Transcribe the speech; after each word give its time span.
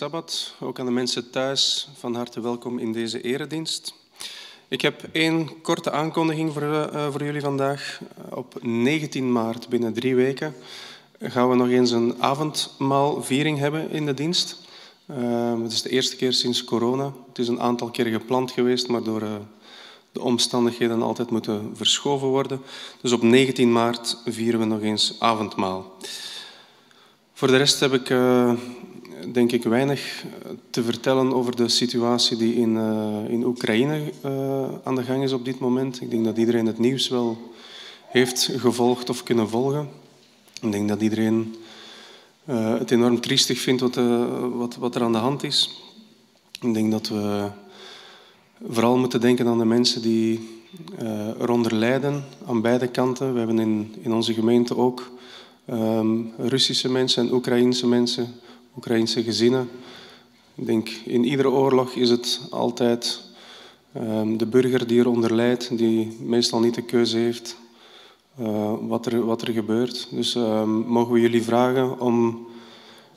Sabbat. 0.00 0.54
Ook 0.60 0.78
aan 0.78 0.86
de 0.86 0.92
mensen 0.92 1.30
thuis, 1.30 1.88
van 1.98 2.14
harte 2.14 2.40
welkom 2.40 2.78
in 2.78 2.92
deze 2.92 3.20
eredienst. 3.20 3.94
Ik 4.68 4.80
heb 4.80 5.08
één 5.12 5.60
korte 5.60 5.90
aankondiging 5.90 6.52
voor, 6.52 6.62
uh, 6.62 7.10
voor 7.10 7.24
jullie 7.24 7.40
vandaag. 7.40 8.00
Op 8.30 8.62
19 8.62 9.32
maart, 9.32 9.68
binnen 9.68 9.92
drie 9.92 10.14
weken, 10.14 10.54
gaan 11.20 11.48
we 11.48 11.56
nog 11.56 11.68
eens 11.68 11.90
een 11.90 12.14
avondmaalviering 12.18 13.58
hebben 13.58 13.90
in 13.90 14.06
de 14.06 14.14
dienst. 14.14 14.56
Uh, 15.10 15.62
het 15.62 15.72
is 15.72 15.82
de 15.82 15.90
eerste 15.90 16.16
keer 16.16 16.32
sinds 16.32 16.64
corona. 16.64 17.12
Het 17.28 17.38
is 17.38 17.48
een 17.48 17.60
aantal 17.60 17.90
keer 17.90 18.06
gepland 18.06 18.50
geweest, 18.50 18.88
maar 18.88 19.02
door 19.02 19.22
uh, 19.22 19.34
de 20.12 20.20
omstandigheden 20.20 21.02
altijd 21.02 21.30
moeten 21.30 21.70
verschoven 21.74 22.28
worden. 22.28 22.60
Dus 23.00 23.12
op 23.12 23.22
19 23.22 23.72
maart 23.72 24.16
vieren 24.24 24.60
we 24.60 24.66
nog 24.66 24.80
eens 24.80 25.16
avondmaal. 25.18 25.96
Voor 27.32 27.48
de 27.48 27.56
rest 27.56 27.80
heb 27.80 27.92
ik 27.92 28.10
denk 29.32 29.52
ik 29.52 29.62
weinig 29.62 30.24
te 30.70 30.82
vertellen 30.82 31.34
over 31.34 31.56
de 31.56 31.68
situatie 31.68 32.36
die 32.36 32.54
in, 32.54 32.74
uh, 32.74 33.18
in 33.28 33.44
Oekraïne 33.44 34.00
uh, 34.24 34.68
aan 34.84 34.94
de 34.94 35.02
gang 35.02 35.22
is 35.22 35.32
op 35.32 35.44
dit 35.44 35.58
moment. 35.58 36.00
Ik 36.00 36.10
denk 36.10 36.24
dat 36.24 36.36
iedereen 36.36 36.66
het 36.66 36.78
nieuws 36.78 37.08
wel 37.08 37.38
heeft 38.06 38.50
gevolgd 38.56 39.10
of 39.10 39.22
kunnen 39.22 39.48
volgen. 39.48 39.88
Ik 40.60 40.72
denk 40.72 40.88
dat 40.88 41.00
iedereen 41.00 41.54
het 42.54 42.90
enorm 42.90 43.20
triestig 43.20 43.58
vindt 43.60 43.80
wat, 43.80 43.94
wat, 44.54 44.76
wat 44.76 44.94
er 44.94 45.02
aan 45.02 45.12
de 45.12 45.18
hand 45.18 45.42
is. 45.42 45.82
Ik 46.60 46.74
denk 46.74 46.90
dat 46.90 47.08
we 47.08 47.48
vooral 48.68 48.96
moeten 48.96 49.20
denken 49.20 49.46
aan 49.46 49.58
de 49.58 49.64
mensen 49.64 50.02
die 50.02 50.60
eronder 51.38 51.74
lijden 51.74 52.24
aan 52.46 52.60
beide 52.60 52.88
kanten. 52.88 53.32
We 53.32 53.38
hebben 53.38 53.58
in, 53.58 53.94
in 54.00 54.12
onze 54.12 54.34
gemeente 54.34 54.76
ook 54.76 55.10
um, 55.70 56.32
Russische 56.38 56.90
mensen 56.90 57.26
en 57.26 57.34
Oekraïense 57.34 57.86
mensen, 57.86 58.34
Oekraïense 58.76 59.22
gezinnen. 59.22 59.68
Ik 60.54 60.66
denk, 60.66 60.88
in 60.88 61.24
iedere 61.24 61.50
oorlog 61.50 61.92
is 61.92 62.10
het 62.10 62.40
altijd 62.50 63.20
um, 63.96 64.36
de 64.36 64.46
burger 64.46 64.86
die 64.86 64.98
eronder 64.98 65.34
lijdt, 65.34 65.78
die 65.78 66.16
meestal 66.20 66.60
niet 66.60 66.74
de 66.74 66.82
keuze 66.82 67.16
heeft 67.16 67.56
uh, 68.40 68.72
wat, 68.80 69.06
er, 69.06 69.24
wat 69.24 69.42
er 69.42 69.52
gebeurt. 69.52 70.08
Dus 70.10 70.34
um, 70.34 70.68
mogen 70.70 71.12
we 71.12 71.20
jullie 71.20 71.42
vragen 71.42 72.00
om 72.00 72.46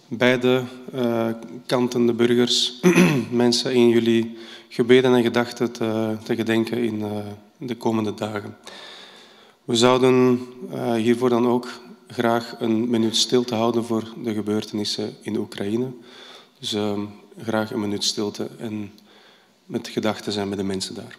beide 0.08 0.64
uh, 0.96 1.28
kanten, 1.66 2.06
de 2.06 2.14
burgers, 2.14 2.80
mensen 3.32 3.74
in 3.74 3.90
jullie 3.90 4.38
gebeden 4.68 5.16
en 5.16 5.24
gedachten 5.24 5.72
te, 5.72 6.18
te 6.24 6.36
gedenken 6.36 6.78
in 6.78 7.00
uh, 7.00 7.18
de 7.58 7.76
komende 7.76 8.14
dagen. 8.14 8.58
We 9.64 9.76
zouden 9.76 10.40
hiervoor 10.96 11.30
dan 11.30 11.48
ook 11.48 11.68
graag 12.14 12.56
een 12.60 12.90
minuut 12.90 13.16
stilte 13.16 13.56
houden 13.56 13.86
voor 13.86 14.14
de 14.24 14.34
gebeurtenissen 14.34 15.16
in 15.22 15.38
Oekraïne. 15.38 15.92
Dus 16.60 16.74
uh, 16.74 17.00
graag 17.38 17.72
een 17.72 17.80
minuut 17.80 18.04
stilte 18.04 18.50
en 18.58 18.92
met 19.66 19.88
gedachten 19.88 20.32
zijn 20.32 20.50
met 20.50 20.58
de 20.58 20.64
mensen 20.64 20.96
daar. 20.96 21.18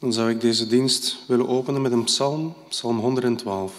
Dan 0.00 0.12
zou 0.12 0.30
ik 0.30 0.40
deze 0.40 0.66
dienst 0.66 1.16
willen 1.26 1.48
openen 1.48 1.82
met 1.82 1.92
een 1.92 2.04
psalm, 2.04 2.54
psalm 2.68 2.98
112. 2.98 3.72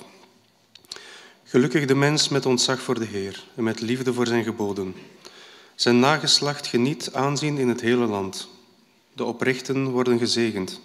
Gelukkig 1.43 1.85
de 1.85 1.95
mens 1.95 2.29
met 2.29 2.45
ontzag 2.45 2.81
voor 2.81 2.99
de 2.99 3.05
Heer 3.05 3.43
en 3.55 3.63
met 3.63 3.81
liefde 3.81 4.13
voor 4.13 4.27
zijn 4.27 4.43
geboden. 4.43 4.95
Zijn 5.75 5.99
nageslacht 5.99 6.67
geniet 6.67 7.13
aanzien 7.13 7.57
in 7.57 7.67
het 7.67 7.81
hele 7.81 8.05
land. 8.05 8.47
De 9.13 9.23
oprechten 9.25 9.89
worden 9.89 10.19
gezegend. 10.19 10.81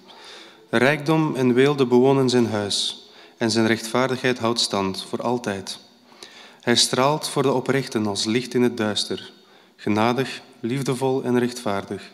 Rijkdom 0.70 1.34
en 1.34 1.54
weelde 1.54 1.86
bewonen 1.86 2.28
zijn 2.28 2.46
huis 2.46 3.08
en 3.36 3.50
zijn 3.50 3.66
rechtvaardigheid 3.66 4.38
houdt 4.38 4.60
stand 4.60 5.04
voor 5.08 5.22
altijd. 5.22 5.78
Hij 6.60 6.76
straalt 6.76 7.28
voor 7.28 7.42
de 7.42 7.52
oprechten 7.52 8.06
als 8.06 8.24
licht 8.24 8.54
in 8.54 8.62
het 8.62 8.76
duister, 8.76 9.32
genadig, 9.76 10.40
liefdevol 10.60 11.22
en 11.22 11.38
rechtvaardig. 11.38 12.10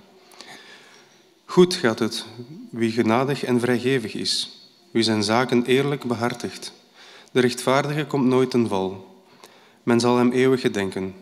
Goed 1.53 1.75
gaat 1.75 1.99
het 1.99 2.25
wie 2.71 2.91
genadig 2.91 3.45
en 3.45 3.61
vrijgevig 3.61 4.15
is, 4.15 4.61
wie 4.91 5.03
zijn 5.03 5.23
zaken 5.23 5.65
eerlijk 5.65 6.05
behartigt. 6.05 6.73
De 7.33 7.41
rechtvaardige 7.41 8.07
komt 8.07 8.27
nooit 8.27 8.51
ten 8.51 8.69
val. 8.69 9.17
Men 9.83 10.01
zal 10.01 10.17
hem 10.17 10.33
eeuwig 10.33 10.61
gedenken. 10.61 11.15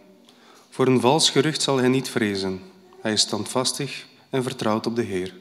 Voor 0.69 0.87
een 0.87 1.01
vals 1.01 1.31
gerucht 1.31 1.63
zal 1.63 1.77
hij 1.77 1.89
niet 1.89 2.09
vrezen. 2.09 2.61
Hij 3.01 3.13
is 3.13 3.21
standvastig 3.21 4.07
en 4.29 4.43
vertrouwt 4.43 4.87
op 4.87 4.97
de 4.97 5.03
Heer. 5.03 5.35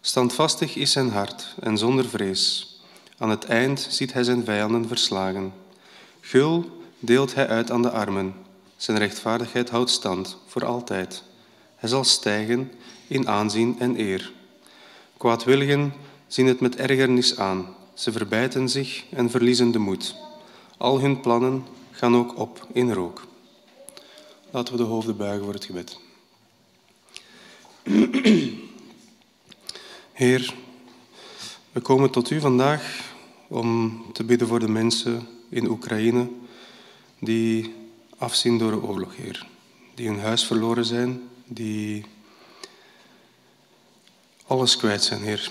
Standvastig 0.00 0.76
is 0.76 0.92
zijn 0.92 1.10
hart 1.10 1.54
en 1.60 1.78
zonder 1.78 2.08
vrees. 2.08 2.76
Aan 3.18 3.30
het 3.30 3.44
eind 3.44 3.86
ziet 3.90 4.12
hij 4.12 4.22
zijn 4.22 4.44
vijanden 4.44 4.88
verslagen. 4.88 5.52
Gul 6.20 6.82
deelt 6.98 7.34
hij 7.34 7.48
uit 7.48 7.70
aan 7.70 7.82
de 7.82 7.90
armen. 7.90 8.34
Zijn 8.76 8.98
rechtvaardigheid 8.98 9.70
houdt 9.70 9.90
stand 9.90 10.36
voor 10.46 10.64
altijd. 10.64 11.22
Hij 11.76 11.88
zal 11.88 12.04
stijgen 12.04 12.70
in 13.08 13.28
aanzien 13.28 13.76
en 13.78 14.00
eer. 14.00 14.32
Kwaadwilligen 15.16 15.92
zien 16.26 16.46
het 16.46 16.60
met 16.60 16.76
ergernis 16.76 17.38
aan. 17.38 17.74
Ze 17.94 18.12
verbijten 18.12 18.68
zich 18.68 19.04
en 19.10 19.30
verliezen 19.30 19.70
de 19.70 19.78
moed. 19.78 20.14
Al 20.76 21.00
hun 21.00 21.20
plannen 21.20 21.64
gaan 21.90 22.16
ook 22.16 22.38
op 22.38 22.66
in 22.72 22.92
rook. 22.92 23.26
Laten 24.50 24.72
we 24.72 24.82
de 24.82 24.86
hoofden 24.88 25.16
buigen 25.16 25.44
voor 25.44 25.54
het 25.54 25.64
gebed. 25.64 25.98
Heer, 30.12 30.54
we 31.72 31.80
komen 31.80 32.10
tot 32.10 32.30
u 32.30 32.40
vandaag 32.40 33.12
om 33.48 34.02
te 34.12 34.24
bidden 34.24 34.48
voor 34.48 34.60
de 34.60 34.68
mensen 34.68 35.28
in 35.48 35.68
Oekraïne 35.68 36.28
die 37.18 37.74
afzien 38.18 38.58
door 38.58 38.70
de 38.70 38.82
oorlog, 38.82 39.16
Heer. 39.16 39.46
Die 39.94 40.08
hun 40.08 40.20
huis 40.20 40.44
verloren 40.44 40.84
zijn, 40.84 41.28
die 41.44 42.04
alles 44.48 44.76
kwijt 44.76 45.02
zijn, 45.02 45.22
Heer. 45.22 45.50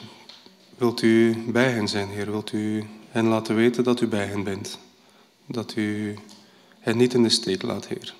Wilt 0.77 1.01
u 1.01 1.43
bij 1.47 1.71
hen 1.71 1.87
zijn, 1.87 2.07
Heer? 2.07 2.31
Wilt 2.31 2.51
u 2.51 2.85
hen 3.09 3.27
laten 3.27 3.55
weten 3.55 3.83
dat 3.83 4.01
u 4.01 4.07
bij 4.07 4.25
hen 4.25 4.43
bent? 4.43 4.79
Dat 5.45 5.75
u 5.75 6.17
hen 6.79 6.97
niet 6.97 7.13
in 7.13 7.23
de 7.23 7.29
steek 7.29 7.61
laat, 7.61 7.87
Heer. 7.87 8.15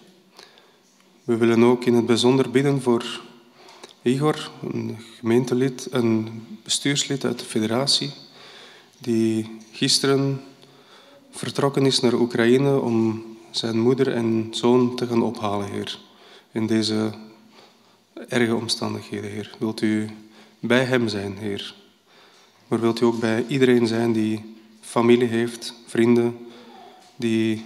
We 1.23 1.37
willen 1.37 1.63
ook 1.63 1.85
in 1.85 1.93
het 1.93 2.05
bijzonder 2.05 2.51
bidden 2.51 2.81
voor 2.81 3.21
Igor, 4.01 4.51
een 4.61 4.97
gemeentelid, 5.19 5.87
een 5.91 6.43
bestuurslid 6.63 7.25
uit 7.25 7.39
de 7.39 7.45
federatie, 7.45 8.11
die 8.97 9.57
gisteren 9.71 10.41
vertrokken 11.31 11.85
is 11.85 11.99
naar 11.99 12.13
Oekraïne 12.13 12.79
om 12.79 13.25
zijn 13.51 13.79
moeder 13.79 14.13
en 14.13 14.47
zoon 14.51 14.95
te 14.95 15.07
gaan 15.07 15.21
ophalen, 15.21 15.71
Heer. 15.71 15.99
In 16.51 16.67
deze 16.67 17.13
erge 18.27 18.55
omstandigheden, 18.55 19.31
Heer. 19.31 19.55
Wilt 19.59 19.81
u 19.81 20.09
bij 20.59 20.83
hem 20.83 21.07
zijn, 21.07 21.37
Heer. 21.37 21.75
Maar 22.67 22.79
wilt 22.79 23.01
u 23.01 23.05
ook 23.05 23.19
bij 23.19 23.45
iedereen 23.47 23.87
zijn 23.87 24.13
die 24.13 24.55
familie 24.79 25.27
heeft, 25.27 25.73
vrienden, 25.85 26.37
die 27.15 27.65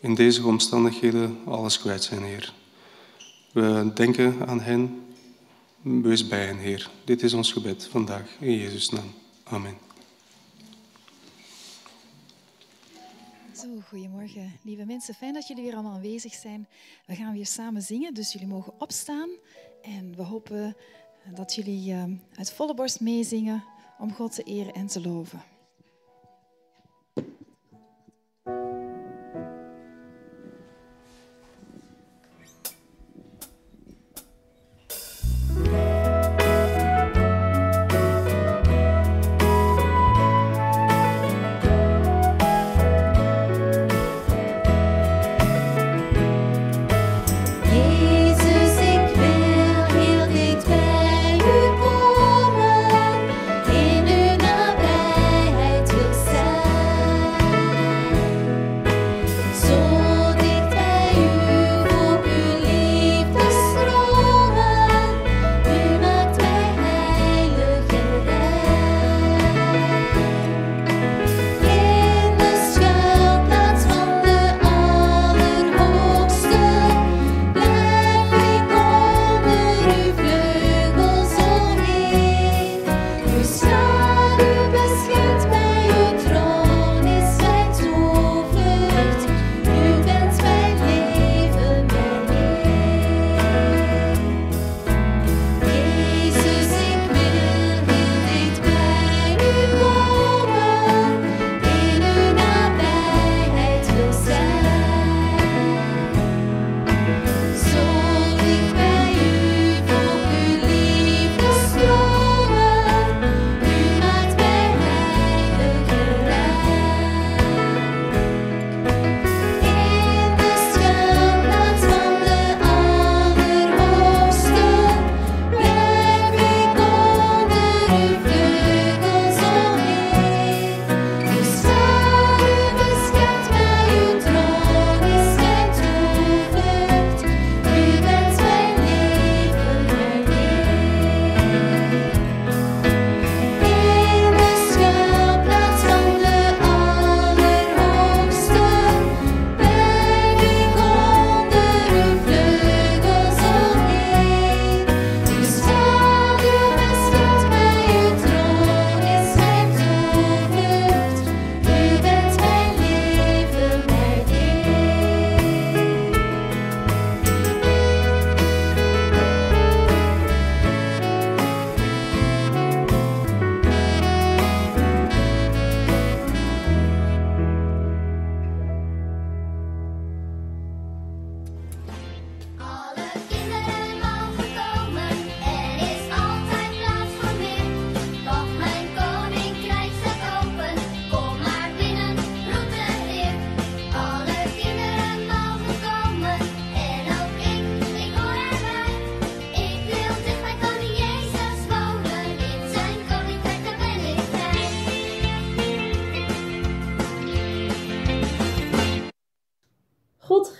in 0.00 0.14
deze 0.14 0.46
omstandigheden 0.46 1.38
alles 1.44 1.78
kwijt 1.78 2.04
zijn, 2.04 2.22
Heer. 2.22 2.52
We 3.52 3.90
denken 3.94 4.46
aan 4.46 4.60
hen, 4.60 5.06
wees 5.80 6.28
bij 6.28 6.46
hen, 6.46 6.58
Heer. 6.58 6.90
Dit 7.04 7.22
is 7.22 7.32
ons 7.32 7.52
gebed 7.52 7.88
vandaag, 7.90 8.36
in 8.40 8.56
Jezus' 8.56 8.90
naam. 8.90 9.12
Amen. 9.44 9.78
Zo, 13.56 13.66
goedemorgen, 13.88 14.58
lieve 14.62 14.84
mensen. 14.84 15.14
Fijn 15.14 15.34
dat 15.34 15.46
jullie 15.46 15.62
weer 15.64 15.74
allemaal 15.74 15.94
aanwezig 15.94 16.34
zijn. 16.34 16.66
We 17.06 17.14
gaan 17.14 17.34
weer 17.34 17.46
samen 17.46 17.82
zingen, 17.82 18.14
dus 18.14 18.32
jullie 18.32 18.48
mogen 18.48 18.72
opstaan. 18.78 19.28
En 19.82 20.14
we 20.16 20.22
hopen 20.22 20.76
dat 21.34 21.54
jullie 21.54 21.92
uh, 21.92 22.02
uit 22.34 22.52
volle 22.52 22.74
borst 22.74 23.00
meezingen 23.00 23.64
om 23.98 24.12
God 24.12 24.34
te 24.34 24.42
eren 24.42 24.72
en 24.72 24.86
te 24.86 25.00
loven. 25.00 25.42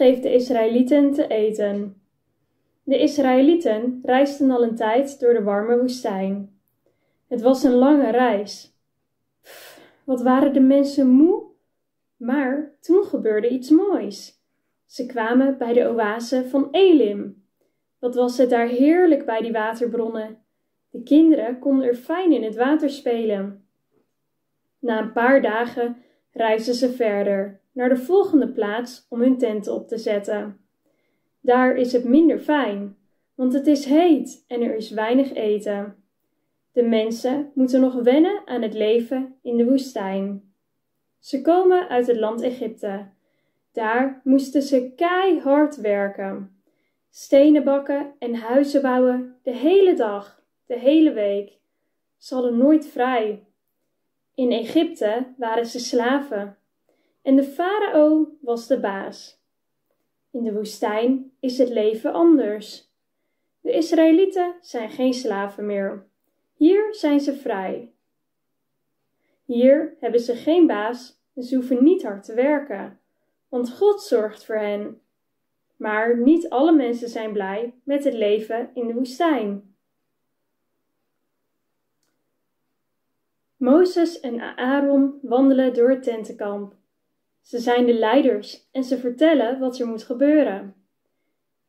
Geeft 0.07 0.23
de 0.23 0.33
Israëlieten 0.33 1.13
te 1.13 1.27
eten. 1.27 2.03
De 2.83 2.99
Israëlieten 2.99 4.01
reisden 4.03 4.51
al 4.51 4.63
een 4.63 4.75
tijd 4.75 5.21
door 5.21 5.33
de 5.33 5.43
warme 5.43 5.79
woestijn. 5.79 6.59
Het 7.29 7.41
was 7.41 7.63
een 7.63 7.75
lange 7.75 8.11
reis. 8.11 8.75
wat 10.05 10.23
waren 10.23 10.53
de 10.53 10.61
mensen 10.61 11.09
moe? 11.09 11.43
Maar 12.17 12.77
toen 12.81 13.05
gebeurde 13.05 13.49
iets 13.49 13.71
moois. 13.71 14.41
Ze 14.85 15.07
kwamen 15.07 15.59
bij 15.59 15.73
de 15.73 15.89
oase 15.89 16.49
van 16.49 16.69
Elim. 16.71 17.45
Wat 17.99 18.15
was 18.15 18.39
het 18.39 18.51
daar 18.51 18.69
heerlijk 18.69 19.25
bij 19.25 19.41
die 19.41 19.53
waterbronnen. 19.53 20.39
De 20.91 21.03
kinderen 21.03 21.59
konden 21.59 21.87
er 21.87 21.95
fijn 21.95 22.33
in 22.33 22.43
het 22.43 22.57
water 22.57 22.91
spelen. 22.91 23.69
Na 24.79 25.01
een 25.01 25.13
paar 25.13 25.43
dagen 25.43 25.97
reisden 26.33 26.75
ze 26.75 26.93
verder 26.93 27.61
naar 27.77 27.89
de 27.89 27.97
volgende 27.97 28.49
plaats 28.49 29.07
om 29.09 29.21
hun 29.21 29.39
tenten 29.39 29.75
op 29.75 29.89
te 29.89 29.99
zetten. 29.99 30.61
Daar 31.41 31.77
is 31.77 31.93
het 31.93 32.05
minder 32.05 32.39
fijn, 32.39 32.97
want 33.35 33.53
het 33.53 33.67
is 33.67 33.85
heet 33.85 34.45
en 34.49 34.63
er 34.63 34.77
is 34.77 34.91
weinig 34.91 35.35
eten. 35.35 36.05
De 36.73 36.83
mensen 36.83 37.51
moeten 37.55 37.81
nog 37.81 37.95
wennen 37.95 38.43
aan 38.45 38.63
het 38.63 38.75
leven 38.75 39.35
in 39.43 39.57
de 39.57 39.65
woestijn. 39.65 40.53
Ze 41.19 41.43
komen 41.43 41.89
uit 41.89 42.07
het 42.07 42.17
land 42.17 42.41
Egypte. 42.41 43.07
Daar 43.73 44.21
moesten 44.25 44.63
ze 44.63 44.93
keihard 44.97 45.77
werken. 45.77 46.61
Stenen 47.11 47.65
bakken 47.65 48.13
en 48.19 48.35
huizen 48.35 48.83
bouwen 48.83 49.37
de 49.43 49.55
hele 49.55 49.95
dag, 49.95 50.43
de 50.67 50.79
hele 50.79 51.13
week. 51.13 51.59
Ze 52.17 52.35
hadden 52.35 52.57
nooit 52.57 52.87
vrij. 52.87 53.47
In 54.35 54.53
Egypte 54.53 55.27
waren 55.37 55.67
ze 55.67 55.79
slaven 55.79 56.57
en 57.27 57.37
de 57.37 57.45
farao 57.45 58.37
was 58.41 58.67
de 58.67 58.81
baas. 58.81 59.41
In 60.31 60.43
de 60.43 60.53
woestijn 60.53 61.33
is 61.41 61.59
het 61.59 61.69
leven 61.69 62.13
anders. 62.13 62.91
De 63.61 63.73
Israëlieten 63.73 64.55
zijn 64.61 64.91
geen 64.91 65.15
slaven 65.15 65.67
meer. 65.67 66.07
Hier 66.55 66.95
zijn 66.95 67.21
ze 67.21 67.37
vrij. 67.37 67.93
Hier 69.45 69.97
hebben 70.01 70.21
ze 70.21 70.35
geen 70.35 70.67
baas 70.67 71.21
en 71.35 71.43
ze 71.43 71.55
hoeven 71.55 71.85
niet 71.85 72.03
hard 72.03 72.25
te 72.25 72.35
werken, 72.35 73.01
want 73.49 73.73
God 73.73 74.03
zorgt 74.03 74.45
voor 74.45 74.59
hen. 74.59 75.01
Maar 75.77 76.19
niet 76.19 76.49
alle 76.49 76.73
mensen 76.73 77.09
zijn 77.09 77.33
blij 77.33 77.75
met 77.85 78.05
het 78.05 78.15
leven 78.15 78.71
in 78.75 78.87
de 78.87 78.95
woestijn. 78.95 79.75
Mozes 83.57 84.21
en 84.21 84.57
Aaron 84.57 85.19
wandelen 85.23 85.75
door 85.75 85.91
het 85.91 86.03
tentenkamp. 86.03 86.75
Ze 87.47 87.59
zijn 87.59 87.87
de 87.87 87.95
leiders 87.95 88.69
en 88.73 88.85
ze 88.85 88.99
vertellen 88.99 89.59
wat 89.59 89.79
er 89.79 89.87
moet 89.87 90.03
gebeuren. 90.03 90.75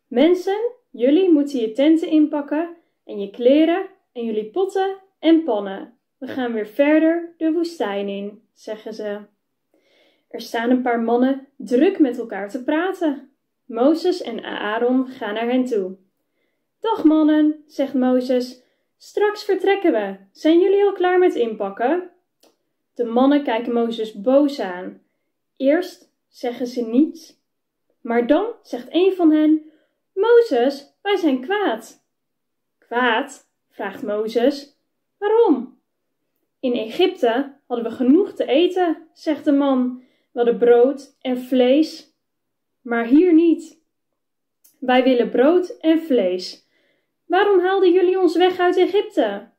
Mensen, 0.08 0.72
jullie 0.92 1.32
moeten 1.32 1.60
je 1.60 1.72
tenten 1.72 2.08
inpakken 2.08 2.76
en 3.06 3.20
je 3.20 3.30
kleren 3.30 3.88
en 4.14 4.26
jullie 4.26 4.50
potten 4.50 4.98
en 5.20 5.44
pannen. 5.44 5.98
We 6.18 6.28
gaan 6.28 6.54
weer 6.54 6.68
verder 6.68 7.34
de 7.38 7.52
woestijn 7.52 8.08
in, 8.08 8.42
zeggen 8.54 8.94
ze. 8.94 9.20
Er 10.30 10.42
staan 10.42 10.70
een 10.70 10.82
paar 10.82 11.00
mannen 11.02 11.48
druk 11.58 12.00
met 12.00 12.18
elkaar 12.18 12.50
te 12.50 12.64
praten. 12.64 13.32
Mozes 13.66 14.22
en 14.22 14.44
Aaron 14.44 15.08
gaan 15.08 15.34
naar 15.34 15.50
hen 15.50 15.66
toe. 15.66 15.98
Dag 16.80 17.04
mannen, 17.04 17.64
zegt 17.66 17.94
Mozes, 17.94 18.64
straks 18.98 19.44
vertrekken 19.44 19.92
we. 19.92 20.16
Zijn 20.32 20.60
jullie 20.60 20.84
al 20.84 20.94
klaar 20.94 21.20
met 21.20 21.36
inpakken? 21.36 22.10
De 22.94 23.04
mannen 23.04 23.44
kijken 23.44 23.74
Mozes 23.74 24.22
boos 24.22 24.60
aan. 24.60 25.06
Eerst 25.58 26.12
zeggen 26.28 26.68
ze 26.68 26.82
niets, 26.82 27.40
maar 28.02 28.28
dan 28.28 28.54
zegt 28.62 28.88
een 28.90 29.14
van 29.16 29.32
hen: 29.32 29.72
Mozes, 30.14 30.94
wij 31.02 31.16
zijn 31.16 31.42
kwaad. 31.42 32.06
Kwaad? 32.78 33.50
vraagt 33.70 34.04
Mozes. 34.04 34.78
Waarom? 35.18 35.80
In 36.60 36.74
Egypte 36.74 37.56
hadden 37.68 37.86
we 37.86 37.92
genoeg 37.92 38.34
te 38.34 38.46
eten, 38.46 39.08
zegt 39.14 39.46
de 39.46 39.52
man. 39.52 40.04
We 40.32 40.44
hadden 40.44 40.58
brood 40.58 41.18
en 41.22 41.38
vlees, 41.38 42.14
maar 42.82 43.06
hier 43.06 43.34
niet. 43.34 43.82
Wij 44.80 45.04
willen 45.04 45.30
brood 45.30 45.70
en 45.70 46.00
vlees. 46.00 46.68
Waarom 47.26 47.60
haalden 47.60 47.92
jullie 47.92 48.20
ons 48.20 48.36
weg 48.36 48.60
uit 48.60 48.78
Egypte? 48.78 49.50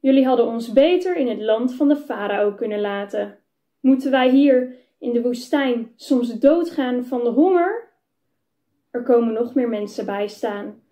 Jullie 0.00 0.26
hadden 0.26 0.46
ons 0.46 0.72
beter 0.72 1.16
in 1.16 1.28
het 1.28 1.40
land 1.40 1.74
van 1.74 1.88
de 1.88 1.96
farao 1.96 2.54
kunnen 2.54 2.80
laten. 2.80 3.38
Moeten 3.80 4.10
wij 4.10 4.30
hier 4.30 4.76
in 4.98 5.12
de 5.12 5.22
woestijn 5.22 5.92
soms 5.96 6.38
doodgaan 6.38 7.04
van 7.04 7.24
de 7.24 7.30
honger? 7.30 7.88
Er 8.90 9.02
komen 9.02 9.32
nog 9.32 9.54
meer 9.54 9.68
mensen 9.68 10.06
bij 10.06 10.28
staan. 10.28 10.82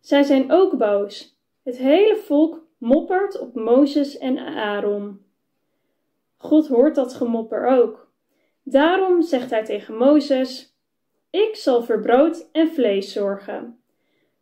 Zij 0.00 0.22
zijn 0.22 0.52
ook 0.52 0.78
boos. 0.78 1.38
Het 1.62 1.76
hele 1.76 2.16
volk 2.16 2.66
moppert 2.78 3.38
op 3.38 3.54
Mozes 3.54 4.18
en 4.18 4.38
Aaron. 4.38 5.24
God 6.36 6.68
hoort 6.68 6.94
dat 6.94 7.14
gemopper 7.14 7.66
ook. 7.66 8.12
Daarom 8.62 9.22
zegt 9.22 9.50
hij 9.50 9.64
tegen 9.64 9.96
Mozes: 9.96 10.76
Ik 11.30 11.56
zal 11.56 11.82
voor 11.82 12.00
brood 12.00 12.48
en 12.52 12.68
vlees 12.68 13.12
zorgen. 13.12 13.78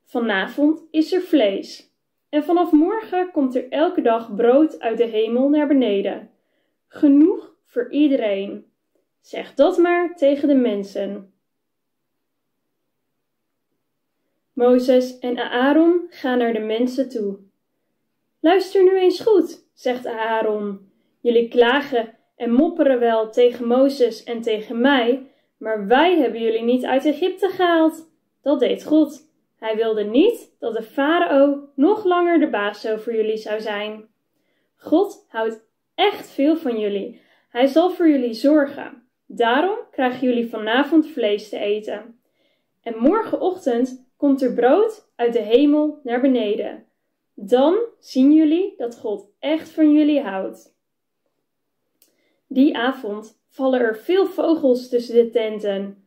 Vanavond 0.05 0.83
is 0.91 1.13
er 1.13 1.21
vlees. 1.21 1.91
En 2.29 2.45
vanaf 2.45 2.73
morgen 2.73 3.31
komt 3.31 3.55
er 3.55 3.69
elke 3.69 4.01
dag 4.01 4.35
brood 4.35 4.81
uit 4.81 4.99
de 4.99 5.07
hemel 5.07 5.49
naar 5.49 5.67
beneden. 5.67 6.31
Genoeg 6.89 7.55
voor 7.65 7.91
iedereen. 7.91 8.72
Zeg 9.23 9.55
dat 9.55 9.79
maar 9.79 10.17
tegen 10.17 10.49
de 10.49 10.55
mensen. 10.55 11.33
Mozes 14.53 15.19
en 15.19 15.39
Aaron 15.39 16.07
gaan 16.11 16.39
naar 16.39 16.53
de 16.53 16.61
mensen 16.61 17.09
toe. 17.09 17.39
Luister 18.41 18.83
nu 18.83 18.99
eens 18.99 19.21
goed, 19.21 19.69
zegt 19.75 20.07
Aaron. 20.07 20.91
Jullie 21.21 21.49
klagen 21.49 22.19
en 22.37 22.53
mopperen 22.53 22.99
wel 22.99 23.31
tegen 23.31 23.67
Mozes 23.67 24.25
en 24.25 24.41
tegen 24.41 24.81
mij, 24.81 25.31
maar 25.57 25.87
wij 25.87 26.19
hebben 26.19 26.41
jullie 26.41 26.63
niet 26.63 26.85
uit 26.85 27.05
Egypte 27.05 27.49
gehaald. 27.49 28.11
Dat 28.43 28.61
deed 28.61 28.85
God. 28.85 29.31
Hij 29.57 29.77
wilde 29.77 30.05
niet 30.05 30.57
dat 30.59 30.75
de 30.75 30.83
farao 30.83 31.69
nog 31.75 32.05
langer 32.05 32.41
de 32.41 32.51
baas 32.51 32.87
over 32.87 33.17
jullie 33.17 33.37
zou 33.37 33.61
zijn. 33.61 34.09
God 34.77 35.27
houdt 35.29 35.65
echt 35.95 36.31
veel 36.31 36.57
van 36.57 36.79
jullie. 36.79 37.21
Hij 37.49 37.67
zal 37.67 37.91
voor 37.91 38.09
jullie 38.09 38.35
zorgen. 38.35 39.02
Daarom 39.35 39.79
krijgen 39.91 40.29
jullie 40.29 40.49
vanavond 40.49 41.07
vlees 41.07 41.49
te 41.49 41.59
eten. 41.59 42.21
En 42.83 42.99
morgenochtend 42.99 44.11
komt 44.17 44.43
er 44.43 44.53
brood 44.55 45.09
uit 45.17 45.33
de 45.33 45.41
hemel 45.41 46.01
naar 46.03 46.21
beneden. 46.21 46.87
Dan 47.35 47.79
zien 47.99 48.33
jullie 48.33 48.75
dat 48.77 48.99
God 48.99 49.27
echt 49.39 49.71
van 49.71 49.93
jullie 49.93 50.21
houdt. 50.21 50.77
Die 52.47 52.77
avond 52.77 53.41
vallen 53.49 53.81
er 53.81 53.97
veel 53.97 54.27
vogels 54.27 54.89
tussen 54.89 55.15
de 55.15 55.31
tenten. 55.31 56.07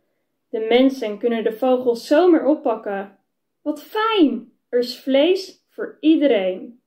De 0.49 0.59
mensen 0.69 1.17
kunnen 1.17 1.43
de 1.43 1.53
vogels 1.53 2.07
zomaar 2.07 2.45
oppakken. 2.45 3.17
Wat 3.61 3.83
fijn! 3.83 4.51
Er 4.69 4.79
is 4.79 4.99
vlees 4.99 5.65
voor 5.67 5.97
iedereen. 5.99 6.81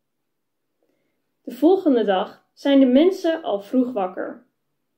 De 1.42 1.52
volgende 1.52 2.04
dag 2.04 2.44
zijn 2.52 2.80
de 2.80 2.86
mensen 2.86 3.42
al 3.42 3.60
vroeg 3.60 3.92
wakker. 3.92 4.46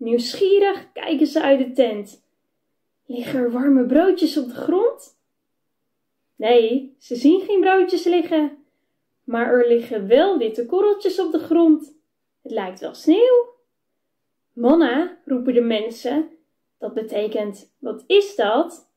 Nieuwsgierig 0.01 0.93
kijken 0.93 1.27
ze 1.27 1.43
uit 1.43 1.59
de 1.59 1.73
tent. 1.73 2.23
Liggen 3.07 3.41
er 3.41 3.51
warme 3.51 3.87
broodjes 3.87 4.37
op 4.37 4.49
de 4.49 4.55
grond? 4.55 5.19
Nee, 6.37 6.95
ze 6.99 7.17
zien 7.17 7.41
geen 7.41 7.61
broodjes 7.61 8.05
liggen. 8.05 8.65
Maar 9.25 9.53
er 9.53 9.69
liggen 9.69 10.07
wel 10.07 10.39
witte 10.39 10.67
korreltjes 10.67 11.21
op 11.21 11.33
de 11.33 11.39
grond. 11.39 11.95
Het 12.43 12.53
lijkt 12.53 12.81
wel 12.81 12.95
sneeuw. 12.95 13.55
Manna, 14.53 15.19
roepen 15.25 15.55
de 15.55 15.61
mensen. 15.61 16.29
Dat 16.79 16.95
betekent, 16.95 17.75
wat 17.79 18.05
is 18.07 18.37
dat? 18.37 18.91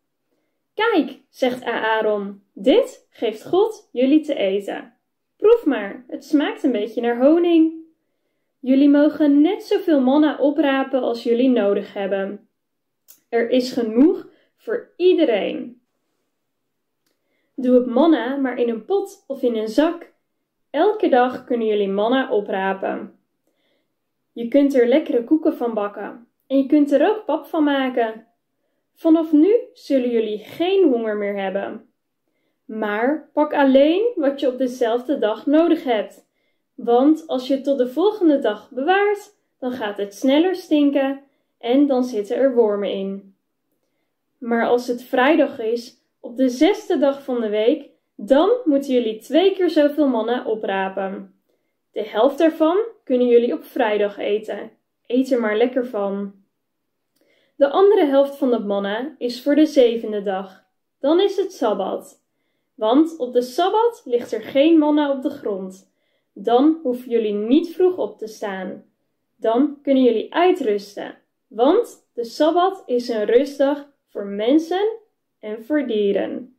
Kijk, 0.74 1.20
zegt 1.30 1.64
Aaron, 1.64 2.44
dit 2.54 3.08
geeft 3.10 3.46
God 3.46 3.90
jullie 3.92 4.22
te 4.22 4.36
eten. 4.36 4.94
Proef 5.38 5.66
maar, 5.66 6.06
het 6.08 6.26
smaakt 6.26 6.64
een 6.64 6.72
beetje 6.72 7.02
naar 7.02 7.26
honing. 7.26 7.83
Jullie 8.64 8.90
mogen 8.90 9.42
net 9.42 9.64
zoveel 9.64 10.02
manna 10.02 10.38
oprapen 10.38 11.02
als 11.02 11.24
jullie 11.24 11.50
nodig 11.50 11.94
hebben. 11.94 12.48
Er 13.30 13.50
is 13.50 13.72
genoeg 13.72 14.28
voor 14.58 14.94
iedereen. 14.98 15.82
Doe 17.56 17.76
het 17.76 17.86
manna 17.86 18.36
maar 18.36 18.58
in 18.58 18.70
een 18.70 18.86
pot 18.86 19.24
of 19.28 19.42
in 19.42 19.56
een 19.56 19.68
zak. 19.68 20.14
Elke 20.70 21.10
dag 21.10 21.44
kunnen 21.44 21.68
jullie 21.68 21.90
manna 21.90 22.30
oprapen. 22.30 23.20
Je 24.32 24.48
kunt 24.48 24.76
er 24.76 24.88
lekkere 24.88 25.24
koeken 25.24 25.54
van 25.54 25.74
bakken 25.74 26.28
en 26.48 26.58
je 26.58 26.66
kunt 26.66 26.92
er 26.92 27.10
ook 27.10 27.26
pap 27.26 27.46
van 27.46 27.64
maken. 27.64 28.28
Vanaf 28.94 29.32
nu 29.32 29.56
zullen 29.74 30.10
jullie 30.10 30.40
geen 30.40 30.88
honger 30.88 31.18
meer 31.18 31.36
hebben. 31.36 31.90
Maar 32.66 33.30
pak 33.34 33.54
alleen 33.54 34.12
wat 34.16 34.40
je 34.40 34.48
op 34.48 34.58
dezelfde 34.58 35.18
dag 35.18 35.46
nodig 35.46 35.84
hebt. 35.84 36.32
Want 36.76 37.28
als 37.28 37.48
je 37.48 37.54
het 37.54 37.64
tot 37.64 37.78
de 37.78 37.88
volgende 37.88 38.40
dag 38.40 38.70
bewaart, 38.70 39.36
dan 39.60 39.72
gaat 39.72 39.98
het 39.98 40.16
sneller 40.16 40.56
stinken 40.56 41.22
en 41.58 41.88
dan 41.88 42.04
zitten 42.04 42.36
er 42.36 42.56
wormen 42.56 42.92
in. 42.92 43.36
Maar 44.38 44.68
als 44.68 44.88
het 44.88 45.04
vrijdag 45.04 45.60
is, 45.60 45.98
op 46.20 46.38
de 46.38 46.50
zesde 46.50 46.98
dag 46.98 47.24
van 47.24 47.42
de 47.42 47.50
week, 47.50 47.90
dan 48.16 48.50
moeten 48.64 48.94
jullie 48.94 49.20
twee 49.20 49.54
keer 49.54 49.70
zoveel 49.70 50.08
manna 50.08 50.46
oprapen. 50.46 51.36
De 51.92 52.04
helft 52.04 52.38
daarvan 52.38 52.78
kunnen 53.04 53.28
jullie 53.28 53.54
op 53.54 53.64
vrijdag 53.64 54.18
eten. 54.18 54.72
Eet 55.08 55.32
er 55.32 55.40
maar 55.40 55.58
lekker 55.58 55.86
van. 55.86 56.34
De 57.56 57.70
andere 57.70 58.06
helft 58.06 58.36
van 58.36 58.52
het 58.54 58.66
manna 58.66 59.16
is 59.18 59.44
voor 59.44 59.56
de 59.56 59.66
zevende 59.66 60.22
dag. 60.22 60.64
Dan 61.00 61.20
is 61.20 61.38
het 61.38 61.54
sabbat. 61.54 62.22
Want 62.76 63.18
op 63.18 63.34
de 63.34 63.42
sabbat 63.42 64.02
ligt 64.06 64.32
er 64.32 64.42
geen 64.42 64.78
manna 64.78 65.12
op 65.12 65.22
de 65.22 65.30
grond. 65.30 65.93
Dan 66.34 66.80
hoeven 66.84 67.10
jullie 67.10 67.34
niet 67.34 67.74
vroeg 67.74 67.98
op 67.98 68.18
te 68.18 68.28
staan. 68.28 68.84
Dan 69.36 69.80
kunnen 69.82 70.04
jullie 70.04 70.34
uitrusten. 70.34 71.18
Want 71.48 72.08
de 72.14 72.24
sabbat 72.24 72.84
is 72.86 73.10
een 73.10 73.26
rustdag 73.26 73.92
voor 74.08 74.26
mensen 74.26 74.98
en 75.40 75.66
voor 75.66 75.88
dieren. 75.88 76.58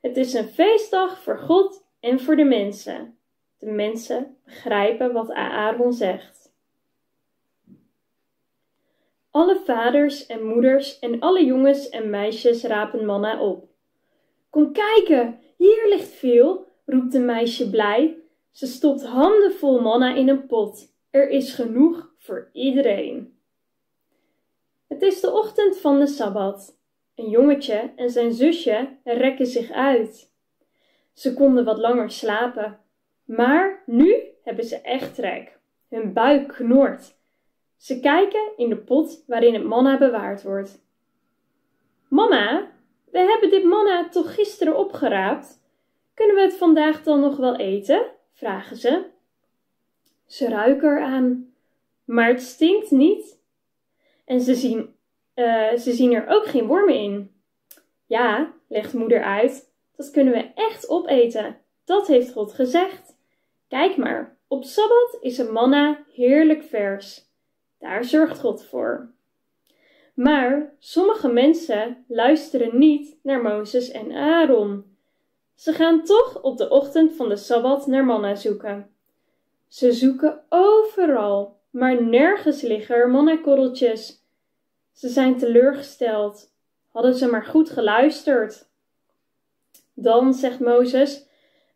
Het 0.00 0.16
is 0.16 0.34
een 0.34 0.48
feestdag 0.48 1.22
voor 1.22 1.38
God 1.38 1.84
en 2.00 2.20
voor 2.20 2.36
de 2.36 2.44
mensen. 2.44 3.18
De 3.58 3.70
mensen 3.70 4.36
begrijpen 4.44 5.12
wat 5.12 5.30
Aaron 5.30 5.92
zegt. 5.92 6.52
Alle 9.30 9.60
vaders 9.64 10.26
en 10.26 10.46
moeders 10.46 10.98
en 10.98 11.20
alle 11.20 11.44
jongens 11.44 11.88
en 11.88 12.10
meisjes 12.10 12.64
rapen 12.64 13.04
manna 13.04 13.40
op. 13.42 13.68
Kom 14.50 14.72
kijken, 14.72 15.40
hier 15.56 15.88
ligt 15.88 16.08
veel, 16.08 16.66
roept 16.86 17.14
een 17.14 17.24
meisje 17.24 17.70
blij. 17.70 18.16
Ze 18.58 18.66
stopt 18.66 19.04
handen 19.04 19.52
vol 19.52 19.80
manna 19.80 20.14
in 20.14 20.28
een 20.28 20.46
pot. 20.46 20.92
Er 21.10 21.28
is 21.28 21.52
genoeg 21.54 22.14
voor 22.18 22.50
iedereen. 22.52 23.38
Het 24.88 25.02
is 25.02 25.20
de 25.20 25.30
ochtend 25.30 25.78
van 25.78 25.98
de 25.98 26.06
sabbat. 26.06 26.78
Een 27.14 27.28
jongetje 27.28 27.92
en 27.96 28.10
zijn 28.10 28.32
zusje 28.32 28.88
rekken 29.04 29.46
zich 29.46 29.70
uit. 29.70 30.32
Ze 31.12 31.34
konden 31.34 31.64
wat 31.64 31.78
langer 31.78 32.10
slapen, 32.10 32.80
maar 33.24 33.82
nu 33.86 34.22
hebben 34.42 34.64
ze 34.64 34.80
echt 34.80 35.14
trek. 35.14 35.58
Hun 35.88 36.12
buik 36.12 36.48
knort 36.48 37.16
ze 37.76 38.00
kijken 38.00 38.52
in 38.56 38.68
de 38.68 38.76
pot 38.76 39.24
waarin 39.26 39.54
het 39.54 39.64
manna 39.64 39.98
bewaard 39.98 40.42
wordt. 40.42 40.82
Mama, 42.08 42.70
we 43.10 43.18
hebben 43.18 43.50
dit 43.50 43.64
manna 43.64 44.08
toch 44.08 44.34
gisteren 44.34 44.78
opgeraapt? 44.78 45.60
Kunnen 46.14 46.36
we 46.36 46.42
het 46.42 46.56
vandaag 46.56 47.02
dan 47.02 47.20
nog 47.20 47.36
wel 47.36 47.56
eten? 47.56 48.16
Vragen 48.38 48.76
ze. 48.76 49.04
Ze 50.26 50.48
ruiken 50.48 50.88
eraan, 50.88 51.52
maar 52.04 52.28
het 52.28 52.42
stinkt 52.42 52.90
niet. 52.90 53.38
En 54.24 54.40
ze 54.40 54.54
zien, 54.54 54.94
uh, 55.34 55.74
ze 55.74 55.92
zien 55.92 56.12
er 56.12 56.26
ook 56.28 56.46
geen 56.46 56.66
wormen 56.66 56.94
in. 56.94 57.32
Ja, 58.06 58.52
legt 58.68 58.92
moeder 58.92 59.22
uit, 59.22 59.72
dat 59.96 60.10
kunnen 60.10 60.32
we 60.32 60.50
echt 60.54 60.88
opeten. 60.88 61.60
Dat 61.84 62.06
heeft 62.06 62.32
God 62.32 62.52
gezegd. 62.52 63.16
Kijk 63.68 63.96
maar, 63.96 64.36
op 64.48 64.64
sabbat 64.64 65.18
is 65.20 65.38
een 65.38 65.52
manna 65.52 66.04
heerlijk 66.12 66.62
vers. 66.62 67.26
Daar 67.78 68.04
zorgt 68.04 68.38
God 68.38 68.64
voor. 68.64 69.10
Maar 70.14 70.74
sommige 70.78 71.28
mensen 71.28 72.04
luisteren 72.08 72.78
niet 72.78 73.16
naar 73.22 73.42
Mozes 73.42 73.90
en 73.90 74.12
Aaron. 74.12 74.97
Ze 75.58 75.72
gaan 75.72 76.04
toch 76.04 76.42
op 76.42 76.56
de 76.56 76.68
ochtend 76.68 77.16
van 77.16 77.28
de 77.28 77.36
Sabbat 77.36 77.86
naar 77.86 78.04
manna 78.04 78.34
zoeken. 78.34 78.90
Ze 79.68 79.92
zoeken 79.92 80.44
overal, 80.48 81.60
maar 81.70 82.02
nergens 82.02 82.62
liggen 82.62 82.96
er 82.96 83.10
mannakorreltjes. 83.10 84.24
Ze 84.92 85.08
zijn 85.08 85.38
teleurgesteld. 85.38 86.52
Hadden 86.88 87.14
ze 87.14 87.26
maar 87.26 87.44
goed 87.44 87.70
geluisterd. 87.70 88.68
Dan 89.94 90.34
zegt 90.34 90.60
Mozes: 90.60 91.26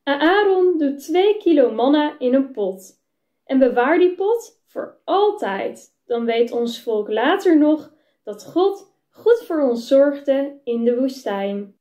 Aaron 0.04 0.78
doet 0.78 0.98
twee 0.98 1.36
kilo 1.36 1.72
manna 1.72 2.18
in 2.18 2.34
een 2.34 2.50
pot. 2.50 3.00
En 3.44 3.58
bewaar 3.58 3.98
die 3.98 4.14
pot 4.14 4.60
voor 4.66 4.98
altijd. 5.04 5.94
Dan 6.06 6.24
weet 6.24 6.52
ons 6.52 6.82
volk 6.82 7.08
later 7.08 7.58
nog 7.58 7.92
dat 8.22 8.44
God 8.44 8.92
goed 9.10 9.42
voor 9.46 9.60
ons 9.60 9.88
zorgde 9.88 10.60
in 10.64 10.84
de 10.84 10.96
woestijn. 10.96 11.76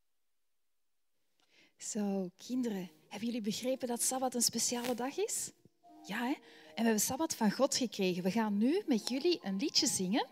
Zo, 1.81 2.29
kinderen, 2.37 2.91
hebben 3.07 3.27
jullie 3.27 3.41
begrepen 3.41 3.87
dat 3.87 4.01
Sabbat 4.01 4.35
een 4.35 4.41
speciale 4.41 4.93
dag 4.93 5.17
is? 5.17 5.51
Ja, 6.03 6.17
hè? 6.17 6.33
En 6.33 6.75
we 6.75 6.83
hebben 6.83 6.99
Sabbat 6.99 7.35
van 7.35 7.51
God 7.51 7.75
gekregen. 7.75 8.23
We 8.23 8.31
gaan 8.31 8.57
nu 8.57 8.83
met 8.85 9.09
jullie 9.09 9.39
een 9.43 9.57
liedje 9.57 9.87
zingen, 9.87 10.27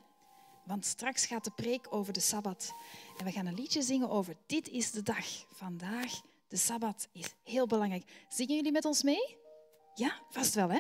want 0.65 0.85
straks 0.85 1.25
gaat 1.25 1.43
de 1.43 1.51
preek 1.55 1.87
over 1.89 2.13
de 2.13 2.19
Sabbat. 2.19 2.73
En 3.17 3.25
we 3.25 3.31
gaan 3.31 3.45
een 3.45 3.55
liedje 3.55 3.81
zingen 3.81 4.09
over 4.09 4.35
dit 4.45 4.67
is 4.67 4.91
de 4.91 5.03
dag. 5.03 5.25
Vandaag, 5.47 6.21
de 6.47 6.57
Sabbat, 6.57 7.07
is 7.11 7.33
heel 7.43 7.67
belangrijk. 7.67 8.25
Zingen 8.27 8.55
jullie 8.55 8.71
met 8.71 8.85
ons 8.85 9.03
mee? 9.03 9.37
Ja, 9.93 10.19
vast 10.29 10.53
wel, 10.53 10.69
hè? 10.69 10.79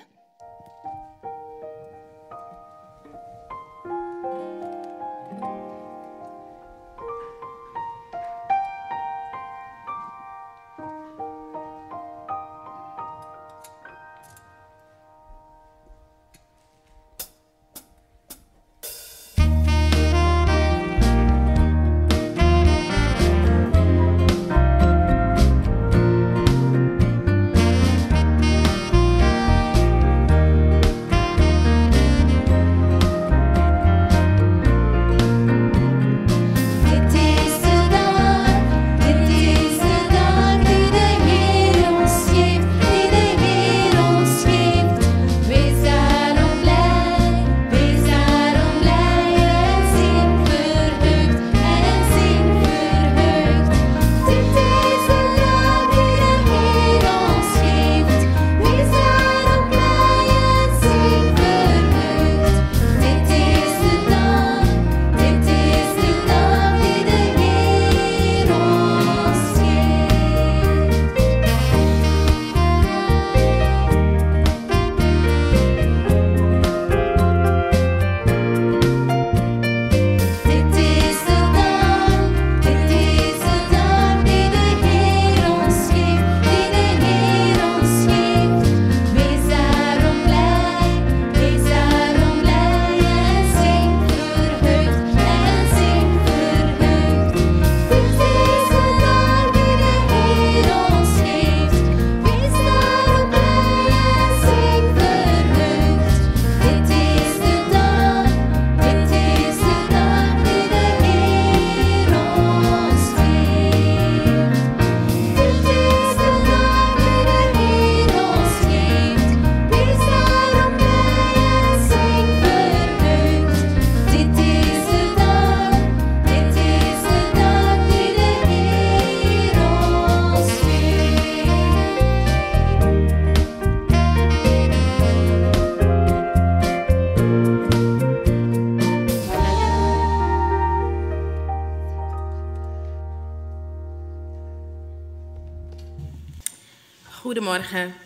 Goedemorgen. 147.69 148.01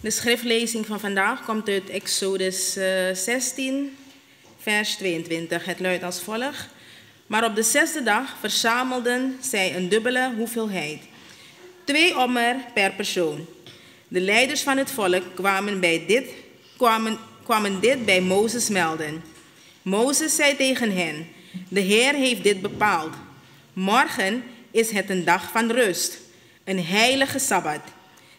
De 0.00 0.10
schriftlezing 0.10 0.86
van 0.86 1.00
vandaag 1.00 1.44
komt 1.44 1.68
uit 1.68 1.90
Exodus 1.90 2.72
16, 3.12 3.74
eh, 3.74 3.90
vers 4.58 4.94
22. 4.94 5.64
Het 5.64 5.80
luidt 5.80 6.02
als 6.02 6.20
volgt. 6.20 6.68
Maar 7.26 7.44
op 7.44 7.54
de 7.54 7.62
zesde 7.62 8.02
dag 8.02 8.36
verzamelden 8.40 9.38
zij 9.40 9.76
een 9.76 9.88
dubbele 9.88 10.32
hoeveelheid. 10.36 11.02
Twee 11.84 12.18
ommer 12.18 12.56
per 12.74 12.92
persoon. 12.92 13.46
De 14.08 14.20
leiders 14.20 14.62
van 14.62 14.76
het 14.76 14.90
volk 14.90 15.22
kwamen, 15.34 15.80
bij 15.80 16.04
dit, 16.06 16.28
kwamen, 16.76 17.18
kwamen 17.44 17.80
dit 17.80 18.04
bij 18.04 18.20
Mozes 18.20 18.68
melden. 18.68 19.22
Mozes 19.82 20.36
zei 20.36 20.56
tegen 20.56 20.96
hen, 20.96 21.26
de 21.68 21.80
Heer 21.80 22.14
heeft 22.14 22.42
dit 22.42 22.62
bepaald. 22.62 23.14
Morgen 23.72 24.44
is 24.70 24.90
het 24.90 25.10
een 25.10 25.24
dag 25.24 25.50
van 25.50 25.70
rust, 25.70 26.18
een 26.64 26.84
heilige 26.84 27.38
Sabbat 27.38 27.80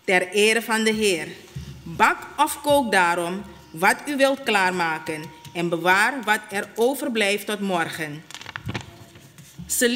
ter 0.04 0.28
ere 0.32 0.62
van 0.62 0.84
de 0.84 0.92
Heer. 0.92 1.28
Bak 1.84 2.18
of 2.38 2.62
kook 2.62 2.92
daarom 2.92 3.44
wat 3.72 3.96
u 4.08 4.18
wilt 4.18 4.44
klaarmaken 4.44 5.24
en 5.54 5.70
bewaar 5.70 6.24
wat 6.24 6.40
er 6.52 6.70
overblijft 6.76 7.46
tot 7.46 7.60
morgen. 7.60 8.24
Ze 9.68 9.90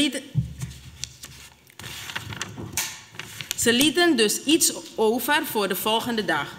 lieten, 3.74 4.16
dus 4.16 4.44
iets 4.44 4.74
over 4.96 5.46
voor 5.46 5.68
de 5.68 5.76
volgende 5.76 6.26
dag, 6.26 6.58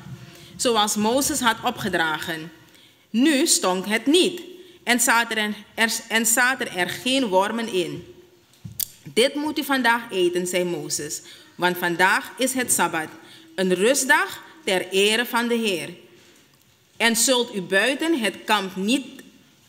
zoals 0.57 0.97
Mozes 0.97 1.41
had 1.41 1.57
opgedragen. 1.65 2.53
Nu 3.11 3.47
stonk 3.47 3.87
het 3.87 4.07
niet 4.07 4.41
en 4.85 5.01
zaten 5.01 5.37
er, 5.37 5.55
er, 5.75 5.93
en 6.09 6.27
zaten 6.27 6.73
er 6.73 6.89
geen 6.89 7.27
wormen 7.27 7.73
in. 7.73 8.15
Dit 9.05 9.35
moet 9.35 9.59
u 9.59 9.65
vandaag 9.65 10.03
eten, 10.11 10.47
zei 10.47 10.65
Mozes, 10.65 11.23
want 11.55 11.79
vandaag 11.79 12.33
is 12.37 12.53
het 12.53 12.73
Sabbat 12.73 13.09
een 13.59 13.75
rustdag 13.75 14.43
ter 14.65 14.89
ere 14.89 15.27
van 15.27 15.49
de 15.49 15.55
Heer. 15.55 15.89
En 16.97 17.17
zult 17.17 17.55
u 17.55 17.61
buiten 17.61 18.21
het 18.21 18.35
kamp 18.45 18.77
niet, 18.77 19.07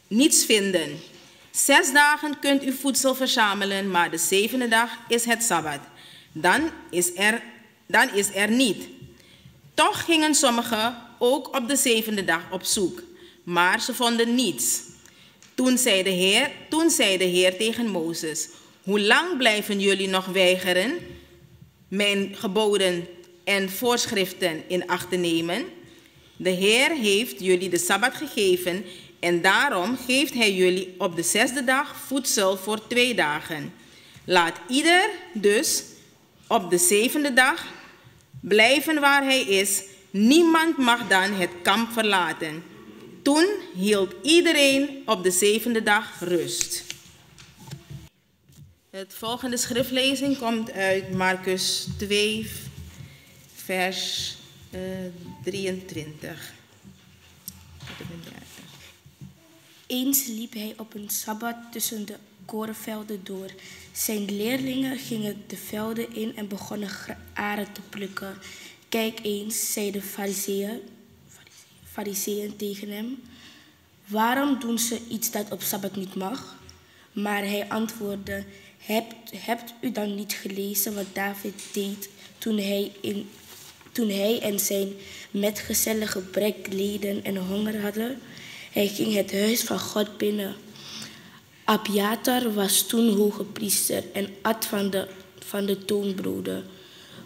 niets 0.08 0.46
vinden. 0.46 1.00
Zes 1.52 1.92
dagen 1.94 2.40
kunt 2.40 2.64
u 2.64 2.72
voedsel 2.72 3.16
verzamelen, 3.16 3.92
maar 3.92 4.12
de 4.12 4.18
zevende 4.18 4.68
dag 4.68 4.90
is 5.08 5.26
het 5.26 5.44
Sabbat. 5.44 5.80
Dan 6.32 6.70
is 6.90 7.12
er, 7.16 7.42
dan 7.86 8.14
is 8.14 8.36
er 8.36 8.52
niet. 8.52 8.88
Toch 9.74 10.06
gingen 10.06 10.36
sommigen 10.36 10.96
ook 11.20 11.56
op 11.58 11.68
de 11.68 11.76
zevende 11.76 12.26
dag 12.26 12.42
op 12.52 12.64
zoek, 12.64 13.04
maar 13.44 13.82
ze 13.82 13.94
vonden 13.94 14.36
niets. 14.36 14.82
Toen 15.54 15.78
zei 15.78 16.04
de 16.04 16.10
Heer, 16.10 16.52
toen 16.70 16.90
zei 16.90 17.18
de 17.18 17.24
Heer 17.24 17.58
tegen 17.58 17.88
Mozes, 17.88 18.48
hoe 18.84 19.02
lang 19.02 19.38
blijven 19.38 19.80
jullie 19.80 20.08
nog 20.08 20.26
weigeren 20.26 20.98
mijn 21.88 22.36
geboden 22.36 23.08
en 23.50 23.70
voorschriften 23.70 24.64
in 24.68 24.88
acht 24.88 25.10
te 25.10 25.16
nemen. 25.16 25.66
De 26.36 26.50
Heer 26.50 26.92
heeft 26.92 27.40
jullie 27.40 27.70
de 27.70 27.78
Sabbat 27.78 28.16
gegeven 28.16 28.86
En 29.20 29.42
daarom 29.42 29.98
geeft 30.06 30.34
hij 30.34 30.54
jullie 30.54 30.96
op 30.98 31.16
de 31.16 31.24
zesde 31.24 31.64
dag 31.64 31.96
voedsel 31.96 32.58
voor 32.58 32.88
twee 32.88 33.16
dagen. 33.16 33.74
Laat 34.26 34.60
ieder 34.68 35.10
dus 35.34 35.84
op 36.48 36.70
de 36.70 36.78
zevende 36.78 37.34
dag 37.34 37.66
blijven 38.42 39.00
waar 39.00 39.24
hij 39.24 39.42
is. 39.42 39.84
Niemand 40.12 40.78
mag 40.78 41.08
dan 41.08 41.34
het 41.34 41.52
kamp 41.62 41.92
verlaten. 41.92 42.64
Toen 43.22 43.48
hield 43.76 44.14
iedereen 44.24 45.02
op 45.06 45.24
de 45.24 45.32
zevende 45.32 45.84
dag 45.84 46.20
rust. 46.20 46.84
Het 48.90 49.14
volgende 49.18 49.58
schriftlezing 49.58 50.38
komt 50.38 50.72
uit 50.72 51.14
Marcus 51.14 51.88
2, 51.98 52.48
vers 53.70 54.36
uh, 54.72 54.82
23. 55.44 56.54
Eens 59.88 60.26
liep 60.26 60.54
hij 60.54 60.74
op 60.78 60.94
een 60.94 61.10
sabbat 61.10 61.56
tussen 61.72 62.06
de 62.06 62.16
korenvelden 62.46 63.24
door. 63.24 63.52
Zijn 63.92 64.36
leerlingen 64.36 64.98
gingen 64.98 65.44
de 65.48 65.58
velden 65.58 66.16
in 66.16 66.36
en 66.36 66.48
begonnen 66.48 66.90
aren 67.34 67.72
te 67.72 67.82
plukken. 67.90 68.38
Kijk 68.90 69.20
eens, 69.24 69.74
zei 69.74 69.92
de 69.92 70.02
fariseeën 71.84 72.56
tegen 72.56 72.90
hem. 72.90 73.22
Waarom 74.06 74.60
doen 74.60 74.80
ze 74.80 75.02
iets 75.10 75.32
dat 75.32 75.52
op 75.52 75.62
sabbat 75.62 75.96
niet 75.96 76.16
mag? 76.16 76.58
Maar 77.12 77.42
hij 77.44 77.70
antwoordde, 77.70 78.44
hebt, 78.78 79.32
hebt 79.36 79.74
u 79.82 79.92
dan 79.92 80.16
niet 80.16 80.34
gelezen 80.34 80.96
wat 80.96 81.08
David 81.14 81.64
deed 81.74 82.10
toen 82.38 82.58
hij, 82.58 82.92
in, 83.02 83.30
toen 83.92 84.10
hij 84.10 84.40
en 84.40 84.60
zijn 84.60 84.94
metgezellen 85.32 86.08
gebrek 86.08 86.68
leden 86.72 87.24
en 87.24 87.38
honger 87.38 87.82
hadden? 87.82 88.20
Hij 88.72 88.88
ging 88.88 89.16
het 89.16 89.32
huis 89.32 89.62
van 89.62 89.80
God 89.80 90.18
binnen. 90.18 90.56
Abiatar 91.64 92.54
was 92.54 92.88
toen 92.88 93.18
hoge 93.18 93.44
priester 93.44 94.04
en 94.14 94.28
at 94.42 94.66
van 94.66 94.90
de, 94.90 95.08
van 95.46 95.66
de 95.66 95.86
toonbroden, 95.86 96.66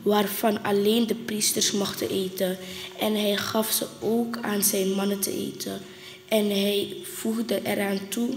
waarvan 0.01 0.63
alleen 0.63 1.07
de 1.07 1.15
priesters 1.15 1.71
mochten 1.71 2.09
eten. 2.09 2.57
En 2.99 3.13
hij 3.15 3.37
gaf 3.37 3.71
ze 3.71 3.85
ook 3.99 4.37
aan 4.41 4.63
zijn 4.63 4.89
mannen 4.91 5.19
te 5.19 5.31
eten. 5.31 5.81
En 6.27 6.49
hij 6.49 6.95
voegde 7.03 7.61
eraan 7.63 7.99
toe, 8.09 8.29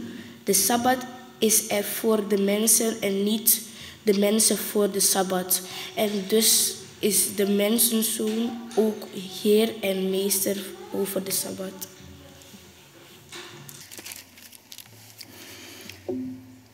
de 0.44 0.52
Sabbat 0.52 0.98
is 1.38 1.70
er 1.70 1.84
voor 1.84 2.28
de 2.28 2.38
mensen 2.38 3.00
en 3.00 3.22
niet 3.22 3.60
de 4.02 4.18
mensen 4.18 4.56
voor 4.56 4.90
de 4.90 5.00
Sabbat. 5.00 5.60
En 5.94 6.10
dus 6.28 6.74
is 6.98 7.34
de 7.34 7.48
mensenzoon 7.48 8.50
ook 8.76 9.06
Heer 9.42 9.72
en 9.80 10.10
Meester 10.10 10.56
over 10.92 11.24
de 11.24 11.30
Sabbat. 11.30 11.88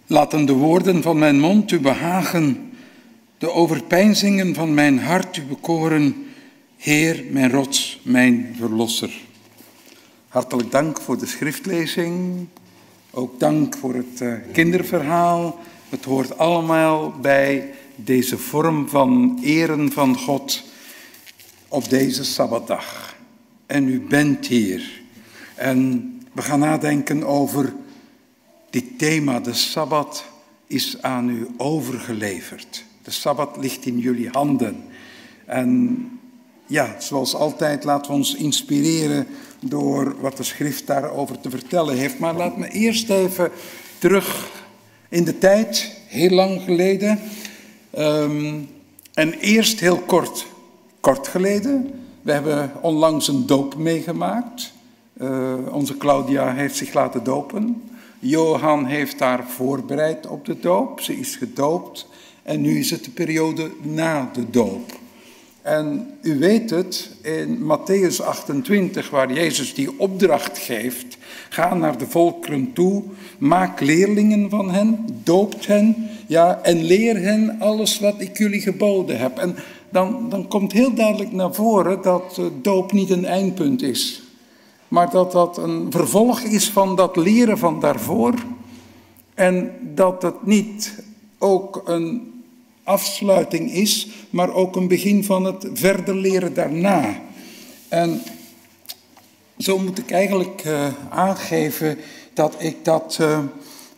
Laten 0.07 0.45
de 0.47 0.53
woorden 0.53 1.03
van 1.03 1.19
mijn 1.19 1.41
mond 1.41 1.71
u 1.71 1.81
behagen, 1.81 2.73
de 3.39 3.51
overpeinzingen 3.51 4.55
van 4.55 4.75
mijn 4.75 4.99
hart 4.99 5.37
u 5.37 5.43
bekoren, 5.43 6.27
Heer, 6.77 7.25
mijn 7.31 7.51
rots, 7.51 8.01
mijn 8.03 8.55
verlosser. 8.59 9.11
Hartelijk 10.29 10.71
dank 10.71 11.01
voor 11.01 11.19
de 11.19 11.27
schriftlezing, 11.27 12.47
ook 13.11 13.41
dank 13.41 13.77
voor 13.77 13.95
het 13.95 14.21
uh, 14.21 14.35
kinderverhaal. 14.53 15.59
Het 15.89 16.05
hoort 16.05 16.39
allemaal 16.39 17.11
bij 17.11 17.71
deze 18.05 18.39
vorm 18.39 18.89
van 18.89 19.39
eren 19.43 19.93
van 19.93 20.19
God 20.19 20.63
op 21.69 21.89
deze 21.89 22.25
Sabbatdag. 22.25 23.17
En 23.67 23.89
u 23.89 24.01
bent 24.01 24.47
hier. 24.47 25.03
En 25.55 26.11
we 26.33 26.43
gaan 26.43 26.59
nadenken 26.59 27.25
over 27.25 27.73
dit 28.71 28.99
thema, 28.99 29.41
de 29.41 29.55
Sabbat, 29.55 30.25
is 30.67 31.03
aan 31.03 31.29
u 31.29 31.49
overgeleverd. 31.57 32.85
De 33.03 33.11
Sabbat 33.11 33.57
ligt 33.57 33.87
in 33.87 33.99
jullie 33.99 34.29
handen. 34.29 34.85
En 35.47 35.99
ja, 36.67 36.97
zoals 36.99 37.35
altijd, 37.35 37.85
laten 37.85 38.11
we 38.11 38.17
ons 38.17 38.35
inspireren 38.35 39.27
door 39.61 40.21
wat 40.21 40.37
de 40.37 40.43
schrift 40.43 40.87
daarover 40.87 41.41
te 41.41 41.51
vertellen 41.51 41.97
heeft. 41.97 42.19
Maar 42.19 42.35
laat 42.35 42.57
me 42.57 42.69
eerst 42.69 43.11
even 43.11 43.51
terug 43.99 44.51
in 45.09 45.25
de 45.25 45.39
tijd, 45.39 45.97
heel 46.07 46.31
lang 46.31 46.63
geleden. 46.63 47.21
Ehm, 47.93 48.59
en 49.15 49.33
eerst 49.33 49.81
heel 49.81 49.99
kort, 49.99 50.47
kort 51.01 51.29
geleden. 51.29 51.91
We 52.23 52.33
hebben 52.33 52.73
onlangs 52.81 53.29
een 53.29 53.47
doop 53.47 53.77
meegemaakt. 53.77 54.73
Uh, 55.17 55.55
onze 55.71 55.97
Claudia 55.97 56.55
heeft 56.55 56.77
zich 56.77 56.93
laten 56.93 57.25
dopen. 57.25 57.83
Johan 58.19 58.85
heeft 58.85 59.21
haar 59.21 59.49
voorbereid 59.49 60.27
op 60.27 60.45
de 60.45 60.61
doop. 60.61 61.01
Ze 61.01 61.19
is 61.19 61.37
gedoopt. 61.37 62.09
En 62.43 62.61
nu 62.61 62.79
is 62.79 62.91
het 62.91 63.05
de 63.05 63.11
periode 63.11 63.71
na 63.83 64.31
de 64.33 64.51
doop. 64.51 65.01
En 65.63 66.11
u 66.23 66.39
weet 66.39 66.71
het, 66.71 67.11
in 67.23 67.59
Matthäus 67.59 68.25
28, 68.25 69.11
waar 69.11 69.33
Jezus 69.33 69.75
die 69.75 69.99
opdracht 69.99 70.59
geeft, 70.59 71.17
ga 71.49 71.75
naar 71.75 71.99
de 71.99 72.07
volkeren 72.07 72.73
toe, 72.73 73.03
maak 73.39 73.81
leerlingen 73.81 74.51
van 74.51 74.71
hen, 74.71 75.07
doopt 75.25 75.67
hen, 75.67 76.11
ja, 76.33 76.61
en 76.63 76.85
leer 76.85 77.17
hen 77.21 77.57
alles 77.61 78.01
wat 78.01 78.15
ik 78.19 78.39
jullie 78.39 78.61
geboden 78.61 79.19
heb. 79.19 79.39
En 79.39 79.57
dan, 79.91 80.29
dan 80.29 80.49
komt 80.49 80.73
heel 80.73 80.95
duidelijk 80.95 81.33
naar 81.33 81.55
voren 81.55 82.03
dat 82.03 82.41
doop 82.63 82.93
niet 82.93 83.11
een 83.11 83.25
eindpunt 83.25 83.83
is 83.83 84.23
maar 84.93 85.11
dat 85.11 85.33
dat 85.33 85.57
een 85.57 85.87
vervolg 85.91 86.41
is 86.41 86.71
van 86.71 86.97
dat 86.97 87.17
leren 87.17 87.59
van 87.59 87.81
daarvoor. 87.81 88.35
En 89.35 89.73
dat 89.95 90.23
het 90.23 90.47
niet 90.47 91.03
ook 91.39 91.83
een 91.85 92.43
afsluiting 92.85 93.73
is, 93.73 94.09
maar 94.31 94.53
ook 94.53 94.77
een 94.77 94.89
begin 94.89 95.25
van 95.25 95.45
het 95.45 95.67
verder 95.73 96.15
leren 96.15 96.55
daarna. 96.55 97.21
En 97.89 98.23
zo 99.59 99.79
moet 99.79 99.99
ik 99.99 100.11
eigenlijk 100.11 100.65
uh, 100.65 100.87
aangeven 101.11 101.99
dat 102.35 102.55
ik 102.59 102.85
dat 102.85 103.19
uh, 103.21 103.39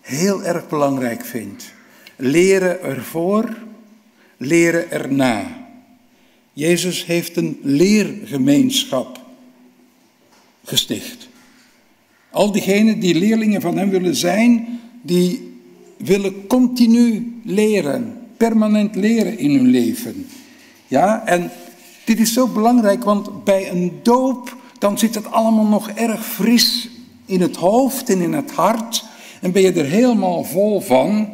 heel 0.01 0.43
erg 0.43 0.69
belangrijk 0.69 1.25
vind. 1.25 1.74
Leren 2.17 2.83
ervoor, 2.83 3.57
leren 4.37 4.91
erna. 4.91 5.63
Jezus 6.53 7.05
heeft 7.05 7.37
een 7.37 7.59
leergemeenschap 7.63 9.21
gesticht. 10.65 11.29
Al 12.31 12.53
diegenen 12.53 13.01
die 13.01 13.15
leerlingen 13.15 13.61
van 13.61 13.77
hem 13.77 13.91
willen 13.91 14.17
zijn, 14.17 14.81
die 15.03 15.59
willen 15.97 16.47
continu 16.47 17.35
leren, 17.45 18.19
permanent 18.37 18.95
leren 18.95 19.39
in 19.39 19.51
hun 19.51 19.67
leven. 19.67 20.27
Ja, 20.87 21.27
en 21.27 21.51
dit 22.05 22.21
is 22.21 22.33
zo 22.33 22.47
belangrijk, 22.47 23.05
want 23.05 23.45
bij 23.45 23.71
een 23.71 23.93
doop, 24.03 24.57
dan 24.79 24.99
zit 24.99 25.15
het 25.15 25.31
allemaal 25.31 25.67
nog 25.67 25.91
erg 25.91 26.27
fris 26.27 26.89
in 27.27 27.41
het 27.41 27.57
hoofd 27.57 28.11
en 28.11 28.21
in 28.21 28.33
het 28.33 28.51
hart. 28.51 29.05
En 29.41 29.53
ben 29.53 29.63
je 29.63 29.73
er 29.73 29.85
helemaal 29.85 30.45
vol 30.45 30.81
van. 30.81 31.29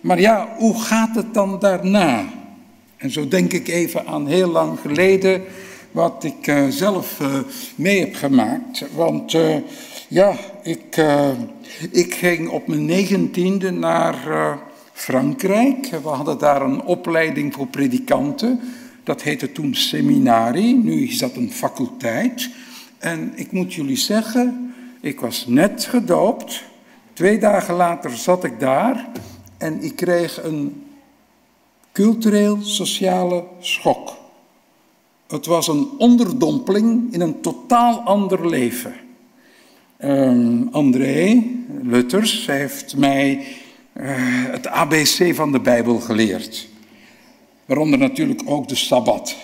Maar 0.00 0.20
ja, 0.20 0.48
hoe 0.56 0.80
gaat 0.82 1.14
het 1.14 1.34
dan 1.34 1.58
daarna? 1.58 2.24
En 2.96 3.10
zo 3.10 3.28
denk 3.28 3.52
ik 3.52 3.68
even 3.68 4.06
aan 4.06 4.26
heel 4.26 4.50
lang 4.50 4.80
geleden 4.80 5.42
wat 5.90 6.24
ik 6.24 6.46
uh, 6.46 6.68
zelf 6.68 7.20
uh, 7.20 7.38
mee 7.74 8.00
heb 8.00 8.14
gemaakt. 8.14 8.84
Want 8.94 9.32
uh, 9.34 9.56
ja, 10.08 10.32
ik, 10.62 11.02
ik 11.90 12.14
ging 12.14 12.48
op 12.48 12.66
mijn 12.66 12.84
negentiende 12.84 13.70
naar 13.70 14.16
Frankrijk. 14.92 15.88
We 16.02 16.08
hadden 16.08 16.38
daar 16.38 16.62
een 16.62 16.82
opleiding 16.82 17.54
voor 17.54 17.66
predikanten. 17.66 18.60
Dat 19.04 19.22
heette 19.22 19.52
toen 19.52 19.74
seminarie, 19.74 20.74
nu 20.74 21.08
is 21.08 21.18
dat 21.18 21.36
een 21.36 21.52
faculteit. 21.52 22.50
En 22.98 23.32
ik 23.34 23.52
moet 23.52 23.74
jullie 23.74 23.96
zeggen, 23.96 24.74
ik 25.00 25.20
was 25.20 25.46
net 25.46 25.84
gedoopt. 25.84 26.64
Twee 27.12 27.38
dagen 27.38 27.74
later 27.74 28.16
zat 28.16 28.44
ik 28.44 28.60
daar 28.60 29.06
en 29.58 29.82
ik 29.82 29.96
kreeg 29.96 30.42
een 30.42 30.82
cultureel-sociale 31.92 33.44
schok. 33.60 34.16
Het 35.28 35.46
was 35.46 35.68
een 35.68 35.88
onderdompeling 35.98 37.12
in 37.12 37.20
een 37.20 37.40
totaal 37.40 38.00
ander 38.00 38.48
leven. 38.48 38.94
Um, 40.04 40.68
André 40.72 41.42
Lutters 41.82 42.46
heeft 42.46 42.96
mij 42.96 43.46
uh, 43.92 44.04
het 44.50 44.66
ABC 44.66 45.34
van 45.34 45.52
de 45.52 45.60
Bijbel 45.60 46.00
geleerd. 46.00 46.68
Waaronder 47.64 47.98
natuurlijk 47.98 48.42
ook 48.44 48.68
de 48.68 48.74
Sabbat. 48.74 49.36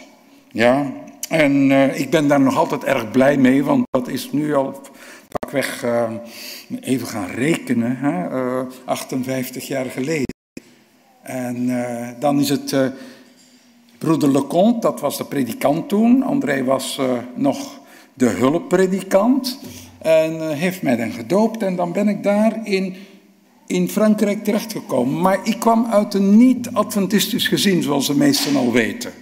Ja, 0.51 0.93
en 1.29 1.71
uh, 1.71 2.01
ik 2.01 2.11
ben 2.11 2.29
daar 2.29 2.41
nog 2.41 2.57
altijd 2.57 2.85
erg 2.85 3.11
blij 3.11 3.37
mee, 3.37 3.65
want 3.65 3.87
dat 3.91 4.09
is 4.09 4.33
nu 4.33 4.55
al 4.55 4.81
pakweg, 5.55 5.85
uh, 5.85 6.11
even 6.81 7.07
gaan 7.07 7.31
rekenen, 7.31 7.97
hè, 7.97 8.29
58 8.85 9.67
jaar 9.67 9.85
geleden. 9.85 10.35
En 11.23 11.69
dan 12.21 12.41
is 12.41 12.49
het 12.49 12.77
Broeder 13.99 14.31
Leconte, 14.31 14.79
dat 14.81 15.01
was 15.01 15.17
de 15.17 15.25
predikant 15.25 15.89
toen. 15.89 16.23
André 16.23 16.65
was 16.65 17.01
nog 17.35 17.81
de 18.15 18.27
hulppredikant. 18.27 19.59
En 19.99 20.57
heeft 20.57 20.83
mij 20.83 20.97
dan 20.97 21.13
gedoopt 21.13 21.63
en 21.63 21.77
dan 21.77 21.93
ben 21.93 22.09
ik 22.09 22.23
daar 22.23 22.67
in, 22.67 22.97
in 23.67 23.89
Frankrijk 23.89 24.45
terechtgekomen. 24.45 25.21
Maar 25.21 25.39
ik 25.45 25.61
kwam 25.61 25.87
uit 25.87 26.15
een 26.15 26.37
niet-Adventistisch 26.37 27.49
gezin, 27.49 27.83
zoals 27.83 28.07
de 28.07 28.17
meesten 28.17 28.57
al 28.57 28.73
weten. 28.73 29.13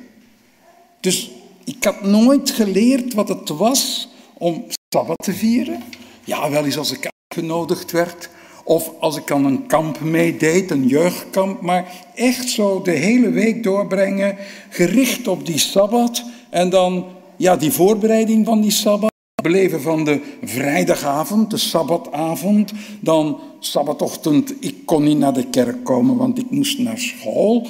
Dus 1.00 1.30
ik 1.64 1.84
had 1.84 2.02
nooit 2.02 2.50
geleerd 2.50 3.14
wat 3.14 3.28
het 3.28 3.48
was 3.48 4.08
om 4.32 4.64
Sabbat 4.88 5.22
te 5.22 5.32
vieren. 5.32 5.82
Ja, 6.24 6.50
wel 6.50 6.64
eens 6.64 6.78
als 6.78 6.92
ik 6.92 7.10
uitgenodigd 7.28 7.90
werd. 7.90 8.28
Of 8.64 8.90
als 9.00 9.16
ik 9.16 9.30
aan 9.30 9.44
een 9.44 9.66
kamp 9.66 10.00
meedeed, 10.00 10.70
een 10.70 10.86
jeugdkamp. 10.86 11.60
Maar 11.60 11.92
echt 12.14 12.48
zo 12.48 12.82
de 12.82 12.90
hele 12.90 13.30
week 13.30 13.62
doorbrengen, 13.62 14.36
gericht 14.68 15.28
op 15.28 15.46
die 15.46 15.58
Sabbat. 15.58 16.24
En 16.50 16.70
dan 16.70 17.06
ja, 17.36 17.56
die 17.56 17.72
voorbereiding 17.72 18.46
van 18.46 18.60
die 18.60 18.70
Sabbat. 18.70 19.10
Beleven 19.42 19.82
van 19.82 20.04
de 20.04 20.20
vrijdagavond, 20.42 21.50
de 21.50 21.56
Sabbatavond. 21.56 22.72
Dan 23.00 23.40
Sabbatochtend, 23.58 24.54
ik 24.60 24.86
kon 24.86 25.02
niet 25.02 25.18
naar 25.18 25.32
de 25.32 25.46
kerk 25.46 25.84
komen, 25.84 26.16
want 26.16 26.38
ik 26.38 26.50
moest 26.50 26.78
naar 26.78 26.98
school. 26.98 27.66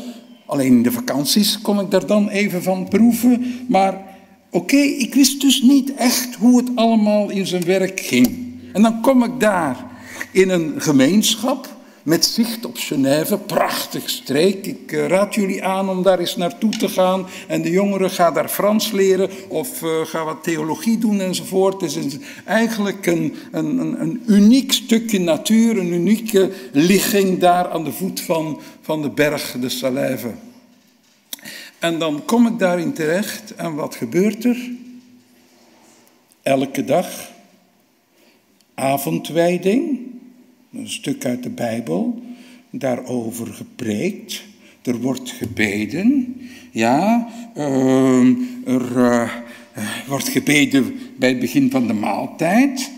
Alleen 0.46 0.72
in 0.72 0.82
de 0.82 0.92
vakanties 0.92 1.60
kon 1.60 1.80
ik 1.80 1.90
daar 1.90 2.06
dan 2.06 2.28
even 2.28 2.62
van 2.62 2.88
proeven. 2.88 3.64
Maar 3.68 4.11
oké, 4.52 4.76
ik 4.76 5.14
wist 5.14 5.40
dus 5.40 5.62
niet 5.62 5.94
echt 5.94 6.34
hoe 6.34 6.56
het 6.56 6.68
allemaal 6.74 7.30
in 7.30 7.46
zijn 7.46 7.64
werk 7.64 8.00
ging. 8.00 8.52
En 8.72 8.82
dan 8.82 9.00
kom 9.00 9.24
ik 9.24 9.40
daar 9.40 9.86
in 10.30 10.50
een 10.50 10.74
gemeenschap 10.76 11.68
met 12.02 12.24
zicht 12.24 12.64
op 12.64 12.76
Genève, 12.76 13.38
prachtig 13.38 14.10
streek. 14.10 14.66
Ik 14.66 14.92
eh, 14.92 15.06
raad 15.06 15.34
jullie 15.34 15.64
aan 15.64 15.88
om 15.88 16.02
daar 16.02 16.18
eens 16.18 16.36
naartoe 16.36 16.70
te 16.70 16.88
gaan. 16.88 17.26
En 17.48 17.62
de 17.62 17.70
jongeren 17.70 18.10
gaan 18.10 18.34
daar 18.34 18.48
Frans 18.48 18.90
leren 18.90 19.30
of 19.48 19.82
uh, 19.82 19.90
gaan 20.04 20.24
wat 20.24 20.42
theologie 20.42 20.98
doen 20.98 21.20
enzovoort. 21.20 21.80
Het 21.80 21.96
is 21.96 22.16
eigenlijk 22.44 23.06
een, 23.06 23.34
een, 23.52 24.00
een, 24.00 24.22
uniek 24.26 24.72
stukje 24.72 25.20
natuur, 25.20 25.78
een 25.78 25.92
unieke 25.92 26.50
ligging 26.72 27.38
daar 27.38 27.68
aan 27.68 27.84
de 27.84 27.92
voet 27.92 28.20
van, 28.20 28.60
van 28.80 29.02
de 29.02 29.10
berg 29.10 29.56
de 29.60 29.68
Salève. 29.68 30.30
En 31.82 31.98
dan 31.98 32.24
kom 32.24 32.46
ik 32.46 32.58
daarin 32.58 32.92
terecht 32.92 33.54
en 33.54 33.74
wat 33.74 33.94
gebeurt 33.94 34.44
er? 34.44 34.70
Elke 36.42 36.84
dag 36.84 37.32
avondwijding, 38.74 39.98
een 40.72 40.90
stuk 40.90 41.24
uit 41.24 41.42
de 41.42 41.50
Bijbel, 41.50 42.22
daarover 42.70 43.46
gepreekt. 43.46 44.42
Er 44.82 45.00
wordt 45.00 45.30
gebeden, 45.30 46.36
ja, 46.70 47.28
ehm, 47.54 48.34
er 48.64 48.96
uh, 48.96 49.30
wordt 50.06 50.28
gebeden 50.28 50.98
bij 51.16 51.28
het 51.28 51.40
begin 51.40 51.70
van 51.70 51.86
de 51.86 51.92
maaltijd. 51.92 52.90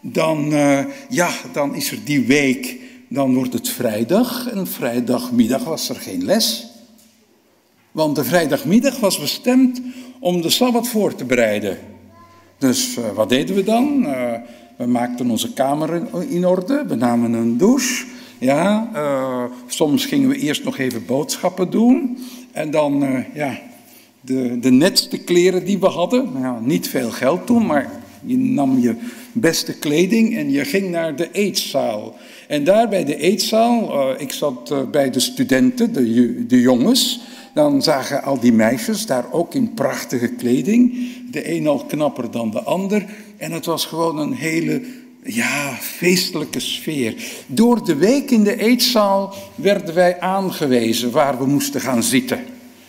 Dan, 0.00 0.52
uh, 0.52 0.84
ja, 1.08 1.30
dan 1.52 1.74
is 1.74 1.90
er 1.90 1.98
die 2.04 2.20
week, 2.20 2.76
dan 3.08 3.34
wordt 3.34 3.52
het 3.52 3.68
vrijdag 3.68 4.50
en 4.50 4.66
vrijdagmiddag 4.66 5.64
was 5.64 5.88
er 5.88 5.96
geen 5.96 6.24
les. 6.24 6.67
Want 7.98 8.16
de 8.16 8.24
vrijdagmiddag 8.24 9.00
was 9.00 9.20
bestemd 9.20 9.80
om 10.20 10.42
de 10.42 10.50
Sabbat 10.50 10.88
voor 10.88 11.14
te 11.14 11.24
bereiden. 11.24 11.78
Dus 12.58 12.96
uh, 12.96 13.04
wat 13.14 13.28
deden 13.28 13.54
we 13.54 13.62
dan? 13.62 14.06
We 14.76 14.86
maakten 14.86 15.30
onze 15.30 15.52
kamer 15.52 16.02
in 16.28 16.46
orde, 16.46 16.84
we 16.88 16.94
namen 16.94 17.32
een 17.32 17.56
douche. 17.56 18.04
Ja, 18.38 18.90
uh, 18.94 19.44
soms 19.66 20.06
gingen 20.06 20.28
we 20.28 20.36
eerst 20.36 20.64
nog 20.64 20.78
even 20.78 21.06
boodschappen 21.06 21.70
doen. 21.70 22.18
En 22.52 22.70
dan, 22.70 23.24
ja, 23.34 23.58
de, 24.20 24.58
de 24.58 24.70
netste 24.70 25.18
kleren 25.18 25.64
die 25.64 25.78
we 25.78 25.86
hadden. 25.86 26.28
Nou, 26.40 26.66
niet 26.66 26.88
veel 26.88 27.10
geld 27.10 27.46
toen, 27.46 27.66
maar 27.66 27.90
je 28.24 28.36
nam 28.36 28.78
je 28.78 28.94
beste 29.32 29.78
kleding 29.78 30.36
en 30.36 30.50
je 30.50 30.64
ging 30.64 30.90
naar 30.90 31.16
de 31.16 31.28
eetzaal. 31.32 32.16
En 32.48 32.64
daar 32.64 32.88
bij 32.88 33.04
de 33.04 33.16
eetzaal, 33.16 34.10
ik 34.20 34.32
zat 34.32 34.90
bij 34.90 35.10
de 35.10 35.20
studenten, 35.20 35.92
de, 35.92 36.46
de 36.46 36.60
jongens. 36.60 37.20
Dan 37.58 37.82
zagen 37.82 38.22
al 38.22 38.40
die 38.40 38.52
meisjes 38.52 39.06
daar 39.06 39.24
ook 39.32 39.54
in 39.54 39.74
prachtige 39.74 40.28
kleding. 40.28 41.08
De 41.30 41.54
een 41.54 41.66
al 41.66 41.84
knapper 41.84 42.30
dan 42.30 42.50
de 42.50 42.62
ander. 42.62 43.04
En 43.36 43.52
het 43.52 43.66
was 43.66 43.84
gewoon 43.84 44.18
een 44.18 44.32
hele 44.32 44.82
ja, 45.22 45.72
feestelijke 45.80 46.60
sfeer. 46.60 47.14
Door 47.46 47.84
de 47.84 47.94
week 47.94 48.30
in 48.30 48.44
de 48.44 48.56
eetzaal 48.56 49.34
werden 49.54 49.94
wij 49.94 50.20
aangewezen 50.20 51.10
waar 51.10 51.38
we 51.38 51.46
moesten 51.46 51.80
gaan 51.80 52.02
zitten. 52.02 52.38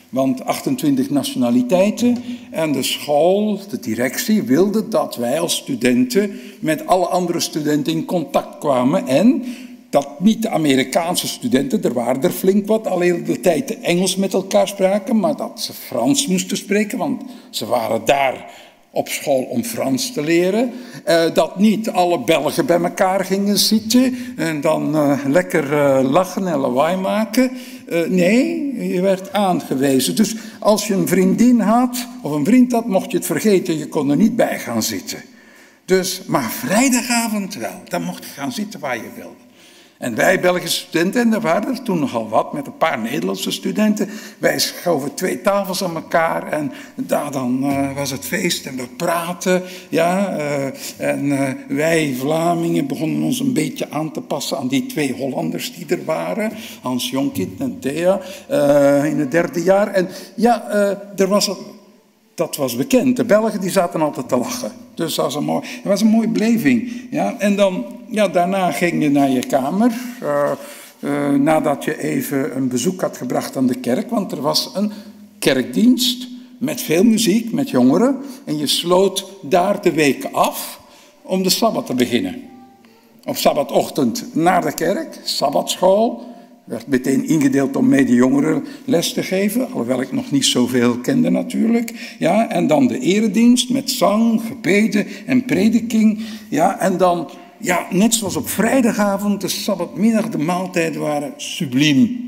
Want 0.09 0.45
28 0.45 1.09
nationaliteiten 1.09 2.17
en 2.51 2.71
de 2.71 2.83
school, 2.83 3.59
de 3.69 3.79
directie, 3.79 4.43
wilde 4.43 4.87
dat 4.87 5.15
wij 5.15 5.39
als 5.39 5.55
studenten 5.55 6.39
met 6.59 6.87
alle 6.87 7.07
andere 7.07 7.39
studenten 7.39 7.93
in 7.93 8.05
contact 8.05 8.57
kwamen. 8.57 9.07
En 9.07 9.43
dat 9.89 10.19
niet 10.19 10.41
de 10.41 10.49
Amerikaanse 10.49 11.27
studenten, 11.27 11.83
er 11.83 11.93
waren 11.93 12.23
er 12.23 12.31
flink 12.31 12.67
wat, 12.67 12.87
al 12.87 12.99
heel 12.99 13.23
de 13.23 13.39
tijd 13.39 13.79
Engels 13.79 14.15
met 14.15 14.33
elkaar 14.33 14.67
spraken, 14.67 15.19
maar 15.19 15.35
dat 15.35 15.61
ze 15.61 15.73
Frans 15.73 16.27
moesten 16.27 16.57
spreken, 16.57 16.97
want 16.97 17.21
ze 17.49 17.65
waren 17.65 18.05
daar 18.05 18.45
op 18.91 19.07
school 19.07 19.41
om 19.41 19.63
Frans 19.63 20.13
te 20.13 20.21
leren. 20.21 20.71
Uh, 21.07 21.33
dat 21.33 21.59
niet 21.59 21.89
alle 21.89 22.19
Belgen 22.19 22.65
bij 22.65 22.81
elkaar 22.81 23.25
gingen 23.25 23.57
zitten 23.57 24.17
en 24.37 24.61
dan 24.61 24.95
uh, 24.95 25.19
lekker 25.27 25.71
uh, 25.71 26.11
lachen 26.11 26.47
en 26.47 26.57
lawaai 26.57 26.97
maken. 26.97 27.51
nee, 28.07 28.73
je 28.93 29.01
werd 29.01 29.33
aangewezen. 29.33 30.15
Dus 30.15 30.35
als 30.59 30.87
je 30.87 30.93
een 30.93 31.07
vriendin 31.07 31.59
had 31.59 32.07
of 32.21 32.31
een 32.31 32.45
vriend 32.45 32.71
had, 32.71 32.87
mocht 32.87 33.11
je 33.11 33.17
het 33.17 33.25
vergeten, 33.25 33.77
je 33.77 33.87
kon 33.87 34.09
er 34.09 34.17
niet 34.17 34.35
bij 34.35 34.59
gaan 34.59 34.83
zitten. 34.83 35.21
Dus, 35.85 36.21
maar 36.25 36.51
vrijdagavond 36.51 37.55
wel, 37.55 37.81
dan 37.87 38.03
mocht 38.03 38.25
je 38.25 38.31
gaan 38.31 38.51
zitten 38.51 38.79
waar 38.79 38.95
je 38.95 39.09
wilde. 39.15 39.48
En 39.99 40.15
wij 40.15 40.39
Belgische 40.39 40.79
studenten, 40.79 41.21
en 41.21 41.33
er 41.33 41.41
waren 41.41 41.83
toen 41.83 41.99
nogal 41.99 42.29
wat 42.29 42.53
met 42.53 42.67
een 42.67 42.77
paar 42.77 42.99
Nederlandse 42.99 43.51
studenten, 43.51 44.09
wij 44.37 44.59
schoven 44.59 45.13
twee 45.13 45.41
tafels 45.41 45.83
aan 45.83 45.95
elkaar 45.95 46.51
en 46.51 46.71
daar 46.95 47.31
dan 47.31 47.63
uh, 47.63 47.95
was 47.95 48.11
het 48.11 48.25
feest 48.25 48.65
en 48.65 48.75
we 48.75 48.87
praten. 48.97 49.61
Ja, 49.89 50.37
uh, 50.37 50.65
en 50.97 51.25
uh, 51.25 51.49
wij 51.67 52.15
Vlamingen 52.19 52.87
begonnen 52.87 53.23
ons 53.23 53.39
een 53.39 53.53
beetje 53.53 53.89
aan 53.89 54.11
te 54.11 54.21
passen 54.21 54.57
aan 54.57 54.67
die 54.67 54.85
twee 54.85 55.13
Hollanders 55.13 55.73
die 55.75 55.85
er 55.87 56.05
waren, 56.05 56.51
Hans 56.81 57.09
Jonkind 57.09 57.59
en 57.59 57.79
Thea, 57.79 58.19
in 59.03 59.19
het 59.19 59.31
derde 59.31 59.63
jaar. 59.63 59.93
En 59.93 60.09
ja, 60.35 60.69
er 61.15 61.27
was 61.27 61.49
dat 62.35 62.55
was 62.55 62.75
bekend. 62.75 63.15
De 63.15 63.25
Belgen 63.25 63.61
die 63.61 63.69
zaten 63.69 64.01
altijd 64.01 64.29
te 64.29 64.37
lachen. 64.37 64.71
Dus 64.95 65.15
dat 65.15 65.25
was 65.25 65.35
een, 65.35 65.43
mooi, 65.43 65.65
was 65.83 66.01
een 66.01 66.07
mooie 66.07 66.27
beleving. 66.27 66.91
Ja? 67.11 67.35
En 67.39 67.55
dan, 67.55 67.85
ja, 68.11 68.27
daarna 68.27 68.71
ging 68.71 69.03
je 69.03 69.09
naar 69.09 69.29
je 69.29 69.45
kamer. 69.45 69.91
Uh, 70.23 70.51
uh, 70.99 71.29
nadat 71.29 71.83
je 71.83 72.01
even 72.01 72.55
een 72.55 72.67
bezoek 72.67 73.01
had 73.01 73.17
gebracht 73.17 73.57
aan 73.57 73.67
de 73.67 73.79
kerk. 73.79 74.09
Want 74.09 74.31
er 74.31 74.41
was 74.41 74.71
een 74.73 74.91
kerkdienst 75.39 76.27
met 76.57 76.81
veel 76.81 77.03
muziek, 77.03 77.51
met 77.51 77.69
jongeren. 77.69 78.17
En 78.45 78.57
je 78.57 78.67
sloot 78.67 79.25
daar 79.41 79.81
de 79.81 79.91
week 79.91 80.25
af 80.31 80.79
om 81.21 81.43
de 81.43 81.49
Sabbat 81.49 81.85
te 81.85 81.93
beginnen. 81.93 82.41
Op 83.25 83.37
Sabbatochtend 83.37 84.35
naar 84.35 84.61
de 84.61 84.73
kerk, 84.73 85.19
Sabbatschool 85.23 86.27
werd 86.69 86.87
meteen 86.87 87.27
ingedeeld 87.27 87.75
om 87.75 87.87
mee 87.87 88.05
de 88.05 88.13
jongeren 88.13 88.65
les 88.85 89.13
te 89.13 89.23
geven, 89.23 89.65
alhoewel 89.65 90.01
ik 90.01 90.11
nog 90.11 90.31
niet 90.31 90.45
zoveel 90.45 90.97
kende 90.97 91.29
natuurlijk. 91.29 92.15
Ja, 92.19 92.49
en 92.49 92.67
dan 92.67 92.87
de 92.87 92.99
eredienst 92.99 93.69
met 93.69 93.91
zang, 93.91 94.41
gebeden 94.47 95.07
en 95.25 95.45
prediking. 95.45 96.19
Ja, 96.49 96.79
en 96.79 96.97
dan, 96.97 97.29
ja, 97.59 97.87
net 97.89 98.15
zoals 98.15 98.35
op 98.35 98.49
vrijdagavond, 98.49 99.41
de 99.41 99.47
sabbatmiddag, 99.47 100.29
de 100.29 100.37
maaltijden 100.37 101.01
waren 101.01 101.33
subliem. 101.37 102.27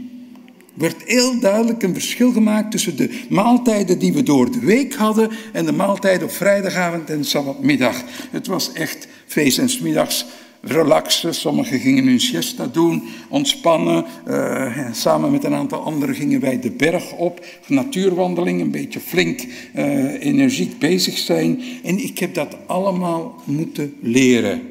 Er 0.73 0.81
werd 0.81 1.03
heel 1.05 1.39
duidelijk 1.39 1.83
een 1.83 1.93
verschil 1.93 2.31
gemaakt 2.31 2.71
tussen 2.71 2.97
de 2.97 3.19
maaltijden 3.29 3.99
die 3.99 4.13
we 4.13 4.23
door 4.23 4.51
de 4.51 4.59
week 4.59 4.93
hadden 4.93 5.29
en 5.53 5.65
de 5.65 5.71
maaltijden 5.71 6.27
op 6.27 6.33
vrijdagavond 6.33 7.09
en 7.09 7.25
sabbatmiddag. 7.25 8.03
Het 8.31 8.47
was 8.47 8.73
echt 8.73 9.07
feest 9.25 9.57
en 9.57 9.69
smiddags 9.69 10.25
relaxen. 10.61 11.33
Sommigen 11.33 11.79
gingen 11.79 12.05
hun 12.05 12.19
siesta 12.19 12.67
doen, 12.67 13.03
ontspannen. 13.29 14.05
Uh, 14.27 14.91
samen 14.91 15.31
met 15.31 15.43
een 15.43 15.53
aantal 15.53 15.83
anderen 15.83 16.15
gingen 16.15 16.39
wij 16.39 16.59
de 16.59 16.71
berg 16.71 17.11
op. 17.11 17.45
Natuurwandeling, 17.67 18.61
een 18.61 18.71
beetje 18.71 18.99
flink 18.99 19.45
uh, 19.75 20.25
energiek 20.25 20.79
bezig 20.79 21.17
zijn. 21.17 21.61
En 21.83 22.03
ik 22.03 22.19
heb 22.19 22.33
dat 22.33 22.57
allemaal 22.65 23.41
moeten 23.45 23.93
leren. 24.01 24.70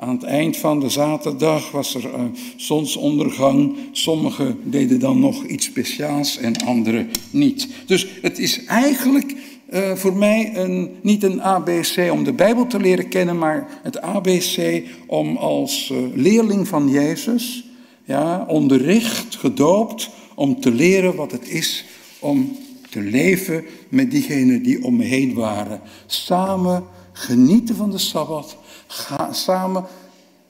Aan 0.00 0.14
het 0.14 0.22
eind 0.22 0.56
van 0.56 0.80
de 0.80 0.88
zaterdag 0.88 1.70
was 1.70 1.94
er 1.94 2.14
een 2.14 2.36
zonsondergang. 2.56 3.76
Sommigen 3.92 4.58
deden 4.62 5.00
dan 5.00 5.20
nog 5.20 5.44
iets 5.44 5.66
speciaals 5.66 6.36
en 6.36 6.56
anderen 6.56 7.10
niet. 7.30 7.68
Dus 7.86 8.06
het 8.22 8.38
is 8.38 8.64
eigenlijk 8.64 9.34
uh, 9.70 9.92
voor 9.94 10.16
mij 10.16 10.56
een, 10.56 10.90
niet 11.02 11.22
een 11.22 11.42
ABC 11.42 12.10
om 12.12 12.24
de 12.24 12.32
Bijbel 12.32 12.66
te 12.66 12.80
leren 12.80 13.08
kennen, 13.08 13.38
maar 13.38 13.80
het 13.82 14.00
ABC 14.00 14.82
om 15.06 15.36
als 15.36 15.90
uh, 15.92 15.98
leerling 16.14 16.68
van 16.68 16.88
Jezus, 16.88 17.64
ja, 18.04 18.44
onderricht, 18.48 19.36
gedoopt, 19.36 20.10
om 20.34 20.60
te 20.60 20.70
leren 20.70 21.14
wat 21.14 21.32
het 21.32 21.48
is 21.48 21.84
om 22.18 22.56
te 22.90 23.00
leven 23.00 23.64
met 23.88 24.10
diegenen 24.10 24.62
die 24.62 24.84
om 24.84 24.96
me 24.96 25.04
heen 25.04 25.34
waren. 25.34 25.80
Samen 26.06 26.84
genieten 27.18 27.76
van 27.76 27.90
de 27.90 27.98
Sabbat, 27.98 28.56
ga 28.86 29.32
samen 29.32 29.84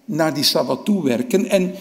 naar 0.05 0.35
die 0.35 0.45
Sabbat 0.45 0.85
toe 0.85 1.03
werken. 1.03 1.47
En 1.51 1.75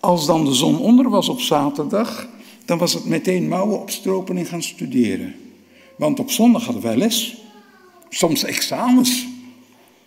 als 0.00 0.26
dan 0.26 0.44
de 0.44 0.54
zon 0.54 0.78
onder 0.78 1.10
was 1.10 1.28
op 1.28 1.40
zaterdag, 1.40 2.28
dan 2.64 2.78
was 2.78 2.92
het 2.94 3.04
meteen 3.04 3.48
mouwen 3.48 3.80
opstropen 3.80 4.36
en 4.36 4.46
gaan 4.46 4.62
studeren. 4.62 5.34
Want 5.96 6.20
op 6.20 6.30
zondag 6.30 6.64
hadden 6.64 6.82
wij 6.82 6.96
les, 6.96 7.36
soms 8.08 8.44
examens. 8.44 9.26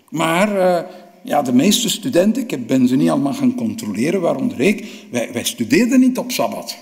Maar 0.10 0.56
uh, 0.56 0.90
ja, 1.24 1.42
de 1.42 1.54
meeste 1.54 1.90
studenten, 1.90 2.48
ik 2.48 2.68
ben 2.68 2.88
ze 2.88 2.96
niet 2.96 3.10
allemaal 3.10 3.34
gaan 3.34 3.56
controleren, 3.56 4.22
waaronder 4.22 4.60
ik, 4.60 4.86
wij, 5.12 5.30
wij 5.34 5.44
studeerden 5.44 6.00
niet 6.00 6.18
op 6.18 6.32
Sabbat. 6.32 6.78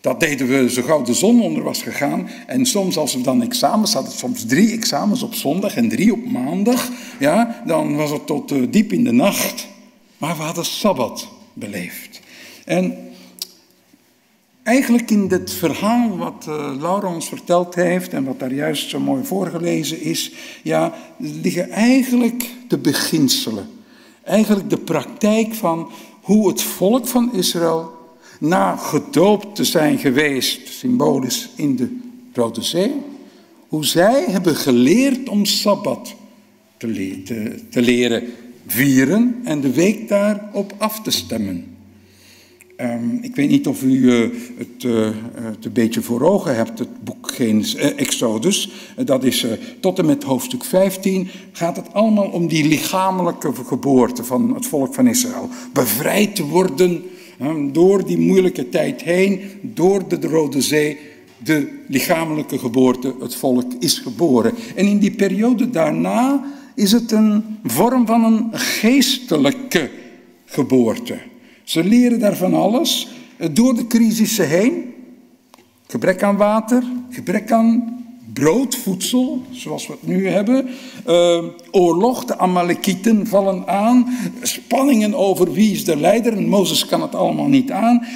Dat 0.00 0.20
deden 0.20 0.46
we 0.46 0.70
zo 0.70 0.82
gauw 0.82 1.02
de 1.02 1.14
zon 1.14 1.42
onder 1.42 1.62
was 1.62 1.82
gegaan. 1.82 2.28
En 2.46 2.66
soms 2.66 2.96
als 2.96 3.14
we 3.14 3.20
dan 3.20 3.42
examens 3.42 3.92
hadden, 3.92 4.12
soms 4.12 4.46
drie 4.46 4.72
examens 4.72 5.22
op 5.22 5.34
zondag 5.34 5.76
en 5.76 5.88
drie 5.88 6.12
op 6.12 6.24
maandag, 6.30 6.90
ja, 7.18 7.62
dan 7.66 7.96
was 7.96 8.10
het 8.10 8.26
tot 8.26 8.52
uh, 8.52 8.66
diep 8.70 8.92
in 8.92 9.04
de 9.04 9.12
nacht. 9.12 9.66
Maar 10.18 10.36
we 10.36 10.42
hadden 10.42 10.64
Sabbat 10.64 11.28
beleefd. 11.52 12.20
En 12.64 12.96
eigenlijk 14.62 15.10
in 15.10 15.28
dit 15.28 15.52
verhaal 15.52 16.16
wat 16.16 16.46
uh, 16.48 16.72
Laura 16.80 17.14
ons 17.14 17.28
verteld 17.28 17.74
heeft 17.74 18.12
en 18.12 18.24
wat 18.24 18.38
daar 18.38 18.52
juist 18.52 18.88
zo 18.88 19.00
mooi 19.00 19.24
voorgelezen 19.24 20.00
is, 20.00 20.32
ja, 20.62 20.94
liggen 21.16 21.70
eigenlijk 21.70 22.50
de 22.68 22.78
beginselen. 22.78 23.68
Eigenlijk 24.22 24.70
de 24.70 24.78
praktijk 24.78 25.54
van 25.54 25.90
hoe 26.20 26.48
het 26.48 26.62
volk 26.62 27.06
van 27.06 27.34
Israël 27.34 27.97
na 28.38 28.76
gedoopt 28.76 29.54
te 29.54 29.64
zijn 29.64 29.98
geweest, 29.98 30.68
symbolisch 30.68 31.50
in 31.56 31.76
de 31.76 31.96
Rode 32.32 32.62
Zee, 32.62 32.94
hoe 33.68 33.84
zij 33.84 34.24
hebben 34.28 34.56
geleerd 34.56 35.28
om 35.28 35.44
Sabbat 35.44 36.14
te, 36.76 37.22
te, 37.70 37.82
leren 37.82 38.22
vieren 38.66 39.40
en 39.44 39.60
de 39.60 39.72
week 39.72 40.08
daarop 40.08 40.74
af 40.78 41.02
te 41.02 41.10
stemmen. 41.10 41.76
Um, 42.80 43.18
ik 43.22 43.36
weet 43.36 43.48
niet 43.48 43.66
of 43.66 43.82
u 43.82 44.12
het, 44.58 44.82
uh, 44.84 45.08
het, 45.34 45.64
een 45.64 45.72
beetje 45.72 46.02
voor 46.02 46.22
ogen 46.22 46.56
hebt, 46.56 46.78
het 46.78 47.04
boek 47.04 47.32
Genesis, 47.32 47.74
uh, 47.74 48.00
Exodus. 48.00 48.70
dat 49.04 49.24
is 49.24 49.46
tot 49.80 49.98
en 49.98 50.06
met 50.06 50.22
hoofdstuk 50.22 50.64
15 50.64 51.28
gaat 51.52 51.76
het 51.76 51.92
allemaal 51.92 52.28
om 52.28 52.48
die 52.48 52.68
lichamelijke 52.68 53.52
geboorte 53.66 54.24
van 54.24 54.54
het 54.54 54.66
volk 54.66 54.94
van 54.94 55.06
Israël. 55.06 55.48
Bevrijd 55.72 56.36
te 56.36 56.44
worden 56.44 57.02
door 57.72 58.06
die 58.06 58.18
moeilijke 58.18 58.68
tijd 58.68 59.02
heen, 59.02 59.40
door 59.62 60.08
de 60.08 60.28
Rode 60.28 60.62
Zee, 60.62 60.98
de 61.38 61.82
lichamelijke 61.86 62.58
geboorte, 62.58 63.14
het 63.20 63.34
volk 63.34 63.72
is 63.78 63.98
geboren. 63.98 64.54
En 64.74 64.86
in 64.86 64.98
die 64.98 65.10
periode 65.10 65.70
daarna 65.70 66.44
is 66.74 66.92
het 66.92 67.12
een 67.12 67.44
vorm 67.64 68.06
van 68.06 68.24
een 68.24 68.48
geestelijke 68.52 69.90
geboorte. 70.44 71.18
Ze 71.62 71.84
leren 71.84 72.18
daar 72.18 72.36
van 72.36 72.54
alles 72.54 73.08
door 73.52 73.74
de 73.74 73.86
crisissen 73.86 74.48
heen. 74.48 74.94
Gebrek 75.86 76.22
aan 76.22 76.36
water, 76.36 76.82
gebrek 77.10 77.52
aan 77.52 77.97
brood, 78.38 78.76
voedsel, 78.76 79.42
zoals 79.50 79.86
we 79.86 79.92
het 79.92 80.06
nu 80.06 80.28
hebben. 80.28 80.68
Uh, 81.08 81.44
oorlog, 81.70 82.24
de 82.24 82.38
Amalekieten 82.38 83.26
vallen 83.26 83.66
aan. 83.66 84.18
Spanningen 84.42 85.14
over 85.14 85.52
wie 85.52 85.72
is 85.72 85.84
de 85.84 85.96
leider. 85.96 86.32
En 86.32 86.48
Mozes 86.48 86.86
kan 86.86 87.02
het 87.02 87.14
allemaal 87.14 87.46
niet 87.46 87.70
aan. 87.70 88.06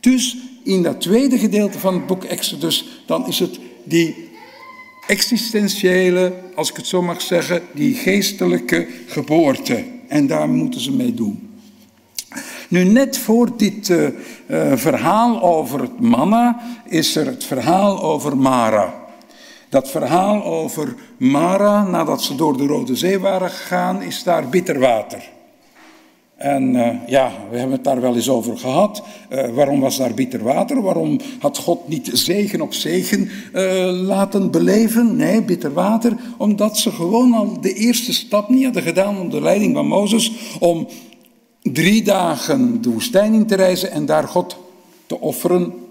Dus 0.00 0.36
in 0.64 0.82
dat 0.82 1.00
tweede 1.00 1.38
gedeelte 1.38 1.78
van 1.78 1.94
het 1.94 2.06
boek 2.06 2.24
Exodus, 2.24 3.02
dan 3.06 3.26
is 3.26 3.38
het 3.38 3.60
die 3.84 4.30
existentiële, 5.06 6.32
als 6.54 6.70
ik 6.70 6.76
het 6.76 6.86
zo 6.86 7.02
mag 7.02 7.20
zeggen, 7.20 7.62
die 7.74 7.94
geestelijke 7.94 8.86
geboorte. 9.06 9.84
En 10.08 10.26
daar 10.26 10.48
moeten 10.48 10.80
ze 10.80 10.92
mee 10.92 11.14
doen. 11.14 11.50
Nu, 12.68 12.84
net 12.84 13.18
voor 13.18 13.56
dit 13.56 13.88
uh, 13.88 14.02
uh, 14.46 14.72
verhaal 14.74 15.42
over 15.42 15.80
het 15.80 16.00
manna 16.00 16.60
is 16.88 17.16
er 17.16 17.26
het 17.26 17.44
verhaal 17.44 18.02
over 18.02 18.36
Mara. 18.36 19.01
Dat 19.72 19.90
verhaal 19.90 20.44
over 20.44 20.94
Mara, 21.16 21.82
nadat 21.82 22.22
ze 22.22 22.34
door 22.34 22.56
de 22.56 22.66
Rode 22.66 22.96
Zee 22.96 23.18
waren 23.18 23.50
gegaan, 23.50 24.02
is 24.02 24.22
daar 24.22 24.48
bitter 24.48 24.78
water. 24.78 25.30
En 26.36 26.74
uh, 26.74 26.88
ja, 27.06 27.32
we 27.50 27.56
hebben 27.56 27.76
het 27.76 27.84
daar 27.84 28.00
wel 28.00 28.14
eens 28.14 28.28
over 28.28 28.58
gehad. 28.58 29.02
Uh, 29.30 29.48
waarom 29.48 29.80
was 29.80 29.96
daar 29.96 30.14
bitter 30.14 30.42
water? 30.42 30.82
Waarom 30.82 31.18
had 31.38 31.58
God 31.58 31.88
niet 31.88 32.10
zegen 32.12 32.60
op 32.60 32.74
zegen 32.74 33.30
uh, 33.54 33.90
laten 33.90 34.50
beleven? 34.50 35.16
Nee, 35.16 35.42
bitter 35.42 35.72
water. 35.72 36.16
Omdat 36.38 36.78
ze 36.78 36.90
gewoon 36.90 37.32
al 37.32 37.60
de 37.60 37.72
eerste 37.72 38.12
stap 38.12 38.48
niet 38.48 38.64
hadden 38.64 38.82
gedaan 38.82 39.18
onder 39.18 39.42
leiding 39.42 39.74
van 39.74 39.86
Mozes. 39.86 40.32
Om 40.58 40.86
drie 41.62 42.02
dagen 42.02 42.82
de 42.82 42.90
woestijn 42.90 43.34
in 43.34 43.46
te 43.46 43.54
reizen 43.54 43.90
en 43.90 44.06
daar 44.06 44.28
God 44.28 44.56
te 45.06 45.20
offeren 45.20 45.81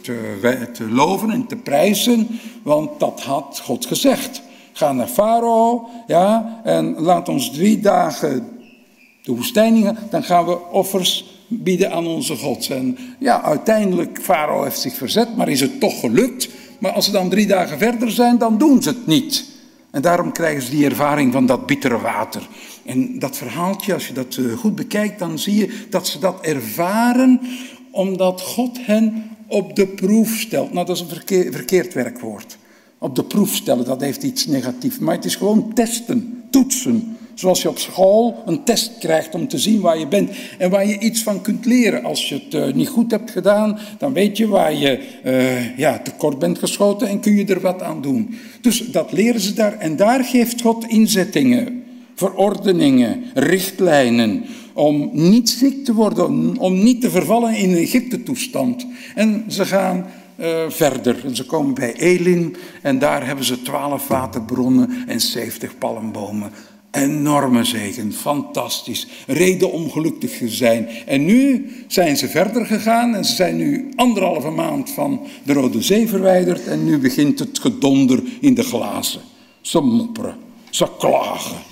te, 0.00 0.86
loven 0.90 1.30
en 1.30 1.46
te 1.46 1.56
prijzen, 1.56 2.26
want 2.62 3.00
dat 3.00 3.22
had 3.22 3.60
God 3.64 3.86
gezegd. 3.86 4.42
Ga 4.72 4.92
naar 4.92 5.06
Farao, 5.06 5.88
ja, 6.06 6.60
en 6.64 6.94
laat 7.00 7.28
ons 7.28 7.50
drie 7.50 7.80
dagen 7.80 8.48
de 9.22 9.34
woestijn 9.34 9.98
dan 10.10 10.22
gaan 10.22 10.46
we 10.46 10.70
offers 10.70 11.38
bieden 11.48 11.92
aan 11.92 12.06
onze 12.06 12.36
God. 12.36 12.68
En 12.70 12.98
ja, 13.18 13.42
uiteindelijk, 13.42 14.18
Farao 14.22 14.62
heeft 14.62 14.80
zich 14.80 14.94
verzet, 14.94 15.36
maar 15.36 15.48
is 15.48 15.60
het 15.60 15.80
toch 15.80 16.00
gelukt. 16.00 16.48
Maar 16.78 16.92
als 16.92 17.04
ze 17.04 17.10
dan 17.10 17.28
drie 17.28 17.46
dagen 17.46 17.78
verder 17.78 18.10
zijn, 18.10 18.38
dan 18.38 18.58
doen 18.58 18.82
ze 18.82 18.88
het 18.88 19.06
niet. 19.06 19.44
En 19.90 20.02
daarom 20.02 20.32
krijgen 20.32 20.62
ze 20.62 20.70
die 20.70 20.84
ervaring 20.84 21.32
van 21.32 21.46
dat 21.46 21.66
bittere 21.66 21.98
water. 21.98 22.48
En 22.84 23.18
dat 23.18 23.36
verhaaltje, 23.36 23.94
als 23.94 24.06
je 24.06 24.12
dat 24.12 24.36
eh, 24.36 24.52
goed 24.52 24.74
bekijkt, 24.74 25.18
dan 25.18 25.38
zie 25.38 25.54
je 25.54 25.86
dat 25.90 26.06
ze 26.06 26.18
dat 26.18 26.40
ervaren 26.40 27.40
omdat 27.90 28.40
God 28.40 28.78
hen 28.80 29.36
op 29.48 29.76
de 29.76 29.86
proef 29.86 30.38
stelt. 30.38 30.72
Nou, 30.72 30.86
dat 30.86 30.96
is 30.96 31.02
een 31.02 31.52
verkeerd 31.52 31.94
werkwoord. 31.94 32.58
Op 32.98 33.14
de 33.16 33.24
proef 33.24 33.54
stellen, 33.54 33.84
dat 33.84 34.00
heeft 34.00 34.22
iets 34.22 34.46
negatiefs. 34.46 34.98
Maar 34.98 35.14
het 35.14 35.24
is 35.24 35.36
gewoon 35.36 35.72
testen, 35.74 36.44
toetsen. 36.50 37.16
Zoals 37.34 37.62
je 37.62 37.68
op 37.68 37.78
school 37.78 38.42
een 38.46 38.64
test 38.64 38.92
krijgt 38.98 39.34
om 39.34 39.48
te 39.48 39.58
zien 39.58 39.80
waar 39.80 39.98
je 39.98 40.06
bent 40.06 40.30
en 40.58 40.70
waar 40.70 40.86
je 40.86 40.98
iets 40.98 41.22
van 41.22 41.42
kunt 41.42 41.66
leren. 41.66 42.04
Als 42.04 42.28
je 42.28 42.34
het 42.34 42.54
uh, 42.54 42.74
niet 42.74 42.88
goed 42.88 43.10
hebt 43.10 43.30
gedaan, 43.30 43.78
dan 43.98 44.12
weet 44.12 44.36
je 44.36 44.48
waar 44.48 44.74
je 44.74 45.00
uh, 45.24 45.76
ja, 45.76 45.98
tekort 45.98 46.38
bent 46.38 46.58
geschoten 46.58 47.08
en 47.08 47.20
kun 47.20 47.36
je 47.36 47.44
er 47.44 47.60
wat 47.60 47.82
aan 47.82 48.02
doen. 48.02 48.34
Dus 48.60 48.78
dat 48.90 49.12
leren 49.12 49.40
ze 49.40 49.52
daar 49.54 49.78
en 49.78 49.96
daar 49.96 50.24
geeft 50.24 50.60
God 50.60 50.86
inzettingen, 50.88 51.84
verordeningen, 52.14 53.24
richtlijnen 53.34 54.44
om 54.78 55.10
niet 55.12 55.50
ziek 55.50 55.84
te 55.84 55.94
worden, 55.94 56.58
om 56.58 56.82
niet 56.82 57.00
te 57.00 57.10
vervallen 57.10 57.56
in 57.56 57.70
een 57.70 57.76
Egypte-toestand. 57.76 58.86
En 59.14 59.44
ze 59.48 59.64
gaan 59.64 60.06
uh, 60.40 60.64
verder. 60.68 61.24
En 61.24 61.36
ze 61.36 61.46
komen 61.46 61.74
bij 61.74 61.94
Elim 61.94 62.52
en 62.82 62.98
daar 62.98 63.26
hebben 63.26 63.44
ze 63.44 63.62
twaalf 63.62 64.08
waterbronnen 64.08 65.04
en 65.06 65.20
zeventig 65.20 65.78
palmbomen. 65.78 66.50
Enorme 66.90 67.64
zegen, 67.64 68.12
fantastisch. 68.12 69.08
Reden 69.26 69.72
om 69.72 69.90
gelukkig 69.90 70.38
te 70.38 70.48
zijn. 70.48 70.88
En 71.06 71.24
nu 71.24 71.70
zijn 71.86 72.16
ze 72.16 72.28
verder 72.28 72.66
gegaan 72.66 73.14
en 73.14 73.24
ze 73.24 73.34
zijn 73.34 73.56
nu 73.56 73.88
anderhalve 73.96 74.50
maand 74.50 74.90
van 74.90 75.20
de 75.42 75.52
Rode 75.52 75.82
Zee 75.82 76.08
verwijderd. 76.08 76.66
En 76.66 76.84
nu 76.84 76.98
begint 76.98 77.38
het 77.38 77.58
gedonder 77.58 78.22
in 78.40 78.54
de 78.54 78.62
glazen. 78.62 79.20
Ze 79.60 79.80
mopperen, 79.80 80.36
ze 80.70 80.86
klagen. 80.98 81.67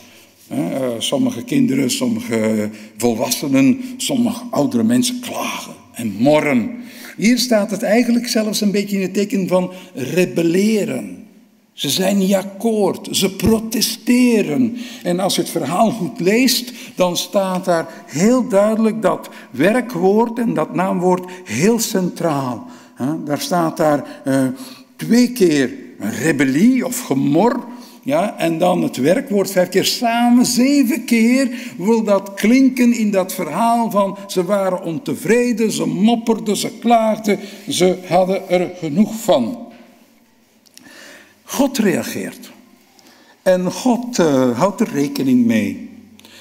Eh, 0.48 0.80
sommige 0.98 1.42
kinderen, 1.42 1.90
sommige 1.90 2.70
volwassenen, 2.96 3.80
sommige 3.96 4.42
oudere 4.50 4.82
mensen 4.82 5.20
klagen 5.20 5.74
en 5.92 6.12
morren. 6.18 6.70
Hier 7.16 7.38
staat 7.38 7.70
het 7.70 7.82
eigenlijk 7.82 8.28
zelfs 8.28 8.60
een 8.60 8.70
beetje 8.70 8.96
in 8.96 9.02
het 9.02 9.14
teken 9.14 9.48
van 9.48 9.72
rebelleren. 9.94 11.24
Ze 11.72 11.90
zijn 11.90 12.18
niet 12.18 12.34
akkoord, 12.34 13.08
ze 13.10 13.36
protesteren. 13.36 14.76
En 15.02 15.20
als 15.20 15.34
je 15.34 15.40
het 15.40 15.50
verhaal 15.50 15.90
goed 15.90 16.20
leest, 16.20 16.72
dan 16.94 17.16
staat 17.16 17.64
daar 17.64 18.04
heel 18.06 18.48
duidelijk 18.48 19.02
dat 19.02 19.28
werkwoord 19.50 20.38
en 20.38 20.54
dat 20.54 20.74
naamwoord 20.74 21.30
heel 21.44 21.78
centraal. 21.78 22.66
Daar 23.24 23.40
staat 23.40 23.76
daar 23.76 24.22
uh, 24.26 24.46
twee 24.96 25.32
keer 25.32 25.72
rebellie 25.98 26.86
of 26.86 27.00
gemor 27.00 27.64
ja, 28.06 28.38
en 28.38 28.58
dan 28.58 28.82
het 28.82 28.96
werkwoord 28.96 29.50
vijf 29.50 29.68
keer 29.68 29.84
samen, 29.84 30.46
zeven 30.46 31.04
keer 31.04 31.72
wil 31.78 32.02
dat 32.02 32.34
klinken 32.34 32.92
in 32.92 33.10
dat 33.10 33.32
verhaal 33.32 33.90
van 33.90 34.18
ze 34.26 34.44
waren 34.44 34.82
ontevreden, 34.82 35.72
ze 35.72 35.86
mopperden, 35.86 36.56
ze 36.56 36.78
klaagden, 36.78 37.38
ze 37.68 37.98
hadden 38.08 38.48
er 38.48 38.70
genoeg 38.78 39.14
van. 39.14 39.66
God 41.42 41.78
reageert. 41.78 42.50
En 43.42 43.72
God 43.72 44.18
uh, 44.18 44.58
houdt 44.58 44.80
er 44.80 44.88
rekening 44.92 45.46
mee. 45.46 45.90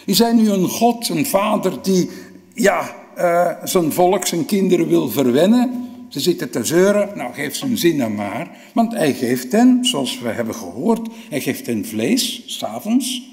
Is 0.05 0.19
hij 0.19 0.33
nu 0.33 0.49
een 0.49 0.67
God, 0.67 1.09
een 1.09 1.25
vader 1.25 1.81
die 1.81 2.09
ja, 2.53 2.95
uh, 3.17 3.51
zijn 3.63 3.91
volk, 3.91 4.25
zijn 4.25 4.45
kinderen 4.45 4.87
wil 4.87 5.09
verwennen? 5.09 5.84
Ze 6.15 6.21
zitten 6.21 6.49
te 6.49 6.63
zeuren, 6.63 7.09
nou 7.15 7.33
geef 7.33 7.55
ze 7.55 7.65
een 7.65 7.77
zin 7.77 7.97
dan 7.97 8.15
maar. 8.15 8.57
Want 8.73 8.93
hij 8.93 9.13
geeft 9.13 9.51
hen, 9.51 9.85
zoals 9.85 10.19
we 10.19 10.29
hebben 10.29 10.55
gehoord, 10.55 11.07
hij 11.29 11.41
geeft 11.41 11.65
hen 11.65 11.85
vlees, 11.85 12.43
s'avonds, 12.45 13.23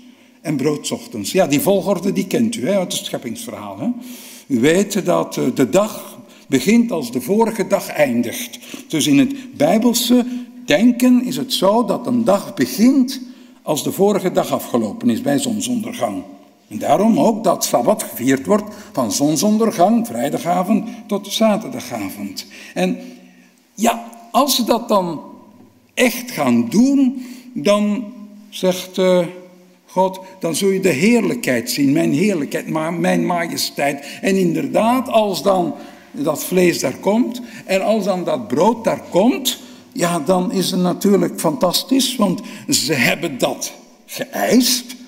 en 0.40 0.56
brood 0.56 0.86
's 0.86 0.90
ochtends. 0.90 1.32
Ja, 1.32 1.46
die 1.46 1.60
volgorde 1.60 2.12
die 2.12 2.26
kent 2.26 2.56
u 2.56 2.68
hè, 2.68 2.78
uit 2.78 2.92
het 2.92 3.04
scheppingsverhaal. 3.04 3.78
Hè? 3.78 3.88
U 4.46 4.60
weet 4.60 5.04
dat 5.04 5.36
eh, 5.36 5.44
de 5.54 5.70
dag 5.70 6.18
begint 6.48 6.92
als 6.92 7.12
de 7.12 7.20
vorige 7.20 7.66
dag 7.66 7.88
eindigt. 7.88 8.58
Dus 8.88 9.06
in 9.06 9.18
het 9.18 9.56
Bijbelse 9.56 10.26
denken 10.64 11.24
is 11.24 11.36
het 11.36 11.52
zo 11.52 11.84
dat 11.84 12.06
een 12.06 12.24
dag 12.24 12.54
begint 12.54 13.20
als 13.62 13.84
de 13.84 13.92
vorige 13.92 14.32
dag 14.32 14.50
afgelopen 14.50 15.10
is 15.10 15.20
bij 15.20 15.38
zonsondergang. 15.38 16.22
En 16.72 16.78
daarom 16.78 17.18
ook 17.18 17.44
dat 17.44 17.64
Sabbat 17.64 18.02
gevierd 18.02 18.46
wordt 18.46 18.74
van 18.92 19.12
zonsondergang, 19.12 20.06
vrijdagavond, 20.06 20.88
tot 21.06 21.32
zaterdagavond. 21.32 22.46
En 22.74 22.98
ja, 23.74 24.04
als 24.30 24.56
ze 24.56 24.64
dat 24.64 24.88
dan 24.88 25.20
echt 25.94 26.30
gaan 26.30 26.68
doen, 26.68 27.26
dan 27.52 28.12
zegt 28.48 28.98
uh, 28.98 29.26
God, 29.86 30.20
dan 30.40 30.54
zul 30.54 30.68
je 30.68 30.80
de 30.80 30.88
heerlijkheid 30.88 31.70
zien, 31.70 31.92
mijn 31.92 32.12
heerlijkheid, 32.12 32.68
mijn 32.98 33.26
majesteit. 33.26 34.06
En 34.20 34.36
inderdaad, 34.36 35.08
als 35.08 35.42
dan 35.42 35.74
dat 36.10 36.44
vlees 36.44 36.80
daar 36.80 36.96
komt 36.96 37.40
en 37.64 37.82
als 37.82 38.04
dan 38.04 38.24
dat 38.24 38.48
brood 38.48 38.84
daar 38.84 39.02
komt, 39.10 39.58
ja, 39.92 40.20
dan 40.20 40.52
is 40.52 40.70
het 40.70 40.80
natuurlijk 40.80 41.40
fantastisch, 41.40 42.16
want 42.16 42.40
ze 42.68 42.92
hebben 42.92 43.38
dat 43.38 43.72
geëist. 44.06 45.00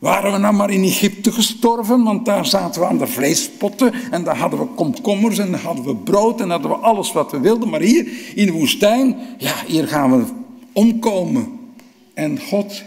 Waren 0.00 0.32
we 0.32 0.38
nou 0.38 0.54
maar 0.54 0.70
in 0.70 0.82
Egypte 0.82 1.32
gestorven, 1.32 2.02
want 2.02 2.24
daar 2.24 2.46
zaten 2.46 2.80
we 2.80 2.86
aan 2.86 2.98
de 2.98 3.06
vleespotten 3.06 3.92
en 4.10 4.24
daar 4.24 4.36
hadden 4.36 4.58
we 4.58 4.66
komkommers 4.66 5.38
en 5.38 5.50
daar 5.50 5.60
hadden 5.60 5.84
we 5.84 5.96
brood 5.96 6.40
en 6.40 6.50
hadden 6.50 6.70
we 6.70 6.76
alles 6.76 7.12
wat 7.12 7.30
we 7.30 7.40
wilden. 7.40 7.68
Maar 7.68 7.80
hier 7.80 8.06
in 8.34 8.46
de 8.46 8.52
woestijn, 8.52 9.16
ja, 9.38 9.54
hier 9.66 9.88
gaan 9.88 10.18
we 10.18 10.24
omkomen. 10.72 11.58
En 12.14 12.40
God 12.40 12.82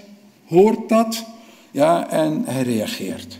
hoort 0.47 0.89
dat, 0.89 1.25
ja, 1.71 2.09
en 2.09 2.43
hij 2.45 2.61
reageert. 2.61 3.39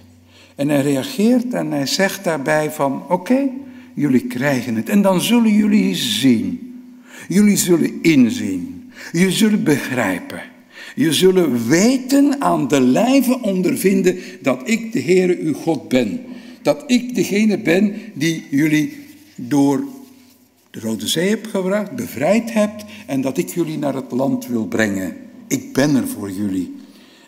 En 0.56 0.70
hij 0.70 0.82
reageert 0.82 1.54
en 1.54 1.72
hij 1.72 1.86
zegt 1.86 2.24
daarbij 2.24 2.72
van, 2.72 3.04
oké, 3.10 3.50
jullie 3.94 4.28
krijgen 4.28 4.76
het. 4.76 4.90
En 4.90 5.02
dan 5.02 5.22
zullen 5.22 5.54
jullie 5.54 5.96
zien. 5.96 6.74
Jullie 7.28 7.58
zullen 7.58 8.02
inzien. 8.02 8.92
Jullie 9.12 9.32
zullen 9.32 9.64
begrijpen. 9.64 10.53
Je 10.96 11.14
zullen 11.14 11.68
weten 11.68 12.42
aan 12.42 12.68
de 12.68 12.82
lijve 12.82 13.42
ondervinden 13.42 14.18
dat 14.42 14.62
ik 14.64 14.92
de 14.92 15.02
Heere 15.02 15.38
uw 15.40 15.54
God 15.54 15.88
ben. 15.88 16.22
Dat 16.62 16.84
ik 16.88 17.16
degene 17.16 17.58
ben 17.58 17.96
die 18.14 18.48
jullie 18.50 18.98
door 19.36 19.84
de 20.72 20.80
Rode 20.80 21.08
Zee 21.08 21.30
heb 21.30 21.46
gebracht, 21.46 21.96
bevrijd 21.96 22.54
hebt 22.54 22.86
en 23.06 23.22
dat 23.22 23.38
ik 23.38 23.50
jullie 23.50 23.78
naar 23.78 23.96
het 23.96 24.12
land 24.12 24.48
wil 24.48 24.66
brengen. 24.66 25.16
Ik 25.48 25.74
ben 25.74 25.96
er 25.96 26.08
voor 26.08 26.32
jullie. 26.32 26.76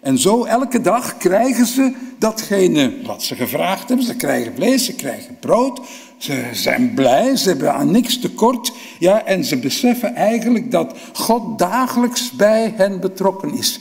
En 0.01 0.17
zo 0.17 0.43
elke 0.43 0.81
dag 0.81 1.17
krijgen 1.17 1.65
ze 1.65 1.93
datgene 2.17 2.93
wat 3.05 3.23
ze 3.23 3.35
gevraagd 3.35 3.87
hebben. 3.87 4.05
Ze 4.05 4.15
krijgen 4.15 4.55
vlees, 4.55 4.85
ze 4.85 4.95
krijgen 4.95 5.37
brood. 5.39 5.81
Ze 6.17 6.49
zijn 6.53 6.93
blij, 6.93 7.35
ze 7.35 7.49
hebben 7.49 7.73
aan 7.73 7.91
niks 7.91 8.19
tekort. 8.19 8.71
Ja, 8.99 9.25
en 9.25 9.43
ze 9.43 9.57
beseffen 9.57 10.15
eigenlijk 10.15 10.71
dat 10.71 10.97
God 11.13 11.59
dagelijks 11.59 12.31
bij 12.31 12.73
hen 12.75 12.99
betrokken 12.99 13.53
is. 13.53 13.79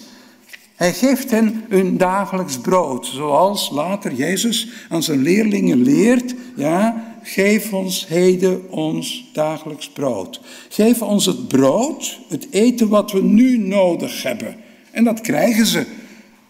Hij 0.75 0.93
geeft 0.93 1.31
hen 1.31 1.65
hun 1.69 1.97
dagelijks 1.97 2.59
brood, 2.59 3.07
zoals 3.07 3.71
later 3.71 4.13
Jezus 4.13 4.69
aan 4.89 5.03
zijn 5.03 5.23
leerlingen 5.23 5.83
leert. 5.83 6.35
Ja, 6.57 7.05
geef 7.23 7.73
ons 7.73 8.07
heden 8.09 8.71
ons 8.71 9.31
dagelijks 9.33 9.89
brood. 9.89 10.41
Geef 10.69 11.03
ons 11.03 11.27
het 11.27 11.49
brood, 11.49 12.19
het 12.29 12.47
eten 12.51 12.89
wat 12.89 13.13
we 13.13 13.23
nu 13.23 13.59
nodig 13.59 14.23
hebben. 14.23 14.57
En 14.91 15.05
dat 15.05 15.21
krijgen 15.21 15.67
ze. 15.67 15.87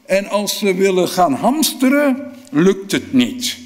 En 0.07 0.29
als 0.29 0.59
ze 0.59 0.75
willen 0.75 1.09
gaan 1.09 1.35
hamsteren, 1.35 2.33
lukt 2.51 2.93
het 2.93 3.13
niet. 3.13 3.64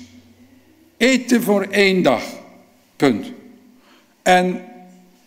Eten 0.99 1.43
voor 1.43 1.63
één 1.63 2.03
dag. 2.03 2.23
Punt. 2.97 3.33
En 4.23 4.65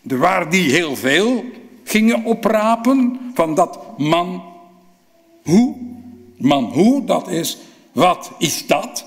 er 0.08 0.18
waren 0.18 0.50
die 0.50 0.70
heel 0.70 0.96
veel 0.96 1.44
gingen 1.84 2.24
oprapen 2.24 3.20
van 3.34 3.54
dat 3.54 3.98
man 3.98 4.42
hoe. 5.42 5.76
Man 6.36 6.64
hoe, 6.64 7.04
dat 7.04 7.28
is 7.28 7.58
wat 7.92 8.30
is 8.38 8.66
dat? 8.66 9.04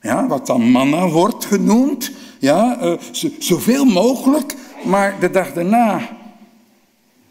Ja, 0.00 0.26
wat 0.26 0.46
dan 0.46 0.70
manna 0.70 1.08
wordt 1.08 1.44
genoemd. 1.44 2.10
Ja, 2.38 2.82
uh, 2.82 2.92
zoveel 3.38 3.84
mogelijk. 3.84 4.54
Maar 4.84 5.20
de 5.20 5.30
dag 5.30 5.52
daarna, 5.52 6.08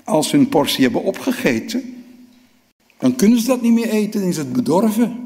als 0.03 0.29
ze 0.29 0.35
hun 0.35 0.49
portie 0.49 0.83
hebben 0.83 1.03
opgegeten, 1.03 2.03
dan 2.97 3.15
kunnen 3.15 3.39
ze 3.39 3.47
dat 3.47 3.61
niet 3.61 3.73
meer 3.73 3.89
eten, 3.89 4.19
dan 4.19 4.29
is 4.29 4.37
het 4.37 4.53
bedorven. 4.53 5.24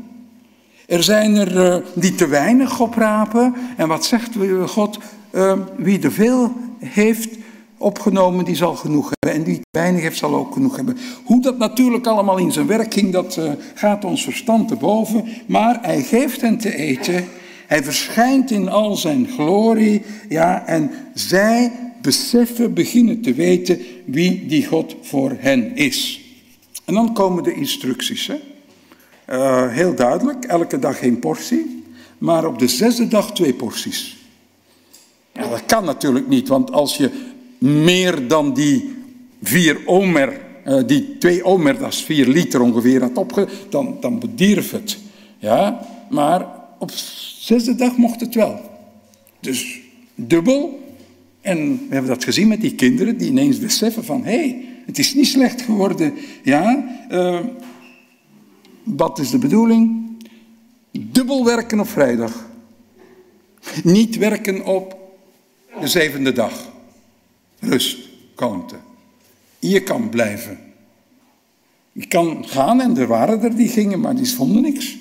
Er 0.90 1.04
zijn 1.04 1.36
er 1.36 1.56
uh, 1.56 1.76
die 1.94 2.16
te 2.16 2.28
weinig 2.28 2.80
oprapen. 2.80 3.56
En 3.78 3.88
wat 3.88 4.06
zegt 4.06 4.30
God? 4.66 4.98
Uh, 5.32 5.54
wie 5.78 6.00
te 6.00 6.12
veel 6.12 6.54
heeft 6.80 7.38
opgenomen, 7.78 8.46
die 8.46 8.56
zal 8.56 8.76
genoeg 8.76 9.12
hebben. 9.20 9.40
En 9.40 9.46
wie 9.46 9.56
te 9.60 9.80
weinig 9.80 10.02
heeft, 10.02 10.18
zal 10.18 10.36
ook 10.36 10.54
genoeg 10.54 10.76
hebben. 10.76 10.98
Hoe 11.24 11.42
dat 11.42 11.58
natuurlijk 11.58 12.08
allemaal 12.08 12.38
in 12.38 12.52
zijn 12.52 12.68
werk 12.68 12.94
ging, 12.94 13.14
dat 13.14 13.40
gaat 13.74 14.06
ons 14.06 14.24
verstand 14.24 14.68
te 14.68 14.76
boven. 14.76 15.26
Maar 15.46 15.80
hij 15.82 16.02
geeft 16.02 16.42
hen 16.42 16.58
te 16.58 16.76
eten. 16.76 17.26
Hij 17.68 17.84
verschijnt 17.84 18.52
in 18.52 18.70
al 18.70 18.96
zijn 18.96 19.28
glorie. 19.28 20.02
Ja, 20.30 20.66
en 20.66 20.92
zij 21.14 21.72
beseffen, 22.02 22.74
beginnen 22.74 23.22
te 23.22 23.34
weten 23.34 23.80
wie 24.06 24.46
die 24.46 24.66
God 24.66 24.96
voor 25.02 25.36
hen 25.40 25.76
is. 25.76 26.22
En 26.86 26.94
dan 26.94 27.14
komen 27.14 27.44
de 27.44 27.54
instructies. 27.54 28.28
Hè? 28.28 28.36
Uh, 29.32 29.72
heel 29.72 29.96
duidelijk, 29.96 30.46
elke 30.46 30.80
dag 30.80 31.02
één 31.02 31.20
portie, 31.20 31.84
maar 32.18 32.46
op 32.46 32.60
de 32.60 32.68
zesde 32.68 33.08
dag 33.08 33.34
twee 33.34 33.54
porties. 33.54 34.18
Dat 35.34 35.66
kan 35.66 35.86
natuurlijk 35.86 36.28
niet, 36.28 36.48
want 36.48 36.72
als 36.72 36.98
je 36.98 37.12
meer 37.58 38.28
dan 38.28 38.54
die 38.54 38.96
vier 39.42 39.80
omer, 39.86 40.42
uh, 40.66 40.82
die 40.86 41.18
twee 41.18 41.44
omer, 41.44 41.80
dat 41.80 41.94
is 41.94 42.04
vier 42.04 42.28
liter 42.28 42.62
ongeveer, 42.62 43.02
had 43.02 43.18
opge, 43.18 43.48
dan, 43.70 43.98
dan 44.00 44.20
bedierf 44.20 44.72
het. 44.72 44.98
Ja, 45.38 45.88
maar 46.10 46.46
op 46.80 46.92
zesde 47.40 47.76
dag 47.76 47.98
mocht 47.98 48.20
het 48.20 48.36
wel. 48.36 48.60
Dus 49.40 49.80
dubbel. 50.16 50.88
En 51.42 51.72
we 51.88 51.94
hebben 51.94 52.12
dat 52.12 52.24
gezien 52.24 52.48
met 52.48 52.62
die 52.62 52.76
kinderen 52.76 53.18
die 53.18 53.30
ineens 53.30 53.60
beseffen 53.60 54.06
van, 54.06 54.24
hé, 54.24 54.36
hey, 54.38 54.66
het 54.86 55.00
is 55.00 55.14
niet 55.14 55.28
slecht 55.28 55.62
geworden. 55.62 56.14
Ja, 56.44 56.86
uh, 57.12 57.40
wat 58.98 59.20
is 59.20 59.30
de 59.30 59.38
bedoeling? 59.38 60.08
Dubbel 60.92 61.46
werken 61.46 61.80
op 61.80 61.88
vrijdag. 61.88 62.48
Niet 63.84 64.18
werken 64.18 64.66
op 64.66 64.98
de 65.80 65.88
zevende 65.88 66.32
dag. 66.32 66.72
Rust, 67.60 67.98
kalmte. 68.36 68.76
Je 69.60 69.84
kan 69.84 70.10
blijven. 70.10 70.60
Je 71.92 72.08
kan 72.08 72.46
gaan 72.48 72.82
en 72.82 72.98
er 72.98 73.08
waren 73.08 73.42
er 73.42 73.56
die 73.56 73.68
gingen, 73.68 74.00
maar 74.00 74.16
die 74.16 74.30
vonden 74.30 74.62
niks. 74.62 74.98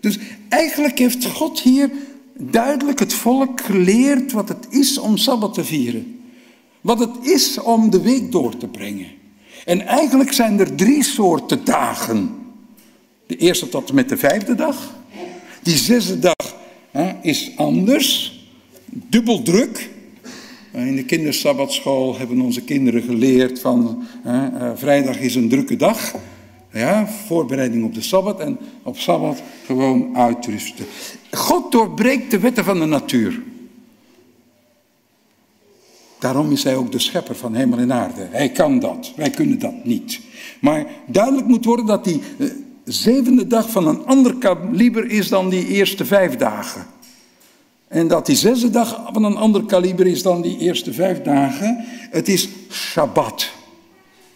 Dus 0.00 0.18
eigenlijk 0.48 0.98
heeft 0.98 1.26
God 1.26 1.60
hier 1.60 1.90
duidelijk 2.38 2.98
het 2.98 3.12
volk 3.12 3.60
geleerd 3.60 4.32
wat 4.32 4.48
het 4.48 4.66
is 4.70 4.98
om 4.98 5.16
Sabbat 5.16 5.54
te 5.54 5.64
vieren. 5.64 6.20
Wat 6.80 6.98
het 6.98 7.16
is 7.22 7.58
om 7.58 7.90
de 7.90 8.00
week 8.00 8.32
door 8.32 8.56
te 8.56 8.68
brengen. 8.68 9.06
En 9.64 9.86
eigenlijk 9.86 10.32
zijn 10.32 10.60
er 10.60 10.74
drie 10.74 11.04
soorten 11.04 11.64
dagen. 11.64 12.39
De 13.30 13.36
eerste 13.36 13.68
tot 13.68 13.88
en 13.88 13.94
met 13.94 14.08
de 14.08 14.16
vijfde 14.16 14.54
dag. 14.54 14.94
Die 15.62 15.76
zesde 15.76 16.18
dag 16.18 16.56
hè, 16.90 17.12
is 17.22 17.52
anders. 17.56 18.40
Dubbel 18.84 19.42
druk. 19.42 19.90
In 20.72 20.96
de 20.96 21.04
kindersabbatschool 21.04 22.18
hebben 22.18 22.40
onze 22.40 22.62
kinderen 22.62 23.02
geleerd 23.02 23.60
van 23.60 24.04
hè, 24.22 24.50
uh, 24.50 24.70
vrijdag 24.74 25.18
is 25.18 25.34
een 25.34 25.48
drukke 25.48 25.76
dag. 25.76 26.14
Ja, 26.72 27.06
voorbereiding 27.06 27.84
op 27.84 27.94
de 27.94 28.02
Sabbat 28.02 28.40
en 28.40 28.58
op 28.82 28.98
Sabbat 28.98 29.42
gewoon 29.66 30.16
uitrusten. 30.16 30.86
God 31.30 31.72
doorbreekt 31.72 32.30
de 32.30 32.38
wetten 32.38 32.64
van 32.64 32.78
de 32.78 32.86
natuur. 32.86 33.42
Daarom 36.18 36.52
is 36.52 36.64
hij 36.64 36.76
ook 36.76 36.92
de 36.92 36.98
schepper 36.98 37.36
van 37.36 37.54
hemel 37.54 37.78
en 37.78 37.92
aarde. 37.92 38.28
Hij 38.30 38.50
kan 38.50 38.78
dat, 38.78 39.12
wij 39.16 39.30
kunnen 39.30 39.58
dat 39.58 39.84
niet. 39.84 40.20
Maar 40.60 40.86
duidelijk 41.06 41.46
moet 41.46 41.64
worden 41.64 41.86
dat 41.86 42.04
die 42.04 42.20
eh, 42.38 42.46
zevende 42.84 43.46
dag 43.46 43.70
van 43.70 43.86
een 43.86 44.06
ander 44.06 44.34
kaliber 44.36 45.10
is 45.10 45.28
dan 45.28 45.48
die 45.48 45.66
eerste 45.66 46.04
vijf 46.04 46.36
dagen. 46.36 46.86
En 47.88 48.08
dat 48.08 48.26
die 48.26 48.36
zesde 48.36 48.70
dag 48.70 49.02
van 49.12 49.24
een 49.24 49.36
ander 49.36 49.64
kaliber 49.64 50.06
is 50.06 50.22
dan 50.22 50.42
die 50.42 50.58
eerste 50.58 50.92
vijf 50.92 51.22
dagen. 51.22 51.84
Het 52.10 52.28
is 52.28 52.48
Shabbat. 52.70 53.50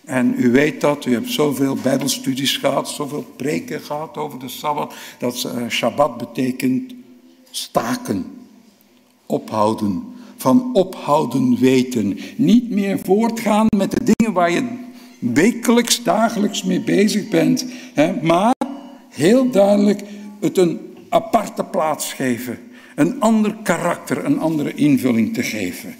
En 0.04 0.34
u 0.36 0.50
weet 0.50 0.80
dat, 0.80 1.04
u 1.04 1.12
hebt 1.12 1.30
zoveel 1.30 1.76
bijbelstudies 1.82 2.56
gehad, 2.56 2.88
zoveel 2.88 3.32
preken 3.36 3.80
gehad 3.80 4.16
over 4.16 4.38
de 4.38 4.48
Sabbat, 4.48 4.94
dat 5.18 5.52
uh, 5.56 5.68
Shabbat 5.68 6.18
betekent 6.18 6.94
staken, 7.50 8.26
ophouden, 9.26 10.02
van 10.36 10.70
ophouden 10.72 11.58
weten. 11.58 12.18
Niet 12.36 12.70
meer 12.70 12.98
voortgaan 13.04 13.66
met 13.76 13.90
de 13.90 14.12
dingen 14.14 14.32
waar 14.32 14.50
je 14.50 14.83
wekelijks, 15.32 16.02
dagelijks 16.02 16.62
mee 16.62 16.80
bezig 16.80 17.28
bent. 17.28 17.64
Hè, 17.94 18.22
maar 18.22 18.54
heel 19.08 19.50
duidelijk 19.50 20.02
het 20.40 20.58
een 20.58 20.96
aparte 21.08 21.64
plaats 21.64 22.12
geven. 22.12 22.58
Een 22.94 23.20
ander 23.20 23.56
karakter, 23.62 24.24
een 24.24 24.38
andere 24.38 24.74
invulling 24.74 25.34
te 25.34 25.42
geven. 25.42 25.94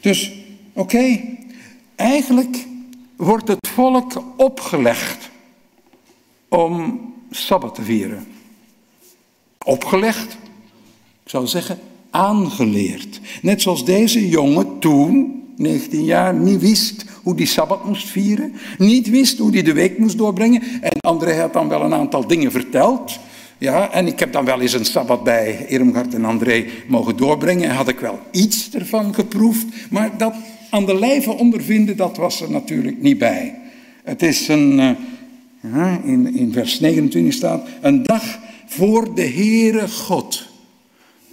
Dus, 0.00 0.32
oké, 0.72 1.20
eigenlijk 1.96 2.66
wordt 3.16 3.48
het 3.48 3.68
volk 3.68 4.22
opgelegd 4.36 5.30
om 6.48 7.00
Sabbat 7.30 7.74
te 7.74 7.82
vieren. 7.82 8.26
Opgelegd, 9.64 10.32
ik 11.24 11.30
zou 11.30 11.46
zeggen 11.46 11.78
aangeleerd. 12.10 13.20
Net 13.42 13.62
zoals 13.62 13.84
deze 13.84 14.28
jongen 14.28 14.78
toen, 14.78 15.42
19 15.56 16.04
jaar, 16.04 16.34
niet 16.34 16.60
wist 16.60 17.04
hoe 17.22 17.34
die 17.34 17.46
Sabbat 17.46 17.84
moest 17.84 18.08
vieren. 18.08 18.52
Niet 18.78 19.10
wist 19.10 19.38
hoe 19.38 19.50
hij 19.50 19.62
de 19.62 19.72
week 19.72 19.98
moest 19.98 20.18
doorbrengen. 20.18 20.62
En 20.80 21.00
André 21.00 21.34
had 21.34 21.52
dan 21.52 21.68
wel 21.68 21.82
een 21.82 21.94
aantal 21.94 22.26
dingen 22.26 22.50
verteld. 22.50 23.18
Ja, 23.58 23.90
en 23.92 24.06
ik 24.06 24.18
heb 24.18 24.32
dan 24.32 24.44
wel 24.44 24.60
eens 24.60 24.72
een 24.72 24.84
Sabbat 24.84 25.24
bij 25.24 25.66
Irmgard 25.68 26.14
en 26.14 26.24
André 26.24 26.64
mogen 26.86 27.16
doorbrengen. 27.16 27.68
En 27.68 27.74
had 27.74 27.88
ik 27.88 28.00
wel 28.00 28.18
iets 28.30 28.70
ervan 28.72 29.14
geproefd. 29.14 29.66
Maar 29.90 30.10
dat 30.18 30.34
aan 30.70 30.86
de 30.86 30.98
lijve 30.98 31.30
ondervinden, 31.30 31.96
dat 31.96 32.16
was 32.16 32.40
er 32.40 32.50
natuurlijk 32.50 33.02
niet 33.02 33.18
bij. 33.18 33.54
Het 34.04 34.22
is 34.22 34.48
een, 34.48 34.96
uh, 35.60 35.94
in, 36.04 36.36
in 36.36 36.52
vers 36.52 36.80
29 36.80 37.34
staat, 37.34 37.68
een 37.80 38.02
dag 38.02 38.38
voor 38.66 39.14
de 39.14 39.26
Heere 39.26 39.88
God. 39.88 40.48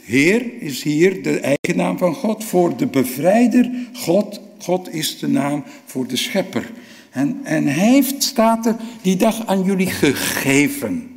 Heer 0.01 0.61
is 0.61 0.83
hier 0.83 1.23
de 1.23 1.39
eigen 1.39 1.75
naam 1.75 1.97
van 1.97 2.13
God. 2.13 2.43
Voor 2.43 2.77
de 2.77 2.87
bevrijder, 2.87 3.71
God, 3.93 4.39
God 4.59 4.93
is 4.93 5.19
de 5.19 5.27
naam 5.27 5.63
voor 5.85 6.07
de 6.07 6.15
schepper. 6.15 6.71
En, 7.09 7.39
en 7.43 7.67
hij 7.67 7.89
heeft, 7.89 8.23
staat 8.23 8.65
er, 8.65 8.75
die 9.01 9.15
dag 9.15 9.45
aan 9.45 9.63
jullie 9.63 9.89
gegeven. 9.89 11.09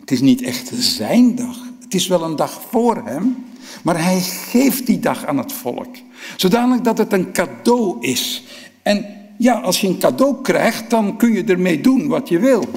Het 0.00 0.10
is 0.10 0.20
niet 0.20 0.42
echt 0.42 0.70
zijn 0.74 1.34
dag. 1.34 1.58
Het 1.80 1.94
is 1.94 2.06
wel 2.06 2.22
een 2.22 2.36
dag 2.36 2.62
voor 2.70 3.02
hem. 3.04 3.36
Maar 3.82 4.02
hij 4.02 4.20
geeft 4.20 4.86
die 4.86 4.98
dag 4.98 5.26
aan 5.26 5.38
het 5.38 5.52
volk. 5.52 5.96
Zodanig 6.36 6.80
dat 6.80 6.98
het 6.98 7.12
een 7.12 7.32
cadeau 7.32 7.96
is. 8.00 8.42
En 8.82 9.06
ja, 9.38 9.60
als 9.60 9.80
je 9.80 9.88
een 9.88 9.98
cadeau 9.98 10.42
krijgt, 10.42 10.90
dan 10.90 11.16
kun 11.16 11.32
je 11.32 11.44
ermee 11.44 11.80
doen 11.80 12.08
wat 12.08 12.28
je 12.28 12.38
wil. 12.38 12.68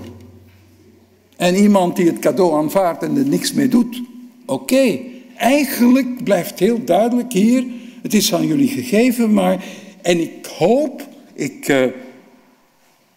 En 1.37 1.55
iemand 1.55 1.95
die 1.95 2.05
het 2.05 2.19
cadeau 2.19 2.55
aanvaardt 2.55 3.03
en 3.03 3.17
er 3.17 3.25
niks 3.25 3.53
mee 3.53 3.67
doet, 3.67 4.01
oké. 4.45 4.99
Eigenlijk 5.37 6.23
blijft 6.23 6.59
heel 6.59 6.83
duidelijk 6.83 7.33
hier, 7.33 7.65
het 8.01 8.13
is 8.13 8.33
aan 8.33 8.47
jullie 8.47 8.67
gegeven, 8.67 9.33
maar, 9.33 9.63
en 10.01 10.19
ik 10.19 10.45
hoop, 10.45 11.07
ik 11.33 11.67
uh, 11.67 11.85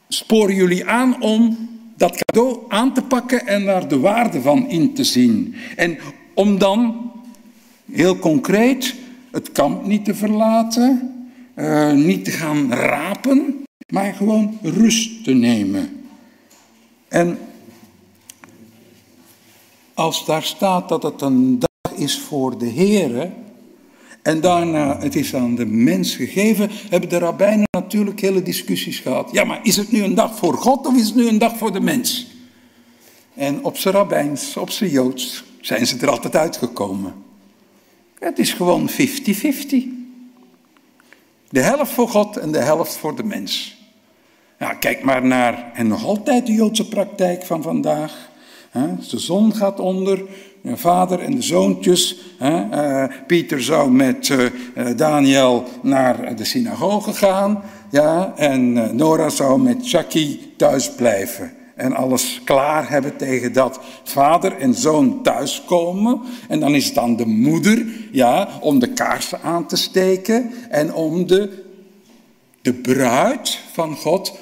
spoor 0.08 0.52
jullie 0.52 0.86
aan 0.86 1.22
om 1.22 1.68
dat 1.96 2.24
cadeau 2.24 2.58
aan 2.68 2.94
te 2.94 3.02
pakken 3.02 3.46
en 3.46 3.64
daar 3.64 3.88
de 3.88 3.98
waarde 3.98 4.40
van 4.40 4.68
in 4.68 4.94
te 4.94 5.04
zien. 5.04 5.54
En 5.76 5.98
om 6.34 6.58
dan, 6.58 7.10
heel 7.92 8.18
concreet, 8.18 8.94
het 9.30 9.52
kamp 9.52 9.86
niet 9.86 10.04
te 10.04 10.14
verlaten, 10.14 11.12
uh, 11.56 11.92
niet 11.92 12.24
te 12.24 12.30
gaan 12.30 12.72
rapen, 12.72 13.64
maar 13.88 14.14
gewoon 14.14 14.58
rust 14.62 15.24
te 15.24 15.32
nemen. 15.32 16.04
En 17.08 17.38
als 19.94 20.26
daar 20.26 20.42
staat 20.42 20.88
dat 20.88 21.02
het 21.02 21.20
een 21.20 21.58
is 21.98 22.18
voor 22.18 22.58
de 22.58 22.70
Here 22.70 23.30
en 24.22 24.40
daarna 24.40 24.98
het 25.00 25.16
is 25.16 25.34
aan 25.34 25.54
de 25.54 25.66
mens 25.66 26.14
gegeven, 26.14 26.70
hebben 26.90 27.08
de 27.08 27.18
rabbijnen 27.18 27.66
natuurlijk 27.70 28.20
hele 28.20 28.42
discussies 28.42 28.98
gehad. 28.98 29.28
Ja, 29.32 29.44
maar 29.44 29.60
is 29.62 29.76
het 29.76 29.92
nu 29.92 30.02
een 30.02 30.14
dag 30.14 30.36
voor 30.36 30.54
God 30.54 30.86
of 30.86 30.96
is 30.96 31.06
het 31.06 31.14
nu 31.14 31.28
een 31.28 31.38
dag 31.38 31.56
voor 31.56 31.72
de 31.72 31.80
mens? 31.80 32.26
En 33.34 33.64
op 33.64 33.76
zijn 33.76 33.94
rabbijns, 33.94 34.56
op 34.56 34.70
zijn 34.70 34.90
joods, 34.90 35.44
zijn 35.60 35.86
ze 35.86 35.96
er 36.00 36.10
altijd 36.10 36.36
uitgekomen. 36.36 37.14
Het 38.18 38.38
is 38.38 38.52
gewoon 38.52 38.90
50-50. 38.90 38.94
De 41.50 41.60
helft 41.60 41.92
voor 41.92 42.08
God 42.08 42.36
en 42.36 42.52
de 42.52 42.58
helft 42.58 42.96
voor 42.96 43.16
de 43.16 43.24
mens. 43.24 43.76
Ja, 44.58 44.74
kijk 44.74 45.02
maar 45.02 45.26
naar, 45.26 45.72
en 45.74 45.86
nog 45.86 46.04
altijd 46.04 46.46
de 46.46 46.52
Joodse 46.52 46.88
praktijk 46.88 47.46
van 47.46 47.62
vandaag. 47.62 48.30
De 49.10 49.18
zon 49.18 49.54
gaat 49.54 49.80
onder, 49.80 50.22
de 50.62 50.76
vader 50.76 51.20
en 51.20 51.34
de 51.34 51.42
zoontjes. 51.42 52.16
Eh, 52.38 53.04
Pieter 53.26 53.62
zou 53.62 53.90
met 53.90 54.30
eh, 54.30 54.44
eh, 54.44 54.96
Daniel 54.96 55.64
naar 55.82 56.36
de 56.36 56.44
synagoge 56.44 57.12
gaan. 57.12 57.62
Ja, 57.90 58.32
en 58.36 58.96
Nora 58.96 59.28
zou 59.28 59.60
met 59.60 59.76
Chucky 59.82 60.38
thuis 60.56 60.90
blijven. 60.90 61.52
En 61.74 61.92
alles 61.92 62.40
klaar 62.44 62.90
hebben 62.90 63.16
tegen 63.16 63.52
dat 63.52 63.80
vader 64.04 64.56
en 64.56 64.74
zoon 64.74 65.22
thuiskomen. 65.22 66.20
En 66.48 66.60
dan 66.60 66.74
is 66.74 66.86
het 66.86 66.98
aan 66.98 67.16
de 67.16 67.26
moeder 67.26 67.86
ja, 68.12 68.48
om 68.60 68.78
de 68.78 68.92
kaarsen 68.92 69.40
aan 69.42 69.66
te 69.66 69.76
steken. 69.76 70.52
En 70.70 70.94
om 70.94 71.26
de, 71.26 71.64
de 72.62 72.74
bruid 72.74 73.58
van 73.72 73.96
God, 73.96 74.32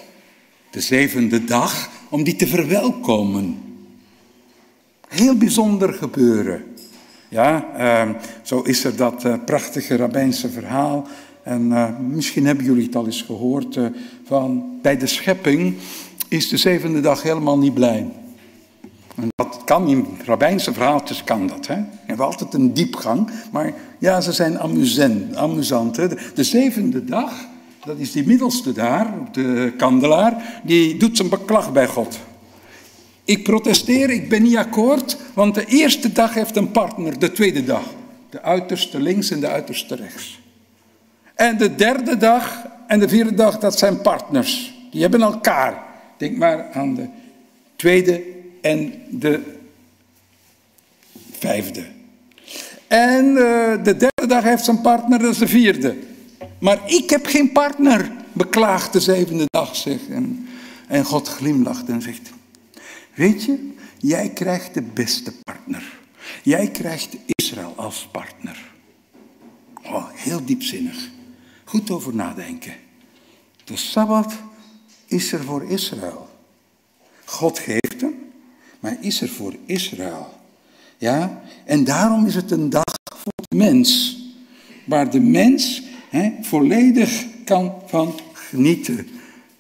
de 0.70 0.80
zevende 0.80 1.44
dag, 1.44 1.90
om 2.08 2.22
die 2.22 2.36
te 2.36 2.46
verwelkomen. 2.46 3.65
Heel 5.16 5.36
bijzonder 5.36 5.92
gebeuren. 5.92 6.64
Ja, 7.28 7.66
uh, 7.78 8.14
zo 8.42 8.60
is 8.60 8.84
er 8.84 8.96
dat 8.96 9.24
uh, 9.24 9.34
prachtige 9.44 9.96
rabbijnse 9.96 10.48
verhaal. 10.48 11.06
En 11.42 11.62
uh, 11.70 11.88
misschien 11.98 12.46
hebben 12.46 12.64
jullie 12.64 12.84
het 12.84 12.96
al 12.96 13.06
eens 13.06 13.22
gehoord. 13.22 13.76
Eh, 13.76 13.84
van 14.24 14.78
bij 14.82 14.96
de 14.96 15.06
schepping 15.06 15.76
is 16.28 16.48
de 16.48 16.56
zevende 16.56 17.00
dag 17.00 17.22
helemaal 17.22 17.58
niet 17.58 17.74
blij. 17.74 18.06
En 19.14 19.28
dat 19.34 19.64
kan 19.64 19.88
in 19.88 20.06
rabbijnse 20.24 20.72
verhaaltjes 20.72 21.24
kan 21.24 21.46
dat. 21.46 21.66
Hè? 21.66 21.74
Je 21.74 21.84
hebt 22.06 22.20
altijd 22.20 22.54
een 22.54 22.74
diepgang. 22.74 23.30
Maar 23.52 23.72
ja, 23.98 24.20
ze 24.20 24.32
zijn 24.32 24.58
amusant. 24.58 25.36
amusant 25.36 25.96
hè? 25.96 26.08
De, 26.08 26.16
de 26.34 26.44
zevende 26.44 27.04
dag, 27.04 27.32
dat 27.84 27.98
is 27.98 28.12
die 28.12 28.26
middelste 28.26 28.72
daar, 28.72 29.14
de 29.32 29.72
kandelaar, 29.76 30.60
die 30.64 30.96
doet 30.96 31.16
zijn 31.16 31.28
beklag 31.28 31.72
bij 31.72 31.86
God. 31.86 32.18
Ik 33.26 33.42
protesteer, 33.42 34.10
ik 34.10 34.28
ben 34.28 34.42
niet 34.42 34.56
akkoord, 34.56 35.16
want 35.34 35.54
de 35.54 35.64
eerste 35.64 36.12
dag 36.12 36.34
heeft 36.34 36.56
een 36.56 36.70
partner, 36.70 37.18
de 37.18 37.32
tweede 37.32 37.64
dag. 37.64 37.82
De 38.30 38.42
uiterste 38.42 39.00
links 39.00 39.30
en 39.30 39.40
de 39.40 39.48
uiterste 39.48 39.94
rechts. 39.94 40.40
En 41.34 41.58
de 41.58 41.74
derde 41.74 42.16
dag 42.16 42.66
en 42.86 42.98
de 42.98 43.08
vierde 43.08 43.34
dag, 43.34 43.58
dat 43.58 43.78
zijn 43.78 44.00
partners. 44.00 44.74
Die 44.90 45.00
hebben 45.00 45.22
elkaar. 45.22 45.82
Denk 46.16 46.36
maar 46.36 46.72
aan 46.72 46.94
de 46.94 47.06
tweede 47.76 48.22
en 48.60 48.94
de 49.10 49.40
vijfde. 51.38 51.84
En 52.86 53.24
uh, 53.24 53.34
de 53.84 53.96
derde 53.96 54.26
dag 54.26 54.42
heeft 54.42 54.64
zijn 54.64 54.80
partner, 54.80 55.18
dat 55.18 55.32
is 55.32 55.38
de 55.38 55.48
vierde. 55.48 55.96
Maar 56.58 56.80
ik 56.86 57.10
heb 57.10 57.26
geen 57.26 57.52
partner, 57.52 58.10
beklaagt 58.32 58.92
de 58.92 59.00
zevende 59.00 59.44
dag, 59.50 59.76
zegt. 59.76 60.08
En, 60.10 60.48
en 60.88 61.04
God 61.04 61.28
glimlacht 61.28 61.88
en 61.88 62.02
zegt, 62.02 62.30
Weet 63.16 63.44
je, 63.44 63.72
jij 63.98 64.30
krijgt 64.30 64.74
de 64.74 64.82
beste 64.82 65.32
partner. 65.42 65.98
Jij 66.42 66.70
krijgt 66.70 67.16
Israël 67.34 67.72
als 67.76 68.08
partner. 68.12 68.72
Oh, 69.84 70.08
heel 70.12 70.44
diepzinnig. 70.44 71.10
Goed 71.64 71.90
over 71.90 72.14
nadenken. 72.14 72.74
De 73.64 73.76
Sabbat 73.76 74.34
is 75.06 75.32
er 75.32 75.44
voor 75.44 75.64
Israël. 75.70 76.28
God 77.24 77.58
geeft 77.58 78.00
hem, 78.00 78.14
maar 78.80 78.96
is 79.00 79.20
er 79.20 79.28
voor 79.28 79.54
Israël. 79.66 80.40
Ja, 80.98 81.42
en 81.64 81.84
daarom 81.84 82.26
is 82.26 82.34
het 82.34 82.50
een 82.50 82.70
dag 82.70 82.94
voor 83.16 83.32
de 83.48 83.56
mens. 83.56 84.18
Waar 84.84 85.10
de 85.10 85.20
mens 85.20 85.82
hè, 86.08 86.32
volledig 86.40 87.26
kan 87.44 87.74
van 87.86 88.20
genieten. 88.32 89.08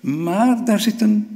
Maar 0.00 0.64
daar 0.64 0.80
zit 0.80 1.00
een 1.00 1.35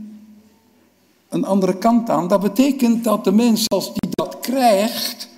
een 1.31 1.45
andere 1.45 1.79
kant 1.79 2.11
aan. 2.11 2.29
Dat 2.29 2.41
betekent 2.41 3.05
dat 3.05 3.25
de 3.25 3.33
mens, 3.33 3.69
als 3.69 3.93
die 3.93 4.11
dat 4.11 4.39
krijgt, 4.41 5.29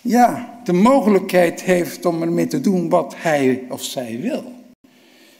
ja, 0.00 0.58
de 0.64 0.72
mogelijkheid 0.72 1.62
heeft 1.62 2.04
om 2.06 2.22
ermee 2.22 2.46
te 2.46 2.60
doen 2.60 2.88
wat 2.88 3.14
hij 3.16 3.64
of 3.68 3.82
zij 3.82 4.18
wil. 4.20 4.52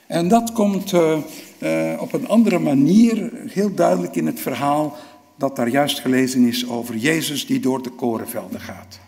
En 0.06 0.28
dat 0.28 0.52
komt 0.52 0.92
uh, 0.92 1.16
uh, 1.58 2.00
op 2.00 2.12
een 2.12 2.28
andere 2.28 2.58
manier 2.58 3.30
heel 3.46 3.74
duidelijk 3.74 4.16
in 4.16 4.26
het 4.26 4.40
verhaal 4.40 4.96
dat 5.36 5.56
daar 5.56 5.68
juist 5.68 6.00
gelezen 6.00 6.44
is 6.44 6.68
over 6.68 6.96
Jezus 6.96 7.46
die 7.46 7.60
door 7.60 7.82
de 7.82 7.90
korenvelden 7.90 8.60
gaat. 8.60 8.98